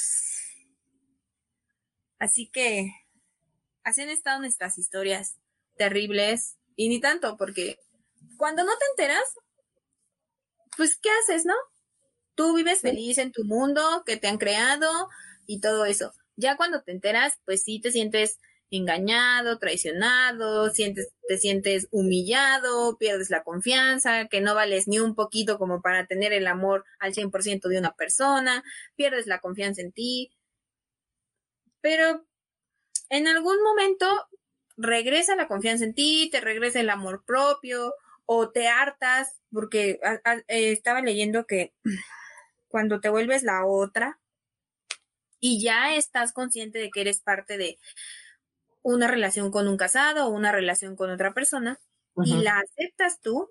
Así 2.20 2.49
que, 2.49 2.93
así 3.82 4.03
han 4.03 4.11
estado 4.11 4.39
nuestras 4.39 4.78
historias 4.78 5.41
terribles 5.76 6.57
y 6.76 6.89
ni 6.89 7.01
tanto, 7.01 7.37
porque 7.37 7.80
cuando 8.37 8.62
no 8.62 8.78
te 8.78 8.84
enteras, 8.93 9.24
pues, 10.76 10.97
¿qué 11.03 11.11
haces, 11.11 11.45
no? 11.47 11.55
Tú 12.37 12.55
vives 12.55 12.82
feliz 12.82 13.18
en 13.18 13.32
tu 13.32 13.45
mundo 13.45 14.05
que 14.07 14.16
te 14.16 14.28
han 14.28 14.39
creado 14.39 15.09
y 15.47 15.61
todo 15.61 15.87
eso. 15.87 16.12
Ya 16.37 16.57
cuando 16.57 16.82
te 16.82 16.93
enteras, 16.93 17.41
pues 17.45 17.64
sí 17.64 17.80
te 17.80 17.91
sientes 17.91 18.39
engañado, 18.70 19.59
traicionado, 19.59 20.70
sientes, 20.70 21.09
te 21.28 21.39
sientes 21.39 21.89
humillado, 21.91 22.99
pierdes 22.99 23.30
la 23.30 23.43
confianza, 23.43 24.28
que 24.28 24.41
no 24.41 24.55
vales 24.55 24.87
ni 24.87 24.99
un 24.99 25.14
poquito 25.14 25.59
como 25.59 25.80
para 25.80 26.07
tener 26.07 26.32
el 26.32 26.47
amor 26.47 26.84
al 26.99 27.14
100% 27.14 27.68
de 27.68 27.78
una 27.78 27.95
persona, 27.95 28.62
pierdes 28.97 29.26
la 29.26 29.41
confianza 29.41 29.82
en 29.82 29.93
ti. 29.93 30.30
Pero 31.80 32.26
en 33.09 33.28
algún 33.28 33.62
momento 33.62 34.07
regresa 34.76 35.37
la 35.37 35.49
confianza 35.49 35.84
en 35.84 35.95
ti, 35.95 36.28
te 36.30 36.41
regresa 36.41 36.80
el 36.80 36.91
amor 36.91 37.24
propio 37.24 37.95
o 38.26 38.51
te 38.51 38.68
hartas, 38.68 39.37
porque 39.53 40.01
eh, 40.49 40.72
estaba 40.72 41.01
leyendo 41.01 41.47
que 41.47 41.72
cuando 42.76 43.00
te 43.00 43.08
vuelves 43.08 43.42
la 43.42 43.64
otra 43.64 44.20
y 45.40 45.62
ya 45.62 45.96
estás 45.96 46.34
consciente 46.34 46.78
de 46.78 46.90
que 46.90 47.00
eres 47.00 47.20
parte 47.20 47.56
de 47.56 47.78
una 48.82 49.08
relación 49.08 49.50
con 49.50 49.66
un 49.66 49.78
casado 49.78 50.26
o 50.26 50.28
una 50.28 50.52
relación 50.52 50.94
con 50.94 51.08
otra 51.08 51.32
persona 51.32 51.80
y 52.22 52.34
la 52.42 52.58
aceptas 52.58 53.22
tú, 53.22 53.50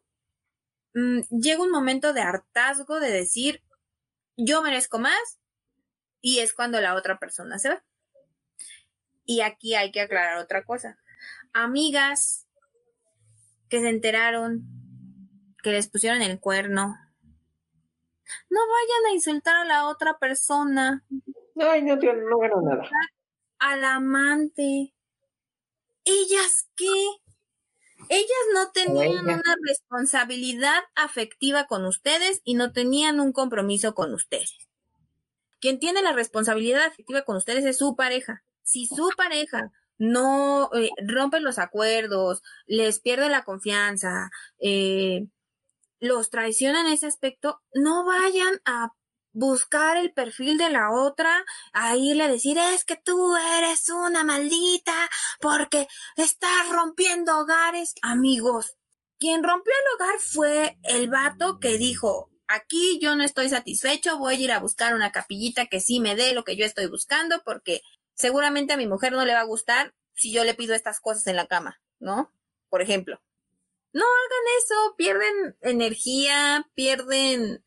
mm, 0.93 1.21
llega 1.31 1.63
un 1.63 1.71
momento 1.71 2.13
de 2.13 2.21
hartazgo 2.21 2.99
de 2.99 3.09
decir, 3.09 3.63
yo 4.37 4.61
merezco 4.61 4.99
más 4.99 5.39
y 6.21 6.37
es 6.37 6.53
cuando 6.53 6.79
la 6.79 6.93
otra 6.93 7.17
persona 7.17 7.57
se 7.57 7.69
va. 7.69 7.83
Y 9.25 9.41
aquí 9.41 9.73
hay 9.73 9.91
que 9.91 10.01
aclarar 10.01 10.37
otra 10.37 10.63
cosa. 10.65 10.99
Amigas 11.51 12.45
que 13.69 13.79
se 13.79 13.89
enteraron 13.89 14.67
que 15.63 15.71
les 15.71 15.87
pusieron 15.87 16.21
el 16.21 16.39
cuerno 16.39 16.95
no 18.49 18.59
vayan 18.59 19.11
a 19.11 19.13
insultar 19.13 19.55
a 19.55 19.65
la 19.65 19.87
otra 19.87 20.17
persona. 20.17 21.05
Ay, 21.57 21.81
no, 21.83 21.97
tío, 21.97 22.13
no 22.13 22.37
ganó 22.37 22.61
nada. 22.61 22.89
Al 23.59 23.83
amante. 23.83 24.93
¿Ellas 26.03 26.69
qué? 26.75 27.07
Ellas 28.09 28.29
no 28.53 28.71
tenían 28.71 29.23
una 29.23 29.55
responsabilidad 29.67 30.83
afectiva 30.95 31.65
con 31.65 31.85
ustedes 31.85 32.41
y 32.43 32.55
no 32.55 32.71
tenían 32.71 33.19
un 33.19 33.31
compromiso 33.31 33.95
con 33.95 34.13
ustedes. 34.13 34.55
Quien 35.59 35.79
tiene 35.79 36.03
la 36.03 36.13
responsabilidad 36.13 36.83
afectiva 36.83 37.23
con 37.23 37.37
ustedes 37.37 37.65
es 37.65 37.77
su 37.77 37.95
pareja. 37.95 38.43
Si 38.61 38.85
su 38.85 39.09
pareja 39.17 39.71
no 39.97 40.69
eh, 40.73 40.89
rompe 41.07 41.39
los 41.39 41.57
acuerdos, 41.57 42.43
les 42.67 42.99
pierde 42.99 43.29
la 43.29 43.43
confianza, 43.43 44.29
eh, 44.59 45.27
los 46.05 46.29
traiciona 46.29 46.81
en 46.81 46.87
ese 46.87 47.07
aspecto, 47.07 47.61
no 47.73 48.05
vayan 48.05 48.61
a 48.65 48.93
buscar 49.35 49.97
el 49.97 50.13
perfil 50.13 50.57
de 50.57 50.69
la 50.69 50.91
otra, 50.91 51.43
a 51.73 51.97
irle 51.97 52.23
a 52.23 52.31
decir 52.31 52.57
es 52.57 52.85
que 52.85 52.95
tú 52.95 53.35
eres 53.57 53.89
una 53.89 54.23
maldita 54.23 55.09
porque 55.41 55.87
estás 56.15 56.69
rompiendo 56.71 57.37
hogares. 57.37 57.95
Amigos, 58.01 58.77
quien 59.19 59.43
rompió 59.43 59.73
el 59.73 59.95
hogar 59.95 60.19
fue 60.19 60.77
el 60.83 61.09
vato 61.09 61.59
que 61.59 61.77
dijo, 61.77 62.31
aquí 62.47 62.97
yo 63.01 63.15
no 63.15 63.23
estoy 63.23 63.49
satisfecho, 63.49 64.17
voy 64.17 64.35
a 64.35 64.39
ir 64.39 64.51
a 64.53 64.59
buscar 64.59 64.95
una 64.95 65.11
capillita 65.11 65.65
que 65.65 65.81
sí 65.81 65.99
me 65.99 66.15
dé 66.15 66.33
lo 66.33 66.45
que 66.45 66.55
yo 66.55 66.65
estoy 66.65 66.87
buscando 66.87 67.41
porque 67.43 67.81
seguramente 68.13 68.73
a 68.73 68.77
mi 68.77 68.87
mujer 68.87 69.11
no 69.11 69.25
le 69.25 69.33
va 69.33 69.41
a 69.41 69.45
gustar 69.45 69.93
si 70.13 70.31
yo 70.31 70.45
le 70.45 70.53
pido 70.53 70.73
estas 70.73 71.01
cosas 71.01 71.27
en 71.27 71.35
la 71.35 71.47
cama, 71.47 71.81
¿no? 71.99 72.31
Por 72.69 72.81
ejemplo. 72.81 73.19
No 73.95 74.03
hagan 74.03 74.45
eso, 74.57 74.95
pierden 74.97 75.57
energía, 75.61 76.69
pierden 76.75 77.63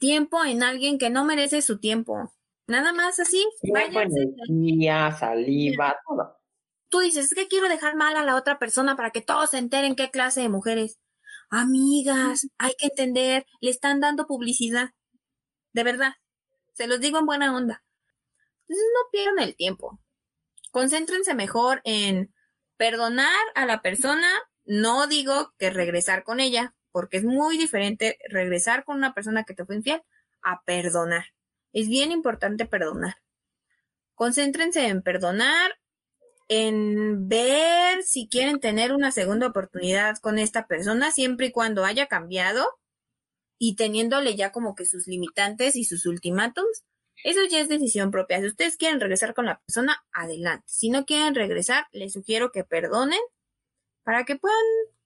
tiempo 0.00 0.42
en 0.46 0.62
alguien 0.62 0.96
que 0.96 1.10
no 1.10 1.26
merece 1.26 1.60
su 1.60 1.78
tiempo. 1.78 2.32
Nada 2.66 2.94
más 2.94 3.20
así. 3.20 3.46
energía, 3.62 5.12
saliva, 5.12 5.94
todo. 6.08 6.38
Tú 6.88 7.00
dices, 7.00 7.26
es 7.26 7.34
que 7.34 7.48
quiero 7.48 7.68
dejar 7.68 7.96
mal 7.96 8.16
a 8.16 8.24
la 8.24 8.36
otra 8.36 8.58
persona 8.58 8.96
para 8.96 9.10
que 9.10 9.20
todos 9.20 9.50
se 9.50 9.58
enteren 9.58 9.94
qué 9.94 10.10
clase 10.10 10.40
de 10.40 10.48
mujeres. 10.48 10.98
Amigas, 11.50 12.48
hay 12.56 12.72
que 12.78 12.86
entender, 12.86 13.44
le 13.60 13.68
están 13.68 14.00
dando 14.00 14.26
publicidad. 14.26 14.92
De 15.74 15.84
verdad. 15.84 16.14
Se 16.72 16.86
los 16.86 16.98
digo 16.98 17.18
en 17.18 17.26
buena 17.26 17.54
onda. 17.54 17.84
Entonces 18.62 18.86
no 18.94 19.10
pierdan 19.10 19.38
el 19.40 19.54
tiempo. 19.54 20.00
Concéntrense 20.70 21.34
mejor 21.34 21.82
en 21.84 22.32
perdonar 22.78 23.44
a 23.54 23.66
la 23.66 23.82
persona. 23.82 24.26
No 24.64 25.06
digo 25.06 25.52
que 25.58 25.70
regresar 25.70 26.24
con 26.24 26.40
ella, 26.40 26.74
porque 26.92 27.16
es 27.16 27.24
muy 27.24 27.58
diferente 27.58 28.18
regresar 28.28 28.84
con 28.84 28.96
una 28.96 29.14
persona 29.14 29.44
que 29.44 29.54
te 29.54 29.64
fue 29.64 29.76
infiel 29.76 30.02
a 30.42 30.62
perdonar. 30.64 31.26
Es 31.72 31.88
bien 31.88 32.12
importante 32.12 32.66
perdonar. 32.66 33.16
Concéntrense 34.14 34.86
en 34.86 35.02
perdonar, 35.02 35.72
en 36.48 37.28
ver 37.28 38.02
si 38.02 38.28
quieren 38.28 38.60
tener 38.60 38.92
una 38.92 39.10
segunda 39.10 39.46
oportunidad 39.46 40.18
con 40.18 40.38
esta 40.38 40.66
persona, 40.66 41.10
siempre 41.10 41.46
y 41.46 41.52
cuando 41.52 41.84
haya 41.84 42.06
cambiado 42.06 42.66
y 43.58 43.76
teniéndole 43.76 44.36
ya 44.36 44.52
como 44.52 44.74
que 44.74 44.84
sus 44.84 45.06
limitantes 45.06 45.76
y 45.76 45.84
sus 45.84 46.04
ultimátums. 46.04 46.84
Eso 47.24 47.40
ya 47.48 47.60
es 47.60 47.68
decisión 47.68 48.10
propia. 48.10 48.40
Si 48.40 48.46
ustedes 48.46 48.76
quieren 48.76 49.00
regresar 49.00 49.34
con 49.34 49.46
la 49.46 49.60
persona, 49.60 50.04
adelante. 50.12 50.64
Si 50.66 50.90
no 50.90 51.06
quieren 51.06 51.34
regresar, 51.34 51.86
les 51.92 52.12
sugiero 52.12 52.50
que 52.50 52.64
perdonen 52.64 53.20
para 54.04 54.24
que 54.24 54.36
puedan 54.36 54.56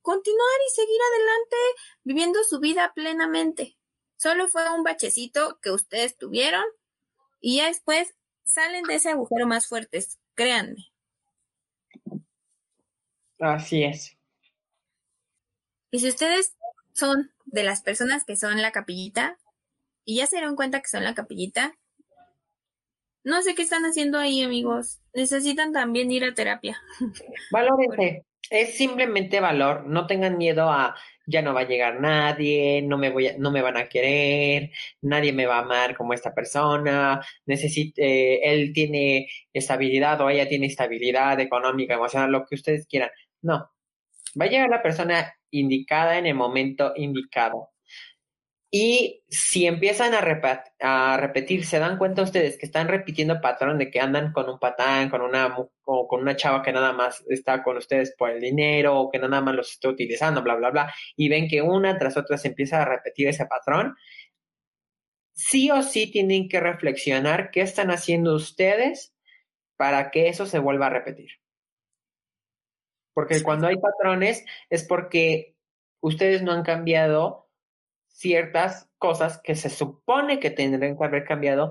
continuar 0.02 0.58
y 0.66 0.74
seguir 0.74 1.00
adelante 1.10 1.56
viviendo 2.04 2.44
su 2.44 2.60
vida 2.60 2.92
plenamente. 2.94 3.76
Solo 4.16 4.48
fue 4.48 4.70
un 4.70 4.82
bachecito 4.82 5.58
que 5.60 5.70
ustedes 5.70 6.16
tuvieron 6.16 6.64
y 7.40 7.56
ya 7.56 7.66
después 7.66 8.14
salen 8.44 8.84
de 8.84 8.94
ese 8.94 9.10
agujero 9.10 9.46
más 9.46 9.66
fuertes, 9.66 10.18
créanme. 10.34 10.86
Así 13.38 13.84
es. 13.84 14.16
Y 15.90 15.98
si 15.98 16.08
ustedes 16.08 16.56
son 16.92 17.32
de 17.44 17.64
las 17.64 17.82
personas 17.82 18.24
que 18.24 18.36
son 18.36 18.62
la 18.62 18.72
capillita 18.72 19.38
y 20.04 20.16
ya 20.16 20.26
se 20.26 20.36
dieron 20.36 20.56
cuenta 20.56 20.80
que 20.80 20.88
son 20.88 21.04
la 21.04 21.14
capillita, 21.14 21.76
no 23.24 23.42
sé 23.42 23.54
qué 23.54 23.62
están 23.62 23.84
haciendo 23.84 24.18
ahí, 24.18 24.42
amigos. 24.42 25.00
Necesitan 25.12 25.72
también 25.72 26.12
ir 26.12 26.24
a 26.24 26.32
terapia. 26.32 26.80
Valórense 27.50 28.24
es 28.50 28.76
simplemente 28.76 29.40
valor, 29.40 29.86
no 29.86 30.06
tengan 30.06 30.38
miedo 30.38 30.70
a 30.70 30.94
ya 31.26 31.42
no 31.42 31.54
va 31.54 31.62
a 31.62 31.66
llegar 31.66 32.00
nadie, 32.00 32.82
no 32.82 32.98
me 32.98 33.10
voy 33.10 33.30
no 33.38 33.50
me 33.50 33.62
van 33.62 33.76
a 33.76 33.88
querer, 33.88 34.70
nadie 35.02 35.32
me 35.32 35.46
va 35.46 35.56
a 35.58 35.62
amar 35.62 35.96
como 35.96 36.12
esta 36.14 36.34
persona, 36.34 37.20
necesite, 37.46 38.52
él 38.52 38.72
tiene 38.72 39.28
estabilidad 39.52 40.20
o 40.20 40.30
ella 40.30 40.48
tiene 40.48 40.66
estabilidad 40.66 41.38
económica, 41.40 41.94
emocional, 41.94 42.30
lo 42.32 42.46
que 42.46 42.54
ustedes 42.56 42.86
quieran. 42.86 43.10
No. 43.42 43.70
Va 44.40 44.44
a 44.46 44.48
llegar 44.48 44.68
la 44.70 44.82
persona 44.82 45.34
indicada 45.50 46.18
en 46.18 46.26
el 46.26 46.34
momento 46.34 46.92
indicado. 46.96 47.70
Y 48.78 49.24
si 49.30 49.66
empiezan 49.66 50.12
a, 50.12 50.20
a, 50.80 51.16
repetir, 51.16 51.64
se 51.64 51.78
dan 51.78 51.96
cuenta 51.96 52.20
ustedes 52.20 52.58
que 52.58 52.66
están 52.66 52.88
repitiendo 52.88 53.40
patrón 53.40 53.78
de 53.78 53.90
que 53.90 54.00
andan 54.00 54.34
con 54.34 54.50
un 54.50 54.58
patán, 54.58 55.08
con 55.08 55.22
una, 55.22 55.56
o 55.86 56.06
con 56.06 56.20
una 56.20 56.36
chava 56.36 56.62
que 56.62 56.74
nada 56.74 56.92
más 56.92 57.24
está 57.30 57.62
con 57.62 57.78
ustedes 57.78 58.14
por 58.18 58.28
el 58.28 58.38
dinero 58.42 59.00
o 59.00 59.10
que 59.10 59.18
nada 59.18 59.40
más 59.40 59.54
los 59.54 59.72
está 59.72 59.88
utilizando, 59.88 60.42
bla, 60.42 60.56
bla, 60.56 60.68
bla, 60.68 60.94
y 61.16 61.30
ven 61.30 61.48
que 61.48 61.62
una 61.62 61.96
tras 61.96 62.18
otra 62.18 62.36
se 62.36 62.48
empieza 62.48 62.82
a 62.82 62.84
repetir 62.84 63.28
ese 63.28 63.46
patrón, 63.46 63.96
sí 65.32 65.70
o 65.70 65.82
sí 65.82 66.10
tienen 66.10 66.46
que 66.46 66.60
reflexionar 66.60 67.50
qué 67.50 67.62
están 67.62 67.90
haciendo 67.90 68.34
ustedes 68.34 69.14
para 69.76 70.10
que 70.10 70.28
eso 70.28 70.44
se 70.44 70.58
vuelva 70.58 70.88
a 70.88 70.90
repetir. 70.90 71.30
Porque 73.14 73.42
cuando 73.42 73.68
hay 73.68 73.76
patrones 73.78 74.44
es 74.68 74.84
porque 74.84 75.56
ustedes 76.02 76.42
no 76.42 76.52
han 76.52 76.62
cambiado 76.62 77.45
ciertas 78.16 78.88
cosas 78.96 79.40
que 79.44 79.54
se 79.54 79.68
supone 79.68 80.40
que 80.40 80.50
tendrían 80.50 80.96
que 80.96 81.04
haber 81.04 81.24
cambiado 81.24 81.70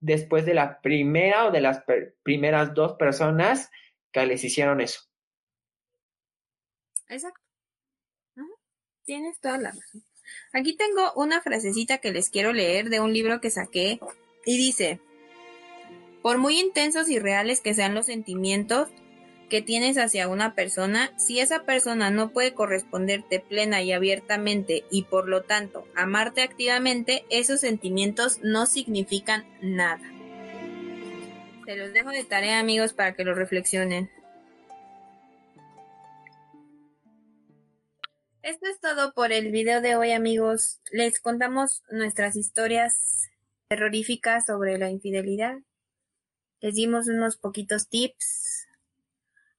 después 0.00 0.44
de 0.44 0.54
la 0.54 0.80
primera 0.80 1.46
o 1.46 1.50
de 1.52 1.60
las 1.60 1.84
primeras 2.24 2.74
dos 2.74 2.94
personas 2.94 3.70
que 4.10 4.26
les 4.26 4.42
hicieron 4.42 4.80
eso. 4.80 5.02
Exacto. 7.08 7.40
Tienes 9.04 9.40
toda 9.40 9.56
la 9.56 9.70
razón. 9.70 10.04
Aquí 10.52 10.76
tengo 10.76 11.12
una 11.14 11.40
frasecita 11.40 11.98
que 11.98 12.12
les 12.12 12.28
quiero 12.28 12.52
leer 12.52 12.90
de 12.90 13.00
un 13.00 13.12
libro 13.12 13.40
que 13.40 13.48
saqué 13.48 14.00
y 14.44 14.56
dice, 14.58 15.00
por 16.22 16.38
muy 16.38 16.58
intensos 16.58 17.08
y 17.08 17.18
reales 17.18 17.60
que 17.60 17.72
sean 17.72 17.94
los 17.94 18.06
sentimientos, 18.06 18.90
que 19.48 19.62
tienes 19.62 19.96
hacia 19.96 20.28
una 20.28 20.54
persona, 20.54 21.12
si 21.16 21.40
esa 21.40 21.64
persona 21.64 22.10
no 22.10 22.30
puede 22.30 22.54
corresponderte 22.54 23.40
plena 23.40 23.82
y 23.82 23.92
abiertamente 23.92 24.84
y 24.90 25.04
por 25.04 25.28
lo 25.28 25.42
tanto 25.42 25.86
amarte 25.94 26.42
activamente, 26.42 27.24
esos 27.30 27.60
sentimientos 27.60 28.40
no 28.42 28.66
significan 28.66 29.46
nada. 29.60 30.02
Se 31.64 31.76
los 31.76 31.92
dejo 31.92 32.10
de 32.10 32.24
tarea 32.24 32.60
amigos 32.60 32.92
para 32.92 33.14
que 33.14 33.24
lo 33.24 33.34
reflexionen. 33.34 34.10
Esto 38.42 38.66
es 38.66 38.80
todo 38.80 39.12
por 39.12 39.32
el 39.32 39.50
video 39.50 39.82
de 39.82 39.96
hoy 39.96 40.12
amigos. 40.12 40.80
Les 40.90 41.20
contamos 41.20 41.82
nuestras 41.90 42.36
historias 42.36 43.28
terroríficas 43.68 44.46
sobre 44.46 44.78
la 44.78 44.90
infidelidad. 44.90 45.56
Les 46.60 46.74
dimos 46.74 47.08
unos 47.08 47.36
poquitos 47.36 47.88
tips 47.88 48.57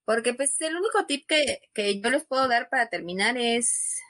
porque 0.10 0.34
pues 0.34 0.60
el 0.62 0.76
único 0.76 1.06
tip 1.06 1.28
que, 1.28 2.02
yo 2.02 2.10
les 2.10 2.26
puedo 2.26 2.48
dar 2.48 2.68
para 2.68 2.90
terminar 2.90 3.38
es 3.38 4.02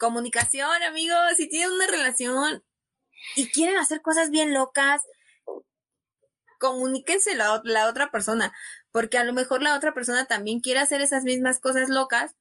comunicación, 0.00 0.82
amigos. 0.82 1.16
Si 1.36 1.48
tienen 1.48 1.70
una 1.70 1.86
relación 1.86 2.64
y 3.36 3.46
quieren 3.52 3.76
hacer 3.76 4.02
cosas 4.02 4.30
bien 4.30 4.52
locas, 4.52 5.00
comuníquense 6.58 7.36
la, 7.36 7.60
la 7.62 7.86
otra 7.86 8.10
persona, 8.10 8.52
porque 8.90 9.16
a 9.16 9.22
lo 9.22 9.32
mejor 9.32 9.62
la 9.62 9.76
otra 9.76 9.94
persona 9.94 10.24
también 10.24 10.58
quiere 10.58 10.80
hacer 10.80 11.00
esas 11.02 11.22
mismas 11.22 11.60
cosas 11.60 11.88
locas, 11.88 12.34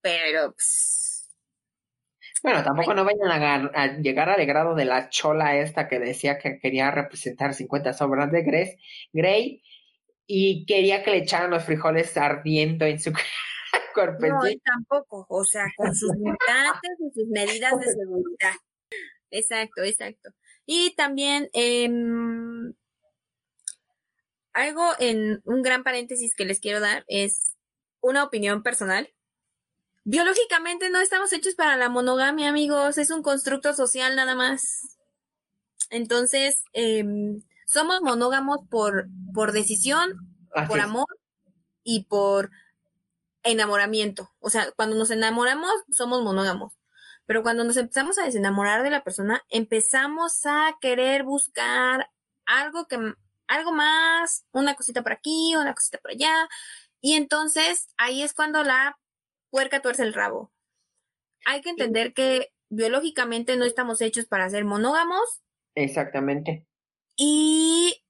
pero 0.00 0.52
pues, 0.52 1.28
bueno, 2.42 2.64
tampoco 2.64 2.94
no 2.94 3.04
vayan 3.04 3.70
a, 3.74 3.98
llegar 3.98 4.30
al 4.30 4.46
grado 4.46 4.74
de 4.74 4.86
la 4.86 5.10
chola 5.10 5.56
esta 5.56 5.86
que 5.86 5.98
decía 5.98 6.38
que 6.38 6.60
quería 6.60 6.90
representar 6.90 7.52
50 7.52 7.92
sobras 7.92 8.32
de 8.32 8.78
Grey 9.12 9.62
y 10.32 10.64
quería 10.64 11.02
que 11.02 11.10
le 11.10 11.16
echaran 11.18 11.50
los 11.50 11.64
frijoles 11.64 12.16
ardiendo 12.16 12.84
en 12.84 13.00
su 13.00 13.12
cuerpo. 13.12 13.18
No, 14.20 14.40
tampoco, 14.64 15.26
o 15.28 15.44
sea, 15.44 15.66
con 15.76 15.92
sus 15.94 16.12
limitantes 16.14 16.90
y 17.00 17.10
sus 17.12 17.28
medidas 17.28 17.72
de 17.80 17.92
seguridad. 17.92 18.54
Exacto, 19.32 19.82
exacto. 19.82 20.30
Y 20.64 20.94
también 20.94 21.50
em, 21.52 22.72
algo 24.52 24.92
en 25.00 25.42
un 25.44 25.62
gran 25.62 25.82
paréntesis 25.82 26.34
que 26.36 26.44
les 26.44 26.60
quiero 26.60 26.78
dar 26.78 27.04
es 27.08 27.56
una 28.00 28.22
opinión 28.22 28.62
personal. 28.62 29.12
Biológicamente 30.04 30.88
no 30.90 31.00
estamos 31.00 31.32
hechos 31.32 31.56
para 31.56 31.76
la 31.76 31.88
monogamia, 31.88 32.48
amigos, 32.48 32.96
es 32.96 33.10
un 33.10 33.22
constructo 33.22 33.74
social 33.74 34.14
nada 34.14 34.36
más. 34.36 34.96
Entonces, 35.90 36.62
eh, 36.72 37.04
somos 37.70 38.00
monógamos 38.02 38.58
por, 38.68 39.06
por 39.32 39.52
decisión, 39.52 40.12
por 40.68 40.80
amor 40.80 41.06
y 41.84 42.04
por 42.04 42.50
enamoramiento. 43.42 44.30
O 44.40 44.50
sea, 44.50 44.70
cuando 44.72 44.96
nos 44.96 45.10
enamoramos, 45.10 45.70
somos 45.90 46.22
monógamos. 46.22 46.74
Pero 47.26 47.42
cuando 47.42 47.62
nos 47.62 47.76
empezamos 47.76 48.18
a 48.18 48.24
desenamorar 48.24 48.82
de 48.82 48.90
la 48.90 49.04
persona, 49.04 49.44
empezamos 49.50 50.44
a 50.46 50.76
querer 50.80 51.22
buscar 51.22 52.10
algo 52.44 52.86
que, 52.88 52.98
algo 53.46 53.72
más, 53.72 54.44
una 54.50 54.74
cosita 54.74 55.02
por 55.02 55.12
aquí, 55.12 55.54
una 55.56 55.74
cosita 55.74 55.98
por 55.98 56.10
allá. 56.10 56.48
Y 57.00 57.14
entonces 57.14 57.86
ahí 57.96 58.22
es 58.22 58.34
cuando 58.34 58.64
la 58.64 58.98
puerca 59.50 59.80
tuerce 59.80 60.02
el 60.02 60.12
rabo. 60.12 60.52
Hay 61.46 61.60
que 61.60 61.70
entender 61.70 62.14
que 62.14 62.48
biológicamente 62.68 63.56
no 63.56 63.64
estamos 63.64 64.00
hechos 64.00 64.26
para 64.26 64.50
ser 64.50 64.64
monógamos. 64.64 65.40
Exactamente. 65.76 66.66
Y 67.22 68.02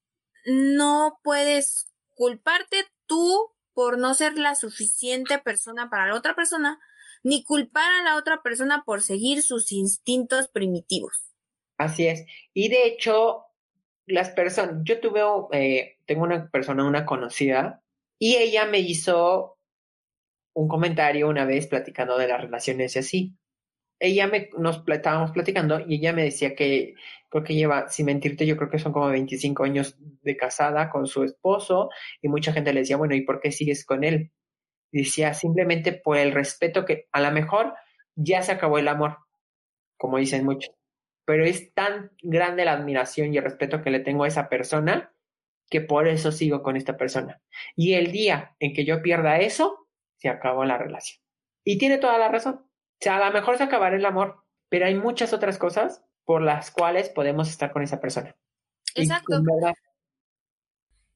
no 0.47 1.19
puedes 1.25 1.93
culparte 2.15 2.85
tú 3.07 3.51
por 3.75 3.99
no 3.99 4.15
ser 4.15 4.39
la 4.39 4.55
suficiente 4.55 5.41
persona 5.41 5.91
para 5.91 6.07
la 6.07 6.15
otra 6.15 6.37
persona, 6.37 6.79
ni 7.25 7.43
culpar 7.43 7.93
a 7.93 8.05
la 8.05 8.17
otra 8.17 8.41
persona 8.41 8.85
por 8.87 9.03
seguir 9.03 9.43
sus 9.43 9.73
instintos 9.73 10.47
primitivos. 10.47 11.35
Así 11.77 12.07
es. 12.07 12.25
Y 12.55 12.69
de 12.69 12.87
hecho, 12.87 13.47
las 14.07 14.31
personas, 14.31 14.77
yo 14.85 15.01
tuve, 15.01 15.23
eh, 15.55 15.99
tengo 16.07 16.23
una 16.23 16.49
persona, 16.49 16.87
una 16.87 17.05
conocida, 17.05 17.83
y 18.17 18.37
ella 18.37 18.67
me 18.67 18.79
hizo 18.79 19.59
un 20.53 20.69
comentario 20.69 21.29
una 21.29 21.47
vez 21.47 21.67
platicando 21.67 22.17
de 22.17 22.29
las 22.29 22.43
relaciones 22.43 22.95
y 22.95 22.99
así. 23.01 23.37
Ella 24.01 24.27
me, 24.27 24.51
nos 24.59 24.83
estábamos 24.89 25.31
platicando 25.31 25.81
y 25.87 25.97
ella 25.97 26.13
me 26.13 26.25
decía 26.25 26.55
que 26.55 26.95
creo 27.29 27.45
que 27.45 27.55
lleva, 27.55 27.89
sin 27.89 28.07
mentirte, 28.07 28.47
yo 28.47 28.57
creo 28.57 28.71
que 28.71 28.79
son 28.79 28.93
como 28.93 29.09
25 29.09 29.63
años 29.63 29.97
de 30.23 30.37
casada 30.37 30.91
con 30.91 31.07
su 31.07 31.23
esposo 31.23 31.91
y 32.21 32.29
mucha 32.29 32.53
gente 32.53 32.73
le 32.73 32.81
decía, 32.81 32.97
bueno, 32.97 33.15
¿y 33.15 33.23
por 33.23 33.41
qué 33.41 33.53
sigues 33.53 33.85
con 33.85 34.03
él? 34.05 34.33
decía 34.93 35.35
simplemente 35.35 35.93
por 35.93 36.17
el 36.17 36.33
respeto 36.33 36.85
que 36.85 37.09
a 37.13 37.21
lo 37.21 37.31
mejor 37.31 37.75
ya 38.17 38.43
se 38.43 38.53
acabó 38.53 38.79
el 38.79 38.89
amor, 38.89 39.19
como 39.97 40.19
dicen 40.19 40.45
muchos, 40.45 40.75
pero 41.25 41.45
es 41.45 41.73
tan 41.75 42.11
grande 42.23 42.65
la 42.65 42.73
admiración 42.73 43.33
y 43.33 43.39
el 43.39 43.45
respeto 43.45 43.83
que 43.83 43.91
le 43.91 44.01
tengo 44.01 44.25
a 44.25 44.29
esa 44.29 44.49
persona 44.49 45.13
que 45.71 45.81
por 45.81 46.09
eso 46.09 46.33
sigo 46.33 46.63
con 46.63 46.77
esta 46.77 46.97
persona. 46.97 47.41
Y 47.77 47.95
el 47.95 48.11
día 48.11 48.57
en 48.59 48.73
que 48.73 48.85
yo 48.85 49.03
pierda 49.03 49.39
eso, 49.39 49.87
se 50.17 50.29
acabó 50.29 50.65
la 50.65 50.77
relación. 50.77 51.23
Y 51.65 51.79
tiene 51.79 51.99
toda 51.99 52.19
la 52.19 52.29
razón. 52.29 52.67
O 53.01 53.03
sea, 53.03 53.17
a 53.17 53.27
lo 53.29 53.33
mejor 53.33 53.57
se 53.57 53.65
acabará 53.65 53.97
el 53.97 54.05
amor, 54.05 54.45
pero 54.69 54.85
hay 54.85 54.95
muchas 54.95 55.33
otras 55.33 55.57
cosas 55.57 56.03
por 56.27 56.43
las 56.43 56.71
cuales 56.71 57.09
podemos 57.09 57.49
estar 57.49 57.73
con 57.73 57.83
esa 57.83 57.99
persona. 57.99 58.37
Exacto. 58.95 59.43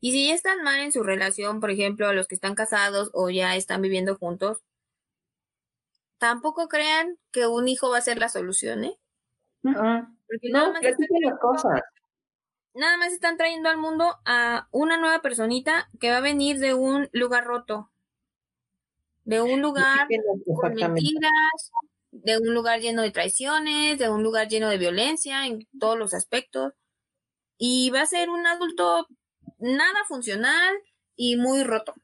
Y 0.01 0.13
si 0.13 0.29
ya 0.29 0.35
están 0.35 0.63
mal 0.63 0.81
en 0.81 0.93
su 0.93 1.03
relación, 1.03 1.61
por 1.61 1.71
ejemplo, 1.71 2.13
los 2.13 2.27
que 2.27 2.35
están 2.35 2.55
casados 2.55 3.11
o 3.13 3.31
ya 3.31 3.57
están 3.57 3.83
viviendo 3.83 4.17
juntos, 4.17 4.63
tampoco 6.19 6.69
crean 6.69 7.19
que 7.33 7.47
un 7.47 7.69
hijo 7.69 7.91
va 7.91 7.99
a 7.99 8.03
ser 8.03 8.19
la 8.19 8.29
solución, 8.29 8.85
¿eh? 8.85 8.99
Porque 9.63 10.51
no, 10.51 10.59
nada 10.59 10.73
más, 10.73 10.83
están, 10.83 11.37
cosas. 11.41 11.81
nada 12.75 12.97
más 12.99 13.13
están 13.13 13.37
trayendo 13.37 13.69
al 13.71 13.79
mundo 13.79 14.17
a 14.25 14.69
una 14.73 14.99
nueva 14.99 15.23
personita 15.23 15.89
que 16.01 16.11
va 16.11 16.19
a 16.19 16.23
venir 16.23 16.59
de 16.59 16.75
un 16.75 17.09
lugar 17.13 17.45
roto, 17.45 17.91
de 19.25 19.41
un 19.43 19.61
lugar 19.63 20.09
con 20.55 20.75
mentiras, 20.75 21.73
de 22.13 22.39
un 22.39 22.55
lugar 22.55 22.81
lleno 22.81 23.03
de 23.03 23.11
traiciones, 23.11 23.99
de 23.99 24.09
un 24.11 24.23
lugar 24.23 24.49
lleno 24.49 24.69
de 24.69 24.79
violencia 24.79 25.47
en 25.47 25.67
todos 25.81 25.99
los 25.99 26.15
aspectos. 26.15 26.73
Y 27.59 27.91
va 27.91 28.03
a 28.03 28.07
ser 28.07 28.31
un 28.31 28.47
adulto 28.47 29.07
nada 29.59 30.05
funcional 30.09 30.75
y 31.17 31.37
muy 31.37 31.63
roto. 31.65 31.95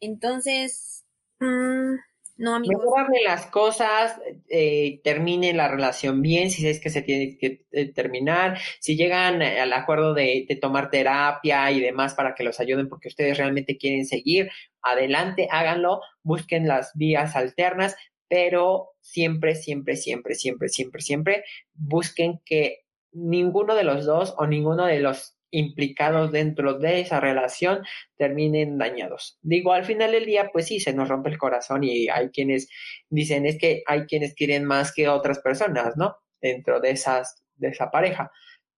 Entonces, 0.00 1.04
mmm, 1.40 1.94
no, 2.40 2.54
amigos. 2.54 2.84
las 3.24 3.46
cosas, 3.46 4.18
eh, 4.48 5.00
termine 5.04 5.52
la 5.52 5.68
relación 5.68 6.22
bien, 6.22 6.50
si 6.50 6.66
es 6.66 6.80
que 6.80 6.88
se 6.88 7.02
tiene 7.02 7.36
que 7.36 7.66
eh, 7.70 7.92
terminar, 7.92 8.58
si 8.80 8.96
llegan 8.96 9.42
al 9.42 9.72
acuerdo 9.74 10.14
de, 10.14 10.46
de, 10.48 10.56
tomar 10.56 10.90
terapia 10.90 11.70
y 11.70 11.80
demás 11.80 12.14
para 12.14 12.34
que 12.34 12.42
los 12.42 12.58
ayuden 12.58 12.88
porque 12.88 13.08
ustedes 13.08 13.36
realmente 13.36 13.76
quieren 13.76 14.06
seguir, 14.06 14.50
adelante, 14.80 15.48
háganlo, 15.50 16.00
busquen 16.22 16.66
las 16.66 16.92
vías 16.94 17.36
alternas, 17.36 17.94
pero 18.26 18.92
siempre, 19.00 19.54
siempre, 19.54 19.96
siempre, 19.96 20.34
siempre, 20.34 20.68
siempre, 20.68 21.02
siempre 21.02 21.44
busquen 21.74 22.40
que 22.44 22.84
ninguno 23.12 23.74
de 23.74 23.84
los 23.84 24.06
dos 24.06 24.34
o 24.38 24.46
ninguno 24.46 24.86
de 24.86 25.00
los 25.00 25.36
implicados 25.50 26.32
dentro 26.32 26.78
de 26.78 27.00
esa 27.00 27.20
relación 27.20 27.84
terminen 28.16 28.78
dañados. 28.78 29.38
Digo, 29.42 29.72
al 29.72 29.84
final 29.84 30.12
del 30.12 30.26
día, 30.26 30.50
pues 30.52 30.66
sí, 30.66 30.80
se 30.80 30.92
nos 30.92 31.08
rompe 31.08 31.30
el 31.30 31.38
corazón 31.38 31.84
y 31.84 32.08
hay 32.08 32.30
quienes 32.30 32.68
dicen 33.08 33.46
es 33.46 33.58
que 33.58 33.82
hay 33.86 34.06
quienes 34.06 34.34
quieren 34.34 34.64
más 34.64 34.92
que 34.92 35.08
otras 35.08 35.40
personas, 35.40 35.96
¿no? 35.96 36.16
Dentro 36.40 36.80
de 36.80 36.90
esas, 36.90 37.42
de 37.56 37.68
esa 37.68 37.90
pareja. 37.90 38.30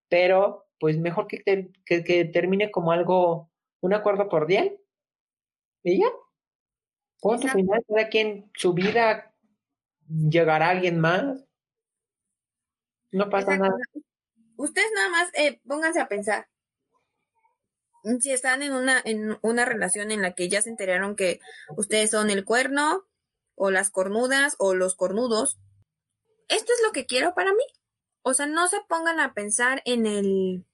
Pero, 0.09 0.67
pues 0.79 0.99
mejor 0.99 1.27
que, 1.27 1.43
que, 1.85 2.25
termine 2.27 2.71
como 2.71 2.93
algo, 2.93 3.51
un 3.81 3.95
acuerdo 3.95 4.29
cordial. 4.29 4.77
Y 5.83 6.01
ya. 6.01 6.09
Punto 7.21 7.49
final, 7.49 7.85
cada 7.87 8.09
quien 8.09 8.51
su 8.55 8.75
vida 8.75 9.33
llegará 10.09 10.67
a 10.67 10.71
alguien 10.71 10.99
más. 10.99 11.45
No 13.13 13.29
pasa 13.31 13.57
nada. 13.57 13.77
Ustedes 14.57 14.91
nada 14.95 15.09
más 15.09 15.31
eh, 15.35 15.61
pónganse 15.67 16.01
a 16.01 16.09
pensar 16.09 16.47
si 18.21 18.33
están 18.33 18.63
en 18.63 18.73
una, 18.73 19.01
en 19.05 19.39
una 19.43 19.65
relación 19.65 20.11
en 20.11 20.23
la 20.23 20.35
que 20.35 20.49
ya 20.49 20.63
se 20.63 20.71
enteraron 20.71 21.17
que 21.17 21.41
ustedes 21.77 22.11
son 22.11 22.31
el 22.31 22.45
cuerno, 22.45 23.07
o 23.55 23.71
las 23.71 23.91
cornudas, 23.91 24.57
o 24.59 24.75
los 24.75 24.97
cornudos, 24.97 25.59
esto 26.49 26.73
es 26.73 26.83
lo 26.85 26.93
que 26.93 27.07
quiero 27.07 27.35
para 27.35 27.53
mí. 27.53 27.65
O 28.23 28.35
sea, 28.35 28.47
no 28.47 28.69
se 28.69 28.81
pongan 28.89 29.21
a 29.21 29.35
pensar 29.35 29.83
en 29.85 30.07
el 30.07 30.65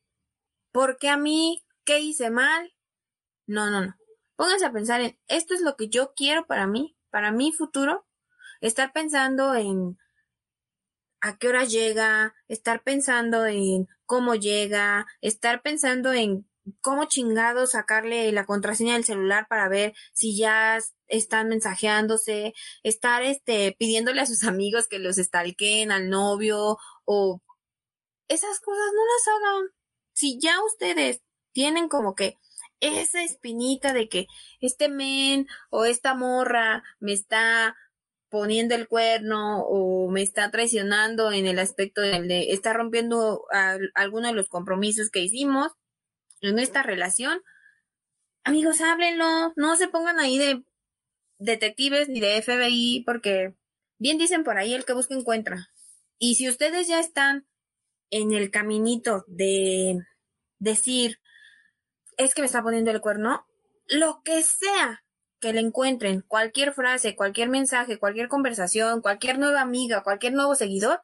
¿por 0.73 0.99
qué 0.99 1.09
a 1.09 1.17
mí? 1.17 1.65
¿Qué 1.85 2.01
hice 2.01 2.31
mal? 2.31 2.75
No, 3.47 3.71
no, 3.71 3.85
no. 3.85 3.97
Pónganse 4.37 4.67
a 4.67 4.73
pensar 4.73 5.01
en 5.01 5.19
esto 5.27 5.55
es 5.55 5.61
lo 5.61 5.77
que 5.77 5.89
yo 5.89 6.15
quiero 6.15 6.47
para 6.47 6.67
mí, 6.67 6.97
para 7.11 7.33
mi 7.33 7.53
futuro. 7.53 8.07
Estar 8.61 8.93
pensando 8.93 9.55
en 9.55 9.99
a 11.21 11.37
qué 11.37 11.49
hora 11.49 11.65
llega, 11.65 12.35
estar 12.47 12.83
pensando 12.83 13.47
en 13.47 13.89
cómo 14.07 14.35
llega, 14.35 15.07
estar 15.21 15.63
pensando 15.63 16.13
en 16.13 16.48
cómo 16.81 17.07
chingado 17.07 17.67
sacarle 17.67 18.31
la 18.33 18.47
contraseña 18.47 18.95
del 18.95 19.05
celular 19.05 19.47
para 19.49 19.69
ver 19.69 19.95
si 20.13 20.37
ya 20.37 20.79
están 21.07 21.49
mensajeándose, 21.49 22.55
estar 22.83 23.23
este 23.23 23.75
pidiéndole 23.79 24.21
a 24.21 24.27
sus 24.27 24.45
amigos 24.45 24.89
que 24.89 24.99
los 24.99 25.19
estalquen 25.19 25.93
al 25.93 26.11
novio 26.11 26.79
o 27.05 27.41
esas 28.29 28.61
cosas 28.61 28.87
no 28.95 29.03
las 29.05 29.29
hagan. 29.29 29.71
Si 30.13 30.39
ya 30.41 30.63
ustedes 30.65 31.23
tienen 31.53 31.89
como 31.89 32.15
que 32.15 32.37
esa 32.81 33.23
espinita 33.23 33.93
de 33.93 34.09
que 34.09 34.27
este 34.61 34.89
men 34.89 35.47
o 35.71 35.85
esta 35.85 36.15
morra 36.15 36.83
me 37.01 37.13
está 37.13 37.77
poniendo 38.29 38.75
el 38.75 38.89
cuerno 38.89 39.63
o 39.63 40.11
me 40.11 40.23
está 40.23 40.51
traicionando 40.51 41.33
en 41.33 41.47
el 41.47 41.59
aspecto 41.59 42.01
de, 42.01 42.21
de 42.23 42.53
está 42.53 42.73
rompiendo 42.73 43.45
alguno 43.95 44.29
de 44.29 44.35
los 44.35 44.49
compromisos 44.49 45.11
que 45.11 45.21
hicimos, 45.21 45.73
en 46.41 46.59
esta 46.59 46.83
relación, 46.83 47.41
amigos, 48.45 48.81
háblenlo, 48.81 49.53
no 49.57 49.77
se 49.77 49.89
pongan 49.89 50.19
ahí 50.19 50.39
de 50.39 50.65
detectives 51.39 52.09
ni 52.09 52.21
de 52.21 52.41
FBI, 52.43 53.05
porque 53.05 53.55
bien 53.99 54.19
dicen 54.19 54.45
por 54.45 54.59
ahí 54.59 54.75
el 54.75 54.85
que 54.85 54.93
busca 54.93 55.15
encuentra. 55.15 55.71
Y 56.19 56.35
si 56.35 56.49
ustedes 56.49 56.89
ya 56.89 57.01
están 57.01 57.47
en 58.11 58.33
el 58.33 58.51
caminito 58.51 59.25
de 59.29 60.01
decir, 60.59 61.21
es 62.17 62.35
que 62.35 62.43
me 62.43 62.47
está 62.47 62.63
poniendo 62.63 62.91
el 62.91 63.01
cuerno, 63.01 63.47
lo 63.87 64.23
que 64.25 64.43
sea 64.43 65.05
que 65.41 65.53
le 65.53 65.61
encuentren, 65.61 66.23
cualquier 66.23 66.73
frase, 66.73 67.15
cualquier 67.15 67.49
mensaje, 67.49 67.99
cualquier 67.99 68.29
conversación, 68.29 69.03
cualquier 69.03 69.39
nueva 69.39 69.61
amiga, 69.61 70.03
cualquier 70.03 70.33
nuevo 70.33 70.55
seguidor, 70.55 71.01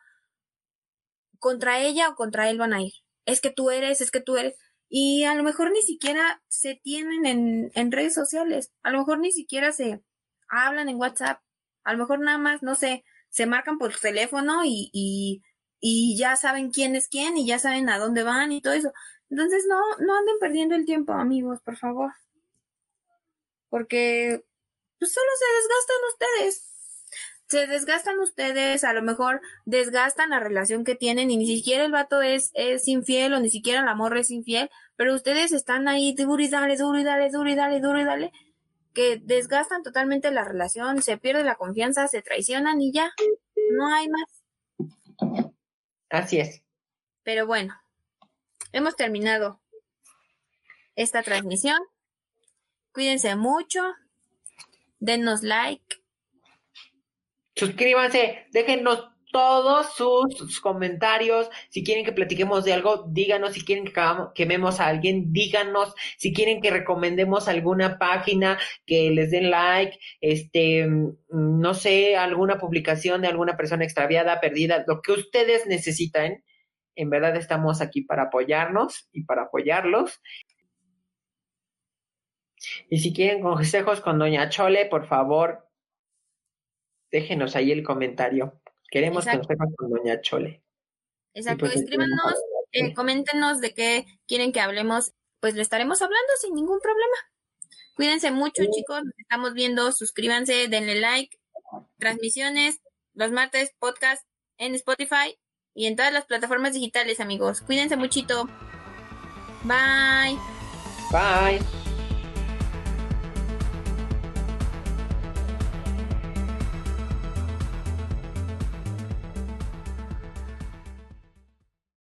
contra 1.39 1.80
ella 1.80 2.09
o 2.09 2.16
contra 2.16 2.51
él 2.51 2.59
van 2.59 2.72
a 2.72 2.82
ir. 2.82 2.93
Es 3.26 3.41
que 3.41 3.51
tú 3.51 3.70
eres, 3.70 4.01
es 4.01 4.11
que 4.11 4.20
tú 4.20 4.37
eres. 4.37 4.55
Y 4.97 5.24
a 5.24 5.34
lo 5.34 5.42
mejor 5.42 5.72
ni 5.72 5.82
siquiera 5.82 6.40
se 6.47 6.76
tienen 6.76 7.26
en, 7.26 7.72
en 7.74 7.90
redes 7.90 8.14
sociales, 8.14 8.70
a 8.84 8.92
lo 8.92 8.99
mejor 8.99 9.18
ni 9.18 9.32
siquiera 9.32 9.72
se 9.72 10.05
hablan 10.49 10.88
en 10.88 11.01
WhatsApp, 11.01 11.42
a 11.82 11.95
lo 11.95 11.99
mejor 11.99 12.20
nada 12.20 12.38
más, 12.38 12.62
no 12.62 12.76
sé, 12.76 13.05
se 13.28 13.47
marcan 13.47 13.76
por 13.76 13.92
teléfono 13.97 14.64
y, 14.64 14.90
y, 14.92 15.42
y 15.80 16.16
ya 16.16 16.36
saben 16.36 16.70
quién 16.70 16.95
es 16.95 17.09
quién 17.09 17.36
y 17.36 17.45
ya 17.45 17.59
saben 17.59 17.88
a 17.88 17.99
dónde 17.99 18.22
van 18.22 18.53
y 18.53 18.62
todo 18.62 18.74
eso. 18.74 18.92
Entonces 19.30 19.64
no, 19.68 19.80
no 19.99 20.16
anden 20.16 20.38
perdiendo 20.38 20.76
el 20.76 20.84
tiempo, 20.84 21.12
amigos, 21.12 21.61
por 21.64 21.76
favor. 21.76 22.12
Porque 23.70 24.45
pues 25.01 25.12
solo 25.12 25.26
se 25.40 25.57
desgastan 25.57 25.97
ustedes 26.12 26.74
se 27.55 27.69
desgastan 27.69 28.19
ustedes, 28.19 28.83
a 28.83 28.93
lo 28.93 29.01
mejor 29.01 29.41
desgastan 29.65 30.31
la 30.31 30.41
relación 30.41 30.83
que 30.83 30.97
tienen 30.97 31.31
y 31.31 31.37
ni 31.37 31.47
siquiera 31.47 31.85
el 31.85 31.93
vato 31.93 32.21
es, 32.21 32.51
es 32.55 32.89
infiel 32.89 33.33
o 33.33 33.39
ni 33.39 33.49
siquiera 33.49 33.81
el 33.81 33.87
amor 33.87 34.17
es 34.19 34.33
infiel, 34.33 34.71
pero 34.97 35.15
ustedes 35.15 35.53
están 35.53 35.87
ahí 35.87 36.15
duro 36.15 36.43
y 36.43 36.49
dale, 36.49 36.77
duro 36.77 36.99
y 36.99 37.05
dale, 37.05 37.31
duro 37.31 37.49
y 37.49 37.55
dale, 37.55 37.81
duro 37.81 38.01
y 38.01 38.05
dale. 38.05 38.33
que 38.93 39.21
desgastan 39.23 39.85
totalmente 39.85 40.33
la 40.33 40.43
relación, 40.43 41.01
se 41.01 41.17
pierde 41.17 41.45
la 41.45 41.55
confianza, 41.55 42.09
se 42.09 42.23
traicionan 42.23 42.81
y 42.81 42.93
ya, 42.93 43.13
no 43.71 43.87
hay 43.87 44.09
más. 44.09 44.43
Así 46.11 46.41
es. 46.41 46.65
Pero 47.23 47.47
bueno, 47.47 47.81
hemos 48.73 48.97
terminado 48.97 49.61
esta 50.97 51.23
transmisión. 51.23 51.79
Cuídense 52.93 53.37
mucho, 53.37 53.81
denos 54.99 55.45
like. 55.45 56.04
Suscríbanse, 57.57 58.47
déjenos 58.53 59.15
todos 59.35 59.97
sus, 59.97 60.61
comentarios. 60.61 61.51
Si 61.69 61.83
quieren 61.83 62.05
que 62.05 62.13
platiquemos 62.13 62.65
de 62.65 62.73
algo, 62.73 63.05
díganos. 63.09 63.55
Si 63.55 63.65
quieren 63.65 63.85
que 63.85 63.93
quememos 64.33 64.79
a 64.79 64.87
alguien, 64.87 65.33
díganos. 65.33 65.93
Si 66.17 66.33
quieren 66.33 66.63
que 66.63 66.71
recomendemos 66.71 67.49
alguna 67.49 67.99
página, 67.99 68.61
que 68.87 69.11
les 69.11 69.33
den 69.33 69.51
like, 69.51 69.99
este, 70.21 70.87
no 71.31 71.75
sé, 71.75 72.17
alguna 72.17 72.59
publicación 72.59 73.23
de 73.23 73.29
alguna 73.29 73.57
persona 73.57 73.83
extraviada, 73.83 74.41
perdida, 74.41 74.85
lo 74.87 75.03
que 75.03 75.11
ustedes 75.11 75.67
necesitan. 75.67 76.45
En 76.95 77.11
verdad 77.11 77.35
estamos 77.35 77.81
aquí 77.81 78.03
para 78.03 78.25
apoyarnos 78.25 79.09
y 79.13 79.25
para 79.25 79.43
apoyarlos. 79.43 80.21
Y 82.89 83.01
si 83.01 83.13
quieren 83.13 83.43
consejos 83.43 84.01
con 84.01 84.21
Doña 84.21 84.49
Chole, 84.49 84.87
por 84.87 85.07
favor, 85.09 85.65
déjenos 87.15 87.55
ahí 87.55 87.71
el 87.71 87.85
comentario. 87.85 88.61
Queremos 88.91 89.25
consejos 89.25 89.69
con 89.77 89.91
Doña 89.91 90.21
Chole. 90.21 90.62
Exacto, 91.33 91.67
pues, 91.67 91.77
escríbanos, 91.77 92.35
eh, 92.73 92.93
coméntenos 92.93 93.61
de 93.61 93.73
qué 93.73 94.05
quieren 94.27 94.53
que 94.53 94.61
hablemos, 94.61 95.12
pues 95.41 95.55
le 95.55 95.62
estaremos 95.62 96.03
hablando 96.03 96.33
sin 96.41 96.55
ningún 96.55 96.81
problema. 96.81 97.17
Cuídense 97.95 98.33
mucho, 98.33 98.65
chicos, 98.65 99.05
nos 99.05 99.15
estamos 99.17 99.55
viendo, 99.55 99.93
suscríbanse, 99.93 100.67
denle 100.69 100.97
like, 101.01 101.39
transmisiones 101.99 102.81
los 103.15 103.31
martes, 103.31 103.71
podcast 103.79 104.27
en 104.59 104.75
Spotify 104.75 105.39
y 105.73 105.87
en 105.87 105.95
todas 105.95 106.12
las 106.12 106.27
plataformas 106.27 106.75
digitales, 106.75 107.21
amigos. 107.21 107.61
Cuídense 107.61 107.97
muchito. 107.97 108.49
Bye. 109.62 110.37
Bye. 111.12 111.84